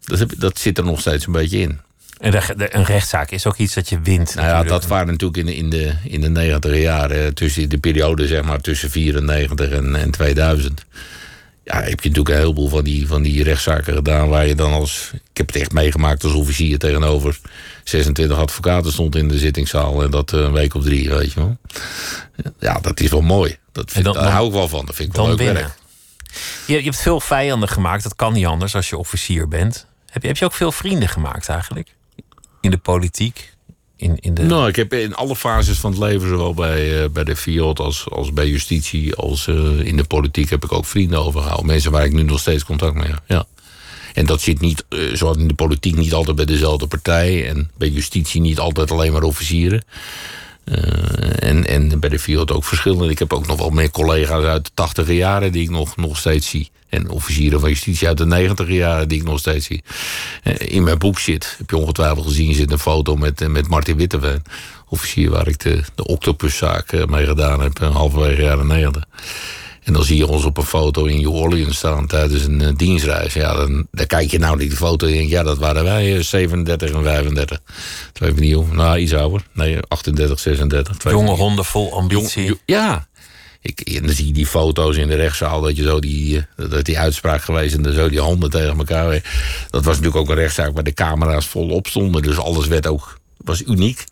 Dat, 0.05 0.19
heb- 0.19 0.33
dat 0.39 0.59
zit 0.59 0.79
er 0.79 0.85
nog 0.85 1.01
steeds 1.01 1.27
een 1.27 1.33
beetje 1.33 1.59
in. 1.59 1.79
En 2.19 2.31
de, 2.31 2.41
de- 2.57 2.75
een 2.77 2.85
rechtszaak 2.85 3.31
is 3.31 3.47
ook 3.47 3.57
iets 3.57 3.75
dat 3.75 3.89
je 3.89 4.01
wint. 4.01 4.35
Nou 4.35 4.47
ja, 4.47 4.63
dat 4.63 4.87
waren 4.87 5.07
natuurlijk 5.07 5.37
in 5.39 5.47
de, 5.47 5.57
in 5.57 5.71
de, 5.71 5.93
in 6.05 6.21
de 6.21 6.29
negentiger 6.31 6.79
jaren, 6.81 7.35
tussen 7.35 7.69
de 7.69 7.79
periode 7.79 8.27
zeg 8.27 8.43
maar 8.43 8.61
tussen 8.61 8.91
94 8.91 9.71
en, 9.71 9.95
en 9.97 10.11
2000. 10.11 10.85
Ja, 11.65 11.75
heb 11.83 12.01
je 12.01 12.09
natuurlijk 12.09 12.29
een 12.29 12.41
heleboel 12.41 12.69
van 12.69 12.85
die, 12.85 13.07
van 13.07 13.23
die 13.23 13.43
rechtszaken 13.43 13.95
gedaan 13.95 14.29
waar 14.29 14.47
je 14.47 14.55
dan 14.55 14.73
als. 14.73 15.11
Ik 15.35 15.41
heb 15.41 15.47
het 15.53 15.57
echt 15.63 15.73
meegemaakt 15.73 16.25
als 16.25 16.33
officier 16.33 16.79
tegenover 16.79 17.39
26 17.85 18.37
advocaten 18.39 18.93
stond 18.93 19.17
in 19.17 19.29
de 19.29 19.39
zittingszaal 19.39 20.03
en 20.03 20.11
dat 20.11 20.33
eh, 20.33 20.41
een 20.41 20.53
week 20.53 20.75
of 20.75 20.83
drie, 20.83 21.09
weet 21.11 21.33
je 21.33 21.41
wel. 21.41 21.57
Ja, 22.61 22.79
dat 22.81 23.01
is 23.01 23.11
wel 23.11 23.21
mooi. 23.21 23.57
Dat 23.73 23.91
vind, 23.91 24.05
dan- 24.05 24.15
daar 24.15 24.31
hou 24.31 24.47
ik 24.47 24.53
wel 24.53 24.69
van. 24.69 24.87
Dat 24.87 24.95
vind 24.95 25.09
ik 25.09 25.15
wel 25.17 25.27
leuk 25.29 25.37
winnen. 25.39 25.55
werk. 25.55 25.75
Je, 26.67 26.77
je 26.77 26.83
hebt 26.83 26.97
veel 26.97 27.21
vijanden 27.21 27.69
gemaakt. 27.69 28.03
Dat 28.03 28.17
kan 28.17 28.33
niet 28.33 28.47
anders 28.47 28.75
als 28.75 28.89
je 28.89 28.97
officier 28.99 29.49
bent. 29.49 29.87
Heb 30.11 30.23
je, 30.23 30.29
heb 30.29 30.37
je 30.37 30.45
ook 30.45 30.53
veel 30.53 30.73
vrienden 30.73 31.09
gemaakt 31.09 31.49
eigenlijk? 31.49 31.95
In 32.61 32.71
de 32.71 32.79
politiek? 32.79 33.53
In, 33.97 34.17
in 34.19 34.35
de... 34.35 34.43
Nou, 34.43 34.69
ik 34.69 34.77
heb 34.77 34.93
in 34.93 35.15
alle 35.15 35.37
fases 35.37 35.79
van 35.79 35.91
het 35.91 36.01
leven, 36.01 36.29
zowel 36.29 36.55
bij, 36.55 37.03
eh, 37.03 37.09
bij 37.11 37.25
de 37.25 37.37
Fiat 37.37 37.79
als, 37.79 38.11
als 38.11 38.33
bij 38.33 38.49
justitie, 38.49 39.15
als 39.15 39.47
eh, 39.47 39.79
in 39.79 39.97
de 39.97 40.05
politiek, 40.05 40.51
heb 40.51 40.65
ik 40.65 40.73
ook 40.73 40.87
vrienden 40.87 41.19
overgehouden. 41.25 41.67
Mensen 41.67 41.91
waar 41.91 42.05
ik 42.05 42.13
nu 42.13 42.23
nog 42.23 42.41
steeds 42.41 42.65
contact 42.65 42.95
mee 42.95 43.07
heb. 43.09 43.23
Ja. 43.27 43.45
En 44.15 44.27
dat 44.27 44.41
zit 44.41 44.61
niet, 44.61 44.85
eh, 44.89 44.99
zoals 45.13 45.37
in 45.37 45.49
de 45.49 45.55
politiek, 45.55 45.97
niet 45.97 46.13
altijd 46.13 46.37
bij 46.37 46.45
dezelfde 46.45 46.87
partij. 46.87 47.49
En 47.49 47.71
bij 47.77 47.89
justitie 47.89 48.41
niet 48.41 48.59
altijd 48.59 48.91
alleen 48.91 49.13
maar 49.13 49.23
officieren. 49.23 49.85
Eh, 50.65 51.49
en, 51.49 51.67
en 51.67 52.01
bij 52.01 52.09
de 52.09 52.19
Fiat 52.19 52.53
ook 52.53 52.65
verschillende. 52.65 53.11
Ik 53.11 53.19
heb 53.19 53.33
ook 53.33 53.47
nog 53.47 53.59
wel 53.59 53.71
meer 53.71 53.91
collega's 53.91 54.45
uit 54.45 54.65
de 54.65 54.71
tachtiger 54.75 55.15
jaren 55.15 55.53
die 55.53 55.63
ik 55.63 55.71
nog, 55.71 55.97
nog 55.97 56.19
steeds 56.19 56.49
zie. 56.49 56.71
En 56.89 57.09
officieren 57.09 57.61
van 57.61 57.69
justitie 57.69 58.09
uit 58.09 58.19
de 58.19 58.27
negentiger 58.27 58.75
jaren 58.75 59.09
die 59.09 59.19
ik 59.19 59.27
nog 59.27 59.39
steeds 59.39 59.67
zie. 59.67 59.85
Eh, 60.43 60.55
in 60.59 60.85
mijn 60.85 60.99
boek 60.99 61.19
zit, 61.19 61.55
heb 61.59 61.71
je 61.71 61.77
ongetwijfeld 61.77 62.27
gezien, 62.27 62.55
zit 62.55 62.73
een 62.73 62.79
foto 62.79 63.17
met, 63.17 63.49
met 63.49 63.69
Martin 63.69 63.97
Witteveen. 63.97 64.43
Officier 64.89 65.31
waar 65.31 65.49
ik 65.49 65.59
de, 65.59 65.81
de 65.95 66.07
octopuszaak 66.07 67.07
mee 67.09 67.27
gedaan 67.27 67.61
heb, 67.61 67.79
halverwege 67.79 68.43
jaren 68.43 68.67
negentig. 68.67 69.05
En 69.85 69.93
dan 69.93 70.05
zie 70.05 70.17
je 70.17 70.27
ons 70.27 70.45
op 70.45 70.57
een 70.57 70.65
foto 70.65 71.05
in 71.05 71.21
New 71.21 71.35
Orleans 71.35 71.77
staan 71.77 72.07
tijdens 72.07 72.45
een 72.45 72.61
eh, 72.61 72.69
dienstreis. 72.77 73.35
Ja, 73.35 73.55
dan, 73.55 73.87
dan 73.91 74.07
kijk 74.07 74.31
je 74.31 74.39
nou 74.39 74.57
naar 74.57 74.67
die 74.69 74.77
foto 74.77 75.07
en 75.07 75.13
denk 75.13 75.25
je, 75.29 75.35
ja, 75.35 75.43
dat 75.43 75.59
waren 75.59 75.85
wij, 75.85 76.17
eh, 76.17 76.23
37 76.23 76.91
en 76.91 77.03
35. 77.03 77.61
Twee 78.13 78.31
van 78.31 78.41
die 78.41 78.49
jongen, 78.49 78.77
nou 78.77 78.99
iets 78.99 79.15
ouder. 79.15 79.43
Nee, 79.53 79.79
38, 79.89 80.39
36. 80.41 80.97
Twee 80.97 81.15
Jonge 81.15 81.31
honden 81.31 81.65
vol 81.65 81.93
ambitie. 81.93 82.45
Jong- 82.45 82.61
ja. 82.67 83.07
Ik, 83.61 83.81
en 83.81 84.07
dan 84.07 84.15
zie 84.15 84.27
je 84.27 84.33
die 84.33 84.47
foto's 84.47 84.97
in 84.97 85.09
de 85.09 85.15
rechtszaal 85.15 85.61
dat 85.61 85.77
je 85.77 85.83
zo 85.83 86.01
die, 86.01 86.39
eh, 86.57 86.71
dat 86.71 86.85
die 86.85 86.99
uitspraak 86.99 87.43
geweest 87.43 87.75
en 87.75 87.83
dan 87.83 87.93
zo 87.93 88.09
die 88.09 88.21
handen 88.21 88.51
tegen 88.51 88.79
elkaar. 88.79 89.11
Dat 89.71 89.85
was 89.85 89.97
natuurlijk 89.97 90.17
ook 90.17 90.29
een 90.29 90.35
rechtszaak 90.43 90.75
waar 90.75 90.83
de 90.83 90.95
camera's 90.95 91.47
volop 91.47 91.87
stonden. 91.87 92.23
Dus 92.23 92.39
alles 92.39 92.67
werd 92.67 92.87
ook, 92.87 93.19
was 93.37 93.63
uniek. 93.63 94.05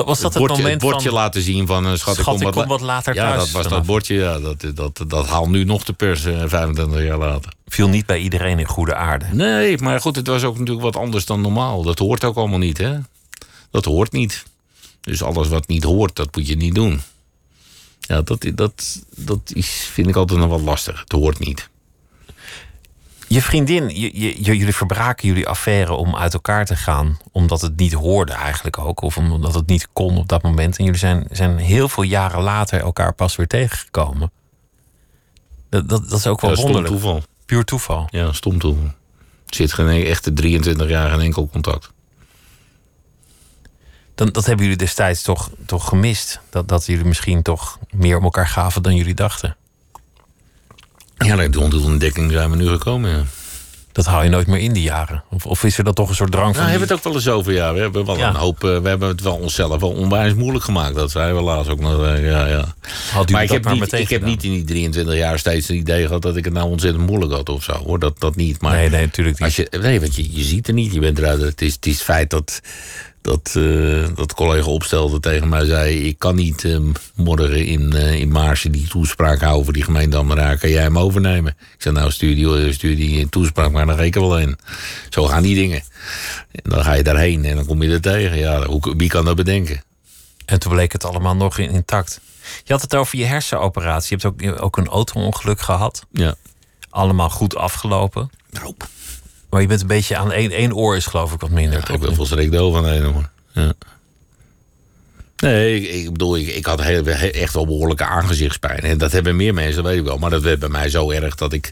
Wat 0.00 0.08
was 0.08 0.20
dat 0.20 0.34
het, 0.34 0.42
bordje, 0.42 0.62
moment 0.62 0.82
het 0.82 0.90
bordje 0.90 1.08
van... 1.08 1.18
laten 1.18 1.42
zien 1.42 1.66
van 1.66 1.86
eh, 1.86 1.94
schat, 1.94 2.14
ik 2.14 2.20
Schat, 2.20 2.24
kom, 2.24 2.48
ik 2.48 2.54
wat, 2.54 2.54
kom 2.54 2.66
wat 2.66 2.80
later 2.80 3.14
Ja, 3.14 3.22
thuis 3.28 3.36
dat 3.36 3.50
was 3.50 3.62
vanaf. 3.62 3.78
dat 3.78 3.86
bordje. 3.86 4.14
Ja, 4.14 4.38
dat, 4.38 4.64
dat, 4.74 5.04
dat 5.06 5.26
haalt 5.26 5.48
nu 5.48 5.64
nog 5.64 5.84
de 5.84 5.92
pers 5.92 6.24
eh, 6.24 6.42
25 6.46 7.02
jaar 7.02 7.18
later. 7.18 7.52
viel 7.66 7.88
niet 7.88 8.06
bij 8.06 8.18
iedereen 8.18 8.58
in 8.58 8.66
goede 8.66 8.94
aarde. 8.94 9.26
Nee, 9.32 9.78
maar 9.78 10.00
goed, 10.00 10.16
het 10.16 10.26
was 10.26 10.44
ook 10.44 10.58
natuurlijk 10.58 10.84
wat 10.84 10.96
anders 10.96 11.24
dan 11.24 11.40
normaal. 11.40 11.82
Dat 11.82 11.98
hoort 11.98 12.24
ook 12.24 12.36
allemaal 12.36 12.58
niet, 12.58 12.78
hè? 12.78 12.98
Dat 13.70 13.84
hoort 13.84 14.12
niet. 14.12 14.44
Dus 15.00 15.22
alles 15.22 15.48
wat 15.48 15.68
niet 15.68 15.84
hoort, 15.84 16.16
dat 16.16 16.36
moet 16.36 16.46
je 16.46 16.56
niet 16.56 16.74
doen. 16.74 17.00
Ja, 18.00 18.22
dat, 18.22 18.46
dat, 18.54 19.02
dat 19.16 19.40
is, 19.52 19.88
vind 19.92 20.08
ik 20.08 20.16
altijd 20.16 20.40
nog 20.40 20.48
wel 20.48 20.60
lastig. 20.60 21.00
Het 21.00 21.12
hoort 21.12 21.38
niet. 21.38 21.69
Je 23.32 23.42
vriendin, 23.42 23.88
je, 23.88 24.20
je, 24.20 24.56
jullie 24.56 24.74
verbraken 24.74 25.28
jullie 25.28 25.48
affaire 25.48 25.92
om 25.92 26.16
uit 26.16 26.34
elkaar 26.34 26.64
te 26.66 26.76
gaan. 26.76 27.18
Omdat 27.32 27.60
het 27.60 27.76
niet 27.76 27.92
hoorde 27.92 28.32
eigenlijk 28.32 28.78
ook. 28.78 29.00
Of 29.02 29.16
omdat 29.16 29.54
het 29.54 29.66
niet 29.66 29.88
kon 29.92 30.16
op 30.18 30.28
dat 30.28 30.42
moment. 30.42 30.76
En 30.78 30.84
jullie 30.84 30.98
zijn, 30.98 31.26
zijn 31.30 31.56
heel 31.58 31.88
veel 31.88 32.02
jaren 32.02 32.42
later 32.42 32.80
elkaar 32.80 33.12
pas 33.12 33.36
weer 33.36 33.46
tegengekomen. 33.46 34.30
Dat, 35.68 35.88
dat, 35.88 36.08
dat 36.08 36.18
is 36.18 36.26
ook 36.26 36.40
wel 36.40 36.50
Ja, 36.50 36.56
stom 36.56 36.72
wonderlijk. 36.72 37.00
toeval. 37.00 37.22
Puur 37.46 37.64
toeval. 37.64 38.08
Ja, 38.10 38.32
stom 38.32 38.58
toeval. 38.58 38.84
Er 39.46 39.54
zit 39.54 39.72
geen 39.72 39.88
e- 39.88 40.04
echte 40.04 40.32
23 40.32 40.88
jaar 40.88 41.10
geen 41.10 41.20
enkel 41.20 41.48
contact. 41.48 41.90
Dan, 44.14 44.28
dat 44.28 44.46
hebben 44.46 44.64
jullie 44.64 44.80
destijds 44.80 45.22
toch, 45.22 45.50
toch 45.66 45.88
gemist. 45.88 46.40
Dat, 46.50 46.68
dat 46.68 46.86
jullie 46.86 47.04
misschien 47.04 47.42
toch 47.42 47.78
meer 47.90 48.16
om 48.16 48.24
elkaar 48.24 48.48
gaven 48.48 48.82
dan 48.82 48.94
jullie 48.94 49.14
dachten. 49.14 49.56
Ja, 51.24 51.34
naar 51.34 51.50
die 51.50 51.60
ontdekking 51.60 52.32
zijn 52.32 52.50
we 52.50 52.56
nu 52.56 52.66
gekomen, 52.68 53.10
ja. 53.10 53.22
Dat 53.92 54.04
haal 54.06 54.22
je 54.22 54.28
nooit 54.28 54.46
meer 54.46 54.58
in 54.60 54.72
die 54.72 54.82
jaren. 54.82 55.22
Of, 55.30 55.46
of 55.46 55.64
is 55.64 55.78
er 55.78 55.84
dan 55.84 55.94
toch 55.94 56.08
een 56.08 56.14
soort 56.14 56.30
drang 56.32 56.54
van... 56.56 56.64
Nou, 56.64 56.78
we 56.78 56.78
die- 56.78 56.78
hebben 56.86 56.96
het 56.96 57.06
ook 57.06 57.12
wel 57.12 57.22
eens 57.22 57.38
over, 57.38 57.52
ja. 57.52 57.74
We 57.74 57.80
hebben 57.80 58.04
wel 58.06 58.16
Ja. 58.16 58.28
een 58.28 58.34
hoop... 58.34 58.64
eh, 58.64 58.78
we 58.78 58.88
hebben 58.88 59.08
het 59.08 59.20
wel 59.22 59.36
onszelf 59.36 59.80
wel 59.80 59.90
onwijs 59.90 60.34
moeilijk 60.34 60.64
gemaakt. 60.64 60.94
Dat 60.94 61.10
zeiden 61.10 61.36
we 61.36 61.42
laatst 61.42 61.70
ook 61.70 61.80
nog. 61.80 62.04
eh, 62.04 62.24
Ja, 62.30 62.46
ja. 62.46 62.74
Had 63.12 63.30
u 63.30 63.32
Maar 63.32 63.42
ik 63.42 63.48
dat 63.48 63.56
heb, 63.56 63.64
maar 63.64 63.74
niet, 63.74 63.92
ik 63.92 64.08
heb 64.08 64.24
niet 64.24 64.44
in 64.44 64.50
die 64.50 64.64
23 64.64 65.14
jaar 65.14 65.38
steeds 65.38 65.68
het 65.68 65.76
idee 65.76 66.06
gehad... 66.06 66.22
dat 66.22 66.36
ik 66.36 66.44
het 66.44 66.52
nou 66.54 66.68
ontzettend 66.70 67.06
moeilijk 67.06 67.32
had 67.32 67.48
of 67.48 67.62
zo, 67.62 67.72
hoor. 67.72 67.98
Dat, 67.98 68.20
dat 68.20 68.36
niet. 68.36 68.60
Maar 68.60 68.72
Nee, 68.76 68.88
nee, 68.90 69.00
natuurlijk 69.04 69.38
niet. 69.38 69.46
Als 69.46 69.56
je, 69.56 69.78
nee, 69.80 70.00
want 70.00 70.14
je, 70.16 70.36
je 70.36 70.42
ziet 70.42 70.68
er 70.68 70.74
niet. 70.74 70.92
Je 70.92 71.00
bent 71.00 71.18
eruit. 71.18 71.40
Het 71.40 71.62
is 71.62 71.72
het, 71.74 71.86
is 71.86 71.92
het 71.94 72.02
feit 72.02 72.30
dat, 72.30 72.60
dat, 73.22 73.52
eh, 73.56 74.06
dat 74.14 74.34
collega 74.34 74.68
opstelde 74.68 75.20
tegen 75.20 75.48
mij 75.48 75.64
zei... 75.64 76.06
ik 76.06 76.18
kan 76.18 76.34
niet 76.34 76.64
eh, 76.64 76.78
morgen 77.14 77.66
in, 77.66 77.92
eh 77.92 78.14
in 78.14 78.28
Maarsen 78.28 78.72
die 78.72 78.88
toespraak 78.88 79.40
houden 79.40 79.64
voor 79.64 79.72
die 79.72 79.84
gemeente 79.84 80.16
Amara. 80.16 80.54
Kan 80.54 80.70
jij 80.70 80.82
hem 80.82 80.98
overnemen? 80.98 81.56
Ik 81.74 81.82
zei, 81.82 81.94
nou 81.94 82.10
stuur 82.10 82.34
die, 82.34 82.72
stuur 82.72 82.96
die 82.96 83.28
toespraak 83.28 83.70
maar, 83.70 83.86
dan 83.86 83.96
ga 83.96 84.02
ik 84.02 84.14
er 84.14 84.20
wel 84.20 84.38
in. 84.38 84.58
Zo 85.08 85.24
gaan 85.24 85.42
die 85.42 85.54
dingen. 85.54 85.82
En 86.52 86.70
dan 86.70 86.84
ga 86.84 86.92
je 86.92 87.02
daarheen 87.02 87.44
en 87.44 87.56
dan 87.56 87.66
kom 87.66 87.82
je 87.82 87.90
er 87.92 88.00
tegen. 88.00 88.38
Ja, 88.38 88.66
hoe, 88.66 88.94
wie 88.96 89.08
kan 89.08 89.24
dat 89.24 89.36
bedenken? 89.36 89.82
En 90.44 90.58
toen 90.60 90.72
bleek 90.72 90.92
het 90.92 91.04
allemaal 91.04 91.36
nog 91.36 91.58
in- 91.58 91.70
intact. 91.70 92.20
Je 92.64 92.72
had 92.72 92.82
het 92.82 92.94
over 92.94 93.18
je 93.18 93.24
hersenoperatie. 93.24 94.16
Je 94.18 94.26
hebt 94.28 94.54
ook, 94.58 94.62
ook 94.62 94.76
een 94.76 94.86
auto-ongeluk 94.88 95.60
gehad. 95.60 96.06
Ja. 96.12 96.34
Allemaal 96.90 97.30
goed 97.30 97.56
afgelopen. 97.56 98.30
Nou, 98.50 98.74
Maar 99.50 99.60
je 99.60 99.66
bent 99.66 99.80
een 99.80 99.86
beetje 99.86 100.16
aan 100.16 100.32
één, 100.32 100.50
één 100.50 100.74
oor 100.74 100.96
is 100.96 101.06
geloof 101.06 101.32
ik 101.32 101.40
wat 101.40 101.50
minder. 101.50 101.78
ik 101.78 101.84
toch? 101.84 101.98
ben 101.98 102.14
volstrekt 102.14 102.52
doof 102.52 102.74
van 102.74 102.84
een 102.84 103.02
hoor. 103.02 103.28
Ja. 103.52 103.72
Nee, 105.40 105.80
ik, 105.80 105.94
ik 105.94 106.12
bedoel, 106.12 106.36
ik, 106.36 106.46
ik 106.46 106.66
had 106.66 106.82
heel, 106.82 107.06
echt 107.06 107.54
wel 107.54 107.66
behoorlijke 107.66 108.04
aangezichtspijn. 108.04 108.80
En 108.80 108.98
dat 108.98 109.12
hebben 109.12 109.36
meer 109.36 109.54
mensen, 109.54 109.82
weet 109.82 109.98
ik 109.98 110.04
wel. 110.04 110.18
Maar 110.18 110.30
dat 110.30 110.42
werd 110.42 110.58
bij 110.58 110.68
mij 110.68 110.88
zo 110.88 111.10
erg 111.10 111.34
dat 111.34 111.52
ik 111.52 111.70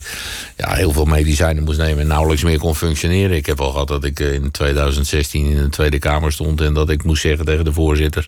ja, 0.56 0.74
heel 0.74 0.92
veel 0.92 1.04
medicijnen 1.04 1.64
moest 1.64 1.78
nemen... 1.78 2.00
en 2.00 2.06
nauwelijks 2.06 2.42
meer 2.42 2.58
kon 2.58 2.76
functioneren. 2.76 3.36
Ik 3.36 3.46
heb 3.46 3.60
al 3.60 3.70
gehad 3.70 3.88
dat 3.88 4.04
ik 4.04 4.20
eh, 4.20 4.32
in 4.32 4.50
2016 4.50 5.46
in 5.46 5.56
de 5.56 5.68
Tweede 5.68 5.98
Kamer 5.98 6.32
stond... 6.32 6.60
en 6.60 6.74
dat 6.74 6.90
ik 6.90 7.04
moest 7.04 7.22
zeggen 7.22 7.44
tegen 7.44 7.64
de 7.64 7.72
voorzitter... 7.72 8.26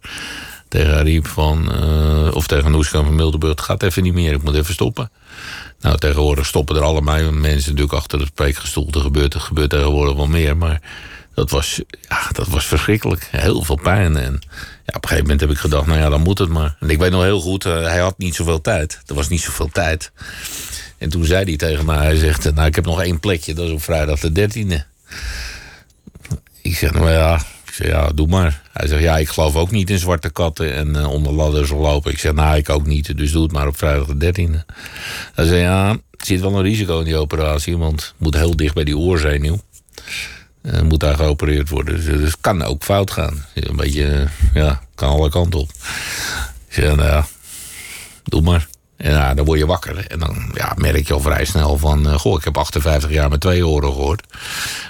tegen 0.69 0.95
Ariep 0.95 1.27
van... 1.27 1.73
eh, 1.73 2.35
of 2.35 2.47
tegen 2.47 2.71
Noeska 2.71 3.03
van 3.03 3.15
Mildenburg... 3.15 3.55
het 3.55 3.65
gaat 3.65 3.83
even 3.83 4.03
niet 4.03 4.15
meer, 4.15 4.33
ik 4.33 4.43
moet 4.43 4.57
even 4.57 4.75
stoppen. 4.75 5.11
Nou, 5.81 5.99
tegenwoordig 5.99 6.47
stoppen 6.47 6.77
er 6.77 6.83
allemaal 6.83 7.33
mensen 7.33 7.71
natuurlijk 7.71 7.93
achter 7.99 8.19
de 8.19 8.25
spreekgestoelte. 8.25 8.99
Er 8.99 9.05
gebeurt, 9.05 9.35
er 9.35 9.41
gebeurt 9.41 9.71
tegenwoordig 9.71 10.15
wel 10.15 10.27
meer, 10.27 10.57
maar 10.57 10.81
dat 11.35 11.51
was, 11.51 11.81
ja, 12.09 12.29
dat 12.33 12.49
was 12.49 12.67
verschrikkelijk. 12.67 13.29
Heel 13.31 13.63
veel 13.63 13.79
pijn. 13.83 14.17
En 14.17 14.41
ja, 14.87 14.97
op 14.97 15.03
een 15.03 15.09
gegeven 15.09 15.23
moment 15.23 15.41
heb 15.41 15.51
ik 15.51 15.59
gedacht, 15.59 15.87
nou 15.87 15.99
ja, 15.99 16.09
dan 16.09 16.23
moet 16.23 16.39
het 16.39 16.49
maar. 16.49 16.77
En 16.81 16.91
ik 16.91 16.99
weet 16.99 17.11
nog 17.11 17.23
heel 17.23 17.41
goed, 17.41 17.65
eh, 17.65 17.83
hij 17.83 17.99
had 17.99 18.19
niet 18.19 18.35
zoveel 18.35 18.61
tijd. 18.61 19.01
Er 19.07 19.15
was 19.15 19.29
niet 19.29 19.41
zoveel 19.41 19.69
tijd. 19.73 20.13
En 20.99 21.09
toen 21.09 21.25
zei 21.25 21.45
hij 21.45 21.57
tegen 21.57 21.85
mij, 21.85 21.97
hij 21.97 22.17
zegt, 22.17 22.55
nou, 22.55 22.67
ik 22.67 22.75
heb 22.75 22.85
nog 22.85 23.03
één 23.03 23.21
plekje. 23.21 23.55
Dat 23.55 23.67
is 23.67 23.73
op 23.73 23.83
vrijdag 23.83 24.21
de 24.21 24.33
dertiende. 24.33 24.85
Ik 26.63 26.77
zeg, 26.77 26.93
nou 26.93 27.11
ja, 27.11 27.43
ja, 27.83 28.09
doe 28.15 28.27
maar. 28.27 28.63
Hij 28.73 28.89
zegt, 28.89 29.03
ja, 29.03 29.19
ik 29.19 29.29
geloof 29.29 29.57
ook 29.57 29.71
niet 29.71 29.91
in 29.91 29.99
zwarte 29.99 30.31
katten 30.31 30.75
en 30.75 30.97
eh, 30.97 31.11
onder 31.11 31.33
ladders 31.33 31.71
lopen. 31.71 32.13
Ik 32.13 32.19
zeg, 32.19 32.33
nou, 32.33 32.57
ik 32.57 32.69
ook 32.69 32.87
niet, 32.87 33.17
dus 33.17 33.33
doe 33.33 33.43
het 33.43 33.53
maar 33.53 33.67
op 33.67 33.77
vrijdag 33.77 34.07
de 34.07 34.17
dertiende. 34.17 34.65
Hij 35.35 35.45
zei, 35.45 35.61
ja, 35.61 35.89
er 35.91 36.27
zit 36.27 36.41
wel 36.41 36.55
een 36.57 36.63
risico 36.63 36.99
in 36.99 37.05
die 37.05 37.17
operatie, 37.17 37.79
want 37.79 38.01
het 38.03 38.15
moet 38.17 38.35
heel 38.35 38.57
dicht 38.57 38.75
bij 38.75 38.85
die 38.85 38.99
oorzenuw. 38.99 39.61
En 40.63 40.87
moet 40.87 41.01
daar 41.01 41.17
geopereerd 41.17 41.69
worden. 41.69 41.95
Dus, 41.97 42.05
dus 42.05 42.21
het 42.31 42.41
kan 42.41 42.63
ook 42.63 42.83
fout 42.83 43.11
gaan. 43.11 43.45
Een 43.55 43.77
beetje, 43.77 44.07
eh, 44.07 44.29
ja, 44.55 44.81
kan 44.95 45.09
alle 45.09 45.31
kanten 45.31 45.61
op. 45.61 45.71
Ik 46.69 46.75
zeg, 46.75 46.97
nou 46.97 47.09
ja, 47.09 47.27
doe 48.25 48.43
maar. 48.43 48.69
En 48.97 49.11
ja, 49.11 49.35
dan 49.35 49.45
word 49.45 49.59
je 49.59 49.67
wakker. 49.67 50.07
En 50.07 50.19
dan 50.19 50.51
ja, 50.55 50.73
merk 50.77 51.07
je 51.07 51.15
al 51.15 51.21
vrij 51.21 51.45
snel 51.45 51.79
van... 51.79 52.09
eh, 52.09 52.15
goh, 52.19 52.39
ik 52.39 52.45
heb 52.45 52.57
58 52.57 53.11
jaar 53.11 53.29
met 53.29 53.41
twee 53.41 53.67
oren 53.67 53.93
gehoord. 53.93 54.23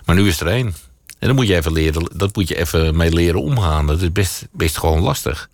Maar 0.04 0.16
nu 0.16 0.28
is 0.28 0.40
er 0.40 0.46
één. 0.46 0.74
En 1.20 1.26
dan 1.26 1.36
moet 1.36 1.46
je 1.46 1.56
even 1.56 1.72
leren, 1.72 2.10
dat 2.14 2.36
moet 2.36 2.48
je 2.48 2.58
even 2.58 2.96
mee 2.96 3.12
leren 3.12 3.42
omgaan. 3.42 3.86
Dat 3.86 4.00
is 4.00 4.12
best, 4.12 4.46
best 4.52 4.78
gewoon 4.78 5.00
lastig. 5.00 5.48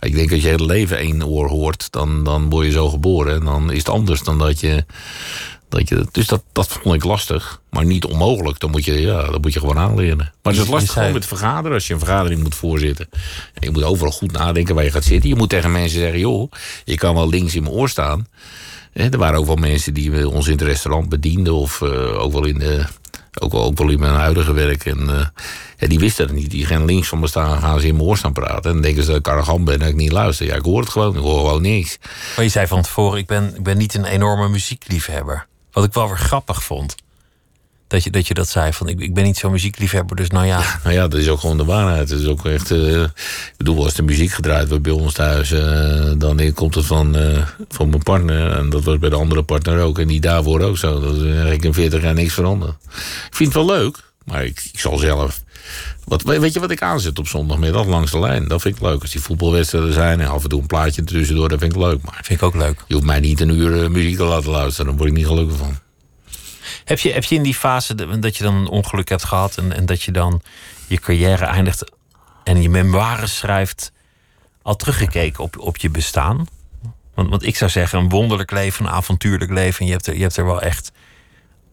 Ik 0.00 0.14
denk 0.14 0.32
als 0.32 0.42
je 0.42 0.48
hele 0.48 0.66
leven 0.66 0.98
één 0.98 1.26
oor 1.26 1.48
hoort, 1.48 1.92
dan, 1.92 2.24
dan 2.24 2.50
word 2.50 2.66
je 2.66 2.72
zo 2.72 2.88
geboren. 2.88 3.34
En 3.34 3.44
dan 3.44 3.70
is 3.70 3.78
het 3.78 3.88
anders 3.88 4.22
dan 4.22 4.38
dat 4.38 4.60
je. 4.60 4.84
Dat 5.68 5.88
je 5.88 6.06
dus 6.10 6.26
dat, 6.26 6.42
dat 6.52 6.68
vond 6.68 6.94
ik 6.94 7.04
lastig. 7.04 7.60
Maar 7.70 7.84
niet 7.84 8.04
onmogelijk. 8.04 8.60
Dan 8.60 8.70
moet 8.70 8.84
je, 8.84 9.00
ja, 9.00 9.30
dan 9.30 9.40
moet 9.40 9.52
je 9.52 9.60
gewoon 9.60 9.78
aanleren. 9.78 10.32
Maar 10.42 10.52
het 10.52 10.62
is 10.62 10.68
lastig 10.68 10.92
gewoon 10.92 11.12
met 11.12 11.26
vergaderen. 11.26 11.72
Als 11.72 11.86
je 11.86 11.92
een 11.92 11.98
vergadering 11.98 12.42
moet 12.42 12.54
voorzitten. 12.54 13.08
En 13.54 13.60
je 13.60 13.70
moet 13.70 13.82
overal 13.82 14.12
goed 14.12 14.32
nadenken 14.32 14.74
waar 14.74 14.84
je 14.84 14.90
gaat 14.90 15.04
zitten. 15.04 15.28
Je 15.28 15.36
moet 15.36 15.48
tegen 15.48 15.72
mensen 15.72 16.00
zeggen: 16.00 16.18
joh, 16.18 16.52
je 16.84 16.94
kan 16.94 17.14
wel 17.14 17.28
links 17.28 17.54
in 17.54 17.62
mijn 17.62 17.74
oor 17.74 17.88
staan. 17.88 18.26
Er 18.92 19.18
waren 19.18 19.38
ook 19.38 19.46
wel 19.46 19.56
mensen 19.56 19.94
die 19.94 20.28
ons 20.28 20.46
in 20.46 20.52
het 20.52 20.62
restaurant 20.62 21.08
bedienden. 21.08 21.54
Of 21.54 21.82
eh, 21.82 22.22
ook, 22.22 22.32
wel 22.32 22.44
in 22.44 22.58
de, 22.58 22.84
ook, 23.40 23.54
ook 23.54 23.78
wel 23.78 23.88
in 23.88 24.00
mijn 24.00 24.14
huidige 24.14 24.52
werk. 24.52 24.84
En 24.84 25.32
eh, 25.78 25.88
die 25.88 25.98
wisten 25.98 26.26
het 26.26 26.34
niet. 26.34 26.50
Die 26.50 26.66
gaan 26.66 26.84
links 26.84 27.08
van 27.08 27.20
me 27.20 27.26
staan 27.26 27.60
gaan 27.60 27.80
ze 27.80 27.86
in 27.86 27.94
mijn 27.94 28.06
oor 28.06 28.16
staan 28.16 28.32
praten. 28.32 28.70
En 28.70 28.80
denken 28.80 29.02
ze 29.02 29.08
dat 29.08 29.18
ik 29.18 29.28
arrogant 29.28 29.64
ben 29.64 29.80
en 29.80 29.88
ik 29.88 29.94
niet 29.94 30.12
luister. 30.12 30.46
Ja, 30.46 30.54
ik 30.54 30.64
hoor 30.64 30.80
het 30.80 30.88
gewoon. 30.88 31.16
Ik 31.16 31.22
hoor 31.22 31.38
gewoon 31.38 31.62
niks. 31.62 31.98
Maar 32.36 32.44
je 32.44 32.50
zei 32.50 32.66
van 32.66 32.82
tevoren, 32.82 33.18
ik 33.18 33.26
ben, 33.26 33.54
ik 33.56 33.62
ben 33.62 33.76
niet 33.76 33.94
een 33.94 34.04
enorme 34.04 34.48
muziekliefhebber. 34.48 35.46
Wat 35.72 35.84
ik 35.84 35.92
wel 35.92 36.08
weer 36.08 36.18
grappig 36.18 36.62
vond. 36.62 36.94
Dat 37.92 38.04
je 38.04 38.10
dat, 38.10 38.26
je 38.26 38.34
dat 38.34 38.48
zei 38.48 38.72
van, 38.72 38.88
ik, 38.88 39.00
ik 39.00 39.14
ben 39.14 39.24
niet 39.24 39.36
zo'n 39.36 39.50
muziekliefhebber, 39.52 40.16
dus 40.16 40.28
nou 40.28 40.46
ja. 40.46 40.62
Nou 40.84 40.94
ja, 40.94 41.08
dat 41.08 41.20
is 41.20 41.28
ook 41.28 41.40
gewoon 41.40 41.56
de 41.56 41.64
waarheid. 41.64 42.10
Het 42.10 42.20
is 42.20 42.26
ook 42.26 42.46
echt. 42.46 42.70
eh, 42.70 43.02
ik 43.02 43.54
bedoel, 43.56 43.84
als 43.84 43.94
de 43.94 44.02
muziek 44.02 44.30
gedraaid 44.32 44.68
wordt 44.68 44.82
bij 44.82 44.92
ons 44.92 45.12
thuis, 45.12 45.50
eh, 45.52 46.10
dan 46.18 46.52
komt 46.54 46.74
het 46.74 46.86
van, 46.86 47.16
eh, 47.16 47.46
van 47.68 47.88
mijn 47.88 48.02
partner. 48.02 48.50
En 48.50 48.70
dat 48.70 48.84
was 48.84 48.98
bij 48.98 49.08
de 49.10 49.16
andere 49.16 49.42
partner 49.42 49.80
ook. 49.80 49.98
En 49.98 50.06
die 50.08 50.20
daarvoor 50.20 50.60
ook 50.60 50.78
zo. 50.78 51.00
Dat 51.00 51.16
is 51.16 51.22
eigenlijk 51.22 51.64
in 51.64 51.74
40 51.74 52.02
jaar 52.02 52.14
niks 52.14 52.34
veranderd. 52.34 52.72
Ik 53.28 53.36
vind 53.36 53.54
het 53.54 53.64
wel 53.64 53.76
leuk, 53.76 53.96
maar 54.24 54.44
ik, 54.44 54.68
ik 54.72 54.80
zal 54.80 54.98
zelf. 54.98 55.42
Wat, 56.04 56.22
weet 56.22 56.52
je 56.52 56.60
wat 56.60 56.70
ik 56.70 56.82
aanzet 56.82 57.18
op 57.18 57.28
zondagmiddag 57.28 57.86
langs 57.86 58.10
de 58.10 58.18
lijn? 58.18 58.48
Dat 58.48 58.60
vind 58.62 58.76
ik 58.76 58.82
leuk. 58.82 59.00
Als 59.00 59.10
die 59.10 59.20
voetbalwedstrijden 59.20 59.92
zijn 59.92 60.20
en 60.20 60.28
af 60.28 60.42
en 60.42 60.48
toe 60.48 60.60
een 60.60 60.66
plaatje 60.66 61.04
tussendoor, 61.04 61.48
dat 61.48 61.58
vind 61.58 61.72
ik 61.74 61.80
leuk. 61.80 62.02
Maar 62.02 62.20
Vind 62.22 62.40
ik 62.40 62.46
ook 62.46 62.54
leuk. 62.54 62.84
je 62.86 62.94
hoeft 62.94 63.06
mij 63.06 63.20
niet 63.20 63.40
een 63.40 63.50
uur 63.58 63.90
muziek 63.90 64.16
te 64.16 64.24
laten 64.24 64.50
luisteren. 64.50 64.86
Daar 64.86 64.96
word 64.96 65.08
ik 65.10 65.16
niet 65.16 65.26
gelukkig 65.26 65.56
van. 65.56 65.78
Heb 66.84 66.98
je, 66.98 67.12
heb 67.12 67.24
je 67.24 67.34
in 67.34 67.42
die 67.42 67.54
fase 67.54 68.18
dat 68.18 68.36
je 68.36 68.42
dan 68.44 68.54
een 68.54 68.68
ongeluk 68.68 69.08
hebt 69.08 69.24
gehad 69.24 69.56
en, 69.56 69.72
en 69.72 69.86
dat 69.86 70.02
je 70.02 70.12
dan 70.12 70.42
je 70.86 71.00
carrière 71.00 71.44
eindigt 71.44 71.84
en 72.44 72.62
je 72.62 72.68
memoires 72.70 73.36
schrijft, 73.36 73.92
al 74.62 74.76
teruggekeken 74.76 75.44
op, 75.44 75.58
op 75.58 75.76
je 75.76 75.90
bestaan? 75.90 76.46
Want, 77.14 77.28
want 77.28 77.46
ik 77.46 77.56
zou 77.56 77.70
zeggen, 77.70 77.98
een 77.98 78.08
wonderlijk 78.08 78.50
leven, 78.50 78.84
een 78.86 78.90
avontuurlijk 78.92 79.50
leven. 79.50 79.80
En 79.80 79.86
je 79.86 79.92
hebt 79.92 80.06
er, 80.06 80.14
je 80.14 80.22
hebt 80.22 80.36
er 80.36 80.44
wel 80.46 80.62
echt 80.62 80.92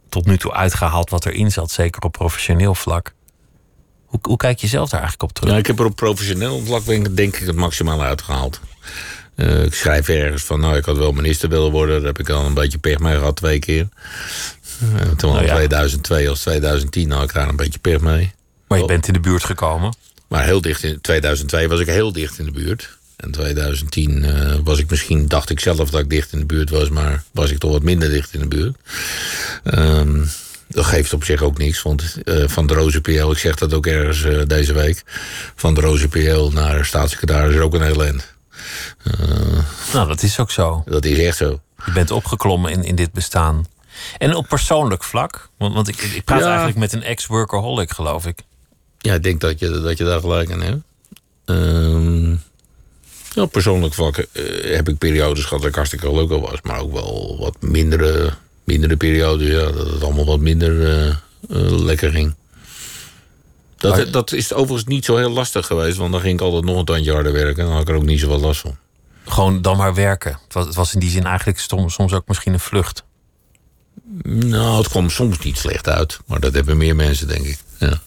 tot 0.09 0.25
nu 0.25 0.37
toe 0.37 0.53
uitgehaald 0.53 1.09
wat 1.09 1.25
erin 1.25 1.51
zat, 1.51 1.71
zeker 1.71 2.01
op 2.01 2.11
professioneel 2.11 2.75
vlak. 2.75 3.13
Hoe, 4.05 4.19
hoe 4.21 4.37
kijk 4.37 4.59
je 4.59 4.67
zelf 4.67 4.89
daar 4.89 4.99
eigenlijk 4.99 5.29
op 5.29 5.35
terug? 5.37 5.51
Ja, 5.53 5.57
ik 5.57 5.67
heb 5.67 5.79
er 5.79 5.85
op 5.85 5.95
professioneel 5.95 6.65
vlak 6.65 6.85
denk, 6.85 7.07
ik- 7.07 7.15
denk 7.17 7.35
ik 7.37 7.45
het 7.47 7.55
maximaal 7.55 8.01
uitgehaald. 8.03 8.59
Eh, 9.35 9.63
ik 9.63 9.73
schrijf 9.73 10.07
ergens 10.09 10.43
van, 10.43 10.59
nou, 10.59 10.75
ik 10.77 10.85
had 10.85 10.97
wel 10.97 11.11
minister 11.11 11.49
willen 11.49 11.71
worden. 11.71 11.95
Daar 11.97 12.05
heb 12.07 12.19
ik 12.19 12.29
al 12.29 12.45
een 12.45 12.53
beetje 12.53 12.77
pech 12.77 12.99
mee 12.99 13.17
gehad, 13.17 13.35
twee 13.35 13.59
keer. 13.59 13.87
Uh, 14.83 15.11
toen 15.17 15.33
Nou 15.33 15.45
ja. 15.45 15.55
2002 15.55 16.29
als 16.29 16.39
2010 16.39 17.11
had 17.11 17.23
ik 17.23 17.33
daar 17.33 17.49
een 17.49 17.55
beetje 17.55 17.79
pech 17.79 17.99
mee. 17.99 18.33
maar 18.67 18.79
je 18.79 18.85
bent 18.85 19.07
in 19.07 19.13
de 19.13 19.19
buurt 19.19 19.43
gekomen. 19.43 19.95
Maar 20.27 20.43
heel 20.43 20.61
dicht 20.61 20.83
in 20.83 21.01
2002 21.01 21.67
was 21.67 21.79
ik 21.79 21.87
heel 21.87 22.11
dicht 22.11 22.39
in 22.39 22.45
de 22.45 22.51
buurt. 22.51 22.97
En 23.15 23.31
2010 23.31 24.25
eh, 24.25 24.55
was 24.63 24.79
ik 24.79 24.89
misschien, 24.89 25.27
dacht 25.27 25.49
ik 25.49 25.59
zelf 25.59 25.89
dat 25.89 25.99
ik 25.99 26.09
dicht 26.09 26.33
in 26.33 26.39
de 26.39 26.45
buurt 26.45 26.69
was, 26.69 26.89
maar 26.89 27.23
was 27.31 27.51
ik 27.51 27.57
toch 27.57 27.71
wat 27.71 27.83
minder 27.83 28.09
dicht 28.09 28.33
in 28.33 28.39
de 28.39 28.47
buurt. 28.47 28.77
Ehm, 29.63 30.25
dat 30.67 30.85
geeft 30.85 31.13
op 31.13 31.23
zich 31.23 31.41
ook 31.41 31.57
niks, 31.57 31.81
want 31.81 32.17
eh, 32.25 32.47
van 32.47 32.67
de 32.67 32.73
Roze 32.73 33.01
PL, 33.01 33.31
ik 33.31 33.37
zeg 33.37 33.55
dat 33.55 33.73
ook 33.73 33.85
ergens 33.85 34.23
eh, 34.23 34.41
deze 34.47 34.73
week, 34.73 35.03
van 35.55 35.73
de 35.73 35.81
Roze 35.81 36.07
PL 36.07 36.49
naar 36.53 36.85
staatssecretaris 36.85 37.55
is 37.55 37.61
ook 37.61 37.73
een 37.73 37.81
heel 37.81 38.03
eind. 38.03 38.33
Nou, 39.93 40.07
dat 40.07 40.23
is 40.23 40.39
ook 40.39 40.51
zo. 40.51 40.83
Dat 40.85 41.05
is 41.05 41.17
echt 41.17 41.37
zo. 41.37 41.61
Je 41.85 41.91
bent 41.91 42.11
opgeklommen 42.11 42.71
in, 42.71 42.83
in 42.83 42.95
dit 42.95 43.11
bestaan. 43.11 43.65
En 44.17 44.35
op 44.35 44.47
persoonlijk 44.47 45.03
vlak, 45.03 45.49
want, 45.57 45.73
want 45.73 45.87
ik, 45.87 46.01
ik 46.01 46.23
praat 46.23 46.39
Ja. 46.39 46.47
eigenlijk 46.47 46.77
met 46.77 46.93
een 46.93 47.03
ex-workaholic, 47.03 47.91
geloof 47.91 48.25
ik. 48.25 48.39
Ja, 48.97 49.13
ik 49.13 49.23
denk 49.23 49.41
dat 49.41 49.59
je, 49.59 49.69
dat 49.81 49.97
je 49.97 50.03
daar 50.03 50.19
gelijk 50.19 50.51
aan 50.51 50.61
hebt. 50.61 50.81
Ehm, 51.45 52.29
ja, 53.33 53.41
op 53.41 53.51
persoonlijk 53.51 53.93
vlak 53.93 54.17
eh, 54.17 54.75
heb 54.75 54.89
ik 54.89 54.97
periodes 54.97 55.43
gehad 55.43 55.59
dat 55.59 55.69
ik 55.69 55.75
hartstikke 55.75 56.05
gelukkig 56.07 56.39
was. 56.39 56.61
Maar 56.63 56.79
ook 56.79 56.93
wel 56.93 57.37
wat 57.39 57.55
mindere, 57.59 58.33
mindere 58.63 58.97
periode, 58.97 59.45
ja, 59.45 59.71
dat 59.71 59.87
het 59.91 60.03
allemaal 60.03 60.25
wat 60.25 60.39
minder 60.39 60.87
eh, 60.89 61.07
eh, 61.07 61.15
lekker 61.83 62.11
ging. 62.11 62.35
Dat, 63.77 63.95
Maar- 63.95 64.11
dat 64.11 64.31
is 64.31 64.53
overigens 64.53 64.87
niet 64.87 65.05
zo 65.05 65.15
heel 65.17 65.29
lastig 65.29 65.65
geweest, 65.65 65.97
want 65.97 66.11
dan 66.11 66.21
ging 66.21 66.33
ik 66.33 66.41
altijd 66.41 66.63
nog 66.63 66.77
een 66.77 66.85
tandje 66.85 67.13
harder 67.13 67.31
werken. 67.33 67.57
En 67.59 67.65
dan 67.65 67.73
had 67.73 67.81
ik 67.81 67.89
er 67.89 67.95
ook 67.95 68.05
niet 68.05 68.19
zoveel 68.19 68.39
last 68.39 68.61
van. 68.61 68.77
Gewoon 69.25 69.61
dan 69.61 69.77
maar 69.77 69.93
werken. 69.93 70.31
Het 70.43 70.53
was, 70.53 70.65
het 70.65 70.75
was 70.75 70.93
in 70.93 70.99
die 70.99 71.09
zin 71.09 71.23
eigenlijk 71.25 71.59
soms, 71.59 71.93
soms 71.93 72.13
ook 72.13 72.27
misschien 72.27 72.53
een 72.53 72.59
vlucht. 72.59 73.03
Nou, 74.23 74.77
het 74.77 74.87
kwam 74.87 75.09
soms 75.09 75.39
niet 75.39 75.57
slecht 75.57 75.87
uit, 75.89 76.19
maar 76.25 76.39
dat 76.39 76.53
hebben 76.53 76.77
meer 76.77 76.95
mensen, 76.95 77.27
denk 77.27 77.45
ik. 77.45 77.59
Ja. 77.77 77.99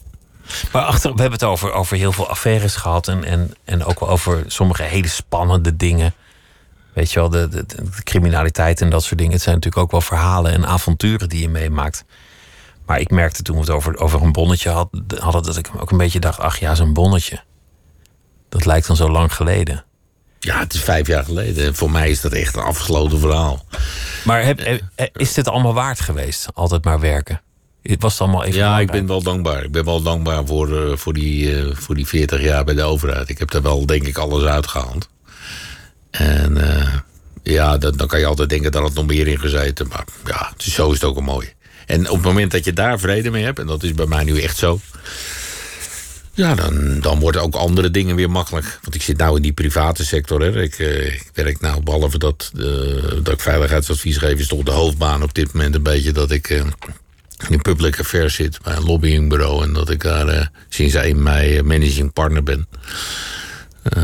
Maar 0.72 0.82
achter, 0.82 1.14
we 1.14 1.20
hebben 1.20 1.38
het 1.38 1.48
over, 1.48 1.72
over 1.72 1.96
heel 1.96 2.12
veel 2.12 2.28
affaires 2.28 2.74
gehad. 2.76 3.08
En, 3.08 3.24
en, 3.24 3.54
en 3.64 3.84
ook 3.84 4.02
over 4.02 4.44
sommige 4.46 4.82
hele 4.82 5.08
spannende 5.08 5.76
dingen. 5.76 6.14
Weet 6.92 7.12
je 7.12 7.18
wel, 7.18 7.28
de, 7.28 7.48
de, 7.48 7.64
de 7.66 8.02
criminaliteit 8.04 8.80
en 8.80 8.90
dat 8.90 9.02
soort 9.04 9.18
dingen. 9.18 9.32
Het 9.32 9.42
zijn 9.42 9.54
natuurlijk 9.54 9.82
ook 9.82 9.90
wel 9.90 10.00
verhalen 10.00 10.52
en 10.52 10.66
avonturen 10.66 11.28
die 11.28 11.40
je 11.40 11.48
meemaakt. 11.48 12.04
Maar 12.86 13.00
ik 13.00 13.10
merkte 13.10 13.42
toen 13.42 13.54
we 13.54 13.60
het 13.60 13.70
over, 13.70 13.98
over 13.98 14.22
een 14.22 14.32
bonnetje 14.32 14.70
had- 14.70 14.90
hadden, 15.18 15.42
dat 15.42 15.56
ik 15.56 15.70
ook 15.78 15.90
een 15.90 15.98
beetje 15.98 16.20
dacht: 16.20 16.38
ach 16.38 16.58
ja, 16.58 16.74
zo'n 16.74 16.92
bonnetje. 16.92 17.40
Dat 18.48 18.64
lijkt 18.64 18.86
dan 18.86 18.96
zo 18.96 19.08
lang 19.10 19.34
geleden. 19.34 19.84
Ja, 20.44 20.58
het 20.58 20.74
is 20.74 20.80
vijf 20.80 21.06
jaar 21.06 21.24
geleden. 21.24 21.64
En 21.66 21.74
voor 21.74 21.90
mij 21.90 22.10
is 22.10 22.20
dat 22.20 22.32
echt 22.32 22.56
een 22.56 22.62
afgesloten 22.62 23.18
verhaal. 23.20 23.64
Maar 24.24 24.44
heb, 24.44 24.58
heb- 24.94 25.16
is 25.16 25.32
dit 25.34 25.48
allemaal 25.48 25.74
waard 25.74 26.00
geweest? 26.00 26.46
Altijd 26.54 26.84
maar 26.84 27.00
werken. 27.00 27.40
Was 27.98 28.12
het 28.12 28.20
allemaal 28.22 28.44
even 28.44 28.58
Ja, 28.58 28.80
ik 28.80 28.90
ben 28.90 29.06
wel 29.06 29.22
dankbaar. 29.22 29.64
Ik 29.64 29.72
ben 29.72 29.84
wel 29.84 30.02
dankbaar 30.02 30.46
voor, 30.46 30.76
eh, 30.90 30.96
voor, 30.96 31.12
die, 31.12 31.56
eh, 31.60 31.66
voor 31.74 31.94
die 31.94 32.06
40 32.06 32.42
jaar 32.42 32.64
bij 32.64 32.74
de 32.74 32.82
overheid. 32.82 33.28
Ik 33.28 33.38
heb 33.38 33.50
daar 33.50 33.62
wel, 33.62 33.86
denk 33.86 34.06
ik, 34.06 34.18
alles 34.18 34.44
uitgehaald. 34.44 35.08
En 36.10 36.56
eh, 36.76 36.94
ja, 37.42 37.78
dan, 37.78 37.96
dan 37.96 38.06
kan 38.06 38.18
je 38.18 38.26
altijd 38.26 38.48
denken 38.48 38.72
dat 38.72 38.82
het 38.82 38.94
nog 38.94 39.06
meer 39.06 39.26
in 39.28 39.38
gezeten. 39.38 39.88
Maar 39.88 40.04
ja, 40.24 40.50
het 40.52 40.66
is- 40.66 40.74
zo 40.74 40.88
is 40.88 40.94
het 40.94 41.04
ook 41.04 41.16
een 41.16 41.24
mooi. 41.24 41.52
En 41.86 42.08
op 42.08 42.16
het 42.16 42.24
moment 42.24 42.50
dat 42.50 42.64
je 42.64 42.72
daar 42.72 42.98
vrede 42.98 43.30
mee 43.30 43.44
hebt, 43.44 43.58
en 43.58 43.66
dat 43.66 43.82
is 43.82 43.94
bij 43.94 44.06
mij 44.06 44.24
nu 44.24 44.40
echt 44.40 44.56
zo. 44.56 44.80
Ja, 46.34 46.54
dan, 46.54 47.00
dan 47.00 47.18
worden 47.18 47.42
ook 47.42 47.54
andere 47.54 47.90
dingen 47.90 48.16
weer 48.16 48.30
makkelijk. 48.30 48.78
Want 48.82 48.94
ik 48.94 49.02
zit 49.02 49.16
nou 49.16 49.36
in 49.36 49.42
die 49.42 49.52
private 49.52 50.04
sector. 50.04 50.40
Hè. 50.40 50.62
Ik, 50.62 50.78
eh, 50.78 51.14
ik 51.14 51.30
werk 51.34 51.60
nou, 51.60 51.82
behalve 51.82 52.18
dat, 52.18 52.52
eh, 52.56 52.62
dat 53.22 53.34
ik 53.34 53.40
veiligheidsadvies 53.40 54.16
geef... 54.16 54.38
is 54.38 54.46
toch 54.46 54.62
de 54.62 54.70
hoofdbaan 54.70 55.22
op 55.22 55.34
dit 55.34 55.52
moment 55.52 55.74
een 55.74 55.82
beetje 55.82 56.12
dat 56.12 56.30
ik... 56.30 56.50
eh, 56.50 56.64
in 57.48 57.62
public 57.62 58.00
affairs 58.00 58.34
zit 58.34 58.62
bij 58.62 58.76
een 58.76 58.84
lobbyingbureau. 58.84 59.62
En 59.62 59.72
dat 59.72 59.90
ik 59.90 60.02
daar 60.02 60.50
sinds 60.68 60.94
1 60.94 61.22
mei 61.22 61.62
managing 61.62 62.12
partner 62.12 62.42
ben. 62.42 62.66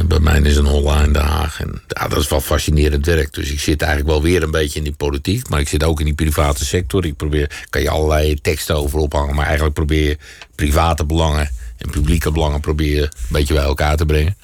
Bij 0.07 0.19
mij 0.19 0.41
is 0.41 0.57
een 0.57 0.67
Holla 0.67 1.03
in 1.03 1.17
Haag. 1.17 1.61
En 1.61 1.83
ja, 1.89 2.09
dat 2.09 2.19
is 2.19 2.29
wel 2.29 2.41
fascinerend 2.41 3.07
werk. 3.07 3.33
Dus 3.33 3.51
ik 3.51 3.61
zit 3.61 3.83
eigenlijk 3.83 4.11
wel 4.11 4.23
weer 4.23 4.43
een 4.43 4.51
beetje 4.51 4.79
in 4.79 4.85
die 4.85 4.95
politiek. 4.95 5.49
Maar 5.49 5.61
ik 5.61 5.69
zit 5.69 5.85
ook 5.85 5.99
in 5.99 6.05
die 6.05 6.15
private 6.15 6.65
sector. 6.65 7.05
Ik 7.05 7.17
probeer, 7.17 7.67
kan 7.71 7.83
je 7.83 7.91
allerlei 7.91 8.35
teksten 8.41 8.77
over 8.77 8.99
ophangen. 8.99 9.35
Maar 9.35 9.45
eigenlijk 9.45 9.75
probeer 9.75 10.17
private 10.55 11.05
belangen 11.05 11.51
en 11.79 11.91
publieke 11.91 12.33
belangen 12.33 12.61
probeer 12.61 12.95
je 12.95 13.03
een 13.03 13.11
beetje 13.29 13.55
bij 13.55 13.63
elkaar 13.63 13.97
te 13.97 14.07
brengen. 14.07 14.37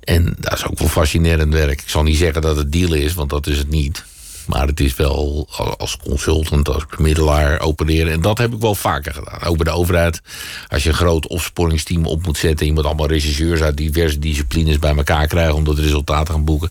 En 0.00 0.36
dat 0.38 0.52
is 0.52 0.66
ook 0.66 0.78
wel 0.78 0.88
fascinerend 0.88 1.52
werk. 1.52 1.80
Ik 1.80 1.88
zal 1.88 2.02
niet 2.02 2.16
zeggen 2.16 2.42
dat 2.42 2.56
het 2.56 2.72
deal 2.72 2.92
is, 2.92 3.14
want 3.14 3.30
dat 3.30 3.46
is 3.46 3.58
het 3.58 3.70
niet. 3.70 4.04
Maar 4.46 4.66
het 4.66 4.80
is 4.80 4.96
wel 4.96 5.48
als 5.76 5.96
consultant, 5.96 6.68
als 6.68 6.86
bemiddelaar 6.96 7.60
opereren. 7.60 8.12
En 8.12 8.20
dat 8.20 8.38
heb 8.38 8.52
ik 8.52 8.60
wel 8.60 8.74
vaker 8.74 9.14
gedaan. 9.14 9.42
Ook 9.42 9.56
bij 9.56 9.72
de 9.72 9.78
overheid. 9.78 10.20
Als 10.68 10.82
je 10.82 10.88
een 10.88 10.94
groot 10.94 11.26
opsporingsteam 11.26 12.06
op 12.06 12.26
moet 12.26 12.36
zetten... 12.36 12.60
en 12.60 12.66
je 12.66 12.72
moet 12.72 12.84
allemaal 12.84 13.06
rechercheurs 13.06 13.60
uit 13.60 13.76
diverse 13.76 14.18
disciplines 14.18 14.78
bij 14.78 14.96
elkaar 14.96 15.26
krijgen... 15.26 15.54
om 15.54 15.64
dat 15.64 15.78
resultaat 15.78 16.26
te 16.26 16.32
gaan 16.32 16.44
boeken... 16.44 16.70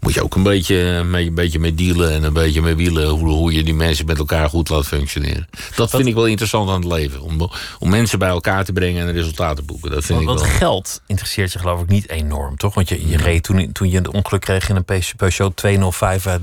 moet 0.00 0.14
je 0.14 0.22
ook 0.22 0.34
een 0.34 0.42
beetje 0.42 1.04
mee, 1.04 1.26
een 1.26 1.34
beetje 1.34 1.58
mee 1.58 1.74
dealen 1.74 2.12
en 2.12 2.22
een 2.22 2.32
beetje 2.32 2.62
mee 2.62 2.74
wielen... 2.74 3.08
Hoe, 3.08 3.28
hoe 3.28 3.52
je 3.52 3.62
die 3.62 3.74
mensen 3.74 4.06
met 4.06 4.18
elkaar 4.18 4.48
goed 4.48 4.68
laat 4.68 4.86
functioneren. 4.86 5.48
Dat 5.74 5.90
vind 5.90 6.06
ik 6.06 6.14
wel 6.14 6.26
interessant 6.26 6.68
aan 6.70 6.80
het 6.82 6.92
leven. 6.92 7.20
Om, 7.20 7.50
om 7.78 7.88
mensen 7.88 8.18
bij 8.18 8.28
elkaar 8.28 8.64
te 8.64 8.72
brengen 8.72 9.02
en 9.02 9.08
een 9.08 9.14
resultaat 9.14 9.56
te 9.56 9.62
boeken. 9.62 9.90
Dat 9.90 10.04
vind 10.04 10.24
Want, 10.24 10.40
ik 10.40 10.46
want 10.46 10.58
wel... 10.58 10.58
geld 10.58 11.02
interesseert 11.06 11.52
je 11.52 11.58
geloof 11.58 11.80
ik 11.80 11.88
niet 11.88 12.08
enorm, 12.08 12.56
toch? 12.56 12.74
Want 12.74 12.88
je, 12.88 13.08
je 13.08 13.16
reed 13.16 13.42
toen, 13.42 13.72
toen 13.72 13.90
je 13.90 13.98
een 13.98 14.12
ongeluk 14.12 14.40
kreeg 14.40 14.68
in 14.68 14.76
een 14.76 14.84
Peugeot 15.16 15.56
205 15.56 16.26
uit 16.26 16.42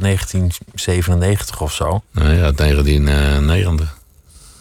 1997 0.76 1.62
of 1.62 1.74
zo. 1.74 2.02
Nou 2.12 2.34
ja, 2.36 2.52
1990. 2.52 3.98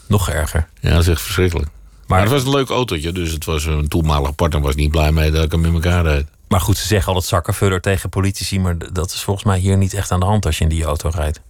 Nog 0.07 0.31
erger. 0.31 0.69
Ja, 0.81 0.91
dat 0.91 1.01
is 1.01 1.09
echt 1.09 1.21
verschrikkelijk. 1.21 1.69
Maar, 1.69 2.19
Maar- 2.19 2.21
het 2.21 2.31
was 2.31 2.43
een 2.45 2.59
leuk 2.59 2.69
autootje, 2.69 3.13
dus 3.13 3.31
het 3.33 3.45
was 3.45 3.65
een 3.65 3.89
toenmalige 3.89 4.33
partner 4.33 4.61
was 4.63 4.75
niet 4.75 4.91
blij 4.91 5.13
mee 5.13 5.31
dat 5.31 5.45
ik 5.45 5.53
hem 5.53 5.65
in 5.65 5.73
elkaar 5.75 6.03
rijd. 6.05 6.27
Maar 6.49 6.61
goed, 6.61 6.77
ze 6.77 6.87
zeggen 6.87 7.09
altijd 7.09 7.31
zakkenvuller 7.31 7.81
tegen 7.81 8.09
politici, 8.09 8.61
maar 8.61 8.93
dat 8.93 9.11
is 9.13 9.23
volgens 9.23 9.47
mij 9.47 9.59
hier 9.59 9.77
niet 9.77 9.95
echt 9.95 10.11
aan 10.11 10.21
de 10.21 10.27
hand 10.27 10.47
als 10.47 10.59
je 10.59 10.65
in 10.65 10.71
die 10.71 10.85
auto 10.85 11.09
rijdt. 11.15 11.41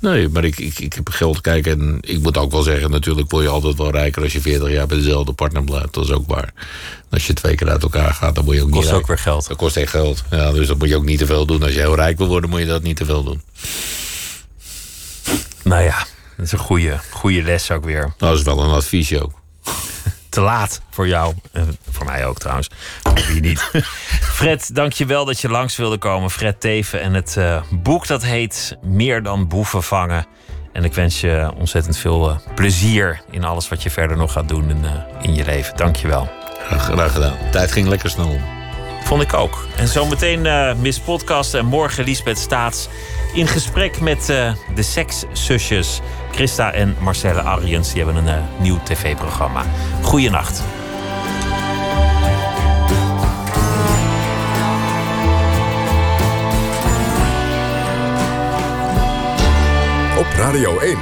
Nee, 0.00 0.28
maar 0.28 0.44
ik, 0.44 0.58
ik, 0.58 0.78
ik 0.78 0.92
heb 0.92 1.08
geld 1.08 1.40
kijken 1.40 1.80
en 1.80 1.98
ik 2.00 2.22
moet 2.22 2.36
ook 2.36 2.50
wel 2.52 2.62
zeggen, 2.62 2.90
natuurlijk 2.90 3.30
word 3.30 3.44
je 3.44 3.50
altijd 3.50 3.76
wel 3.76 3.90
rijker 3.90 4.22
als 4.22 4.32
je 4.32 4.40
40 4.40 4.70
jaar 4.70 4.86
bij 4.86 4.96
dezelfde 4.96 5.32
partner 5.32 5.64
blijft. 5.64 5.94
Dat 5.94 6.04
is 6.04 6.10
ook 6.10 6.26
waar. 6.26 6.52
Als 7.10 7.26
je 7.26 7.32
twee 7.32 7.54
keer 7.54 7.68
uit 7.68 7.82
elkaar 7.82 8.14
gaat, 8.14 8.34
dan 8.34 8.44
moet 8.44 8.54
je 8.54 8.62
ook 8.62 8.70
Kost 8.70 8.82
niet 8.84 8.92
ook 8.92 9.06
rijk. 9.06 9.06
weer 9.06 9.18
geld. 9.18 9.48
Dat 9.48 9.56
kost 9.56 9.76
echt 9.76 9.90
geld. 9.90 10.22
Ja, 10.30 10.52
dus 10.52 10.66
dat 10.66 10.78
moet 10.78 10.88
je 10.88 10.96
ook 10.96 11.04
niet 11.04 11.18
te 11.18 11.26
veel 11.26 11.46
doen. 11.46 11.62
Als 11.62 11.72
je 11.72 11.78
heel 11.80 11.94
rijk 11.94 12.18
wil 12.18 12.26
worden, 12.26 12.50
moet 12.50 12.60
je 12.60 12.66
dat 12.66 12.82
niet 12.82 12.96
te 12.96 13.04
veel 13.04 13.22
doen. 13.24 13.42
Nou 15.64 15.82
ja, 15.82 16.06
dat 16.36 16.46
is 16.46 16.52
een 16.52 16.58
goede, 16.58 16.98
goede 17.10 17.42
les 17.42 17.70
ook 17.70 17.84
weer. 17.84 18.14
Dat 18.16 18.36
is 18.36 18.42
wel 18.42 18.60
een 18.62 18.70
adviesje 18.70 19.22
ook. 19.22 19.32
Te 20.28 20.40
laat 20.40 20.80
voor 20.90 21.08
jou. 21.08 21.34
En 21.52 21.76
voor 21.90 22.04
mij 22.04 22.26
ook 22.26 22.38
trouwens. 22.38 22.68
Voor 23.02 23.26
Wie 23.26 23.40
niet. 23.40 23.70
Fred, 24.38 24.74
dank 24.74 24.92
je 24.92 25.06
wel 25.06 25.24
dat 25.24 25.40
je 25.40 25.48
langs 25.48 25.76
wilde 25.76 25.98
komen. 25.98 26.30
Fred 26.30 26.60
Teven. 26.60 27.00
En 27.00 27.14
het 27.14 27.36
eh, 27.36 27.62
boek 27.70 28.06
dat 28.06 28.22
heet 28.22 28.76
Meer 28.82 29.22
dan 29.22 29.48
boeven 29.48 29.82
vangen. 29.82 30.26
En 30.72 30.84
ik 30.84 30.94
wens 30.94 31.20
je 31.20 31.52
ontzettend 31.56 31.96
veel 31.96 32.30
eh, 32.30 32.36
plezier 32.54 33.20
in 33.30 33.44
alles 33.44 33.68
wat 33.68 33.82
je 33.82 33.90
verder 33.90 34.16
nog 34.16 34.32
gaat 34.32 34.48
doen 34.48 34.70
in, 34.70 34.84
eh, 34.84 35.22
in 35.22 35.34
je 35.34 35.44
leven. 35.44 35.76
Dank 35.76 35.96
je 35.96 36.08
wel. 36.08 36.28
Graag, 36.66 36.84
graag 36.84 37.12
gedaan. 37.12 37.36
De 37.44 37.50
tijd 37.50 37.72
ging 37.72 37.88
lekker 37.88 38.10
snel 38.10 38.28
om. 38.28 38.57
Vond 39.08 39.22
ik 39.22 39.34
ook. 39.34 39.66
En 39.76 39.88
zometeen 39.88 40.46
eh 40.46 40.74
Miss 40.74 41.00
Podcast 41.00 41.54
en 41.54 41.66
morgen 41.66 42.04
Lisbeth 42.04 42.38
Staats 42.38 42.88
in 43.32 43.46
gesprek 43.46 44.00
met 44.00 44.28
eh, 44.28 44.52
de 44.74 44.82
sekszusjes 44.82 46.00
Christa 46.32 46.72
en 46.72 46.96
Marcelle 47.00 47.40
Ariens. 47.40 47.92
Die 47.92 48.04
hebben 48.04 48.26
een 48.26 48.34
eh, 48.34 48.42
nieuw 48.58 48.78
tv-programma. 48.84 49.62
Goeienacht. 50.02 50.62
Op 60.18 60.26
Radio 60.36 60.78
1. 60.78 60.96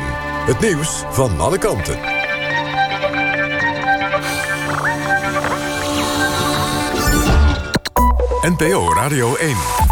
Het 0.47 0.61
nieuws 0.61 1.03
van 1.11 1.41
alle 1.41 1.59
kanten. 1.59 2.16
NPO 8.47 8.95
Radio 8.95 9.35
1. 9.41 9.86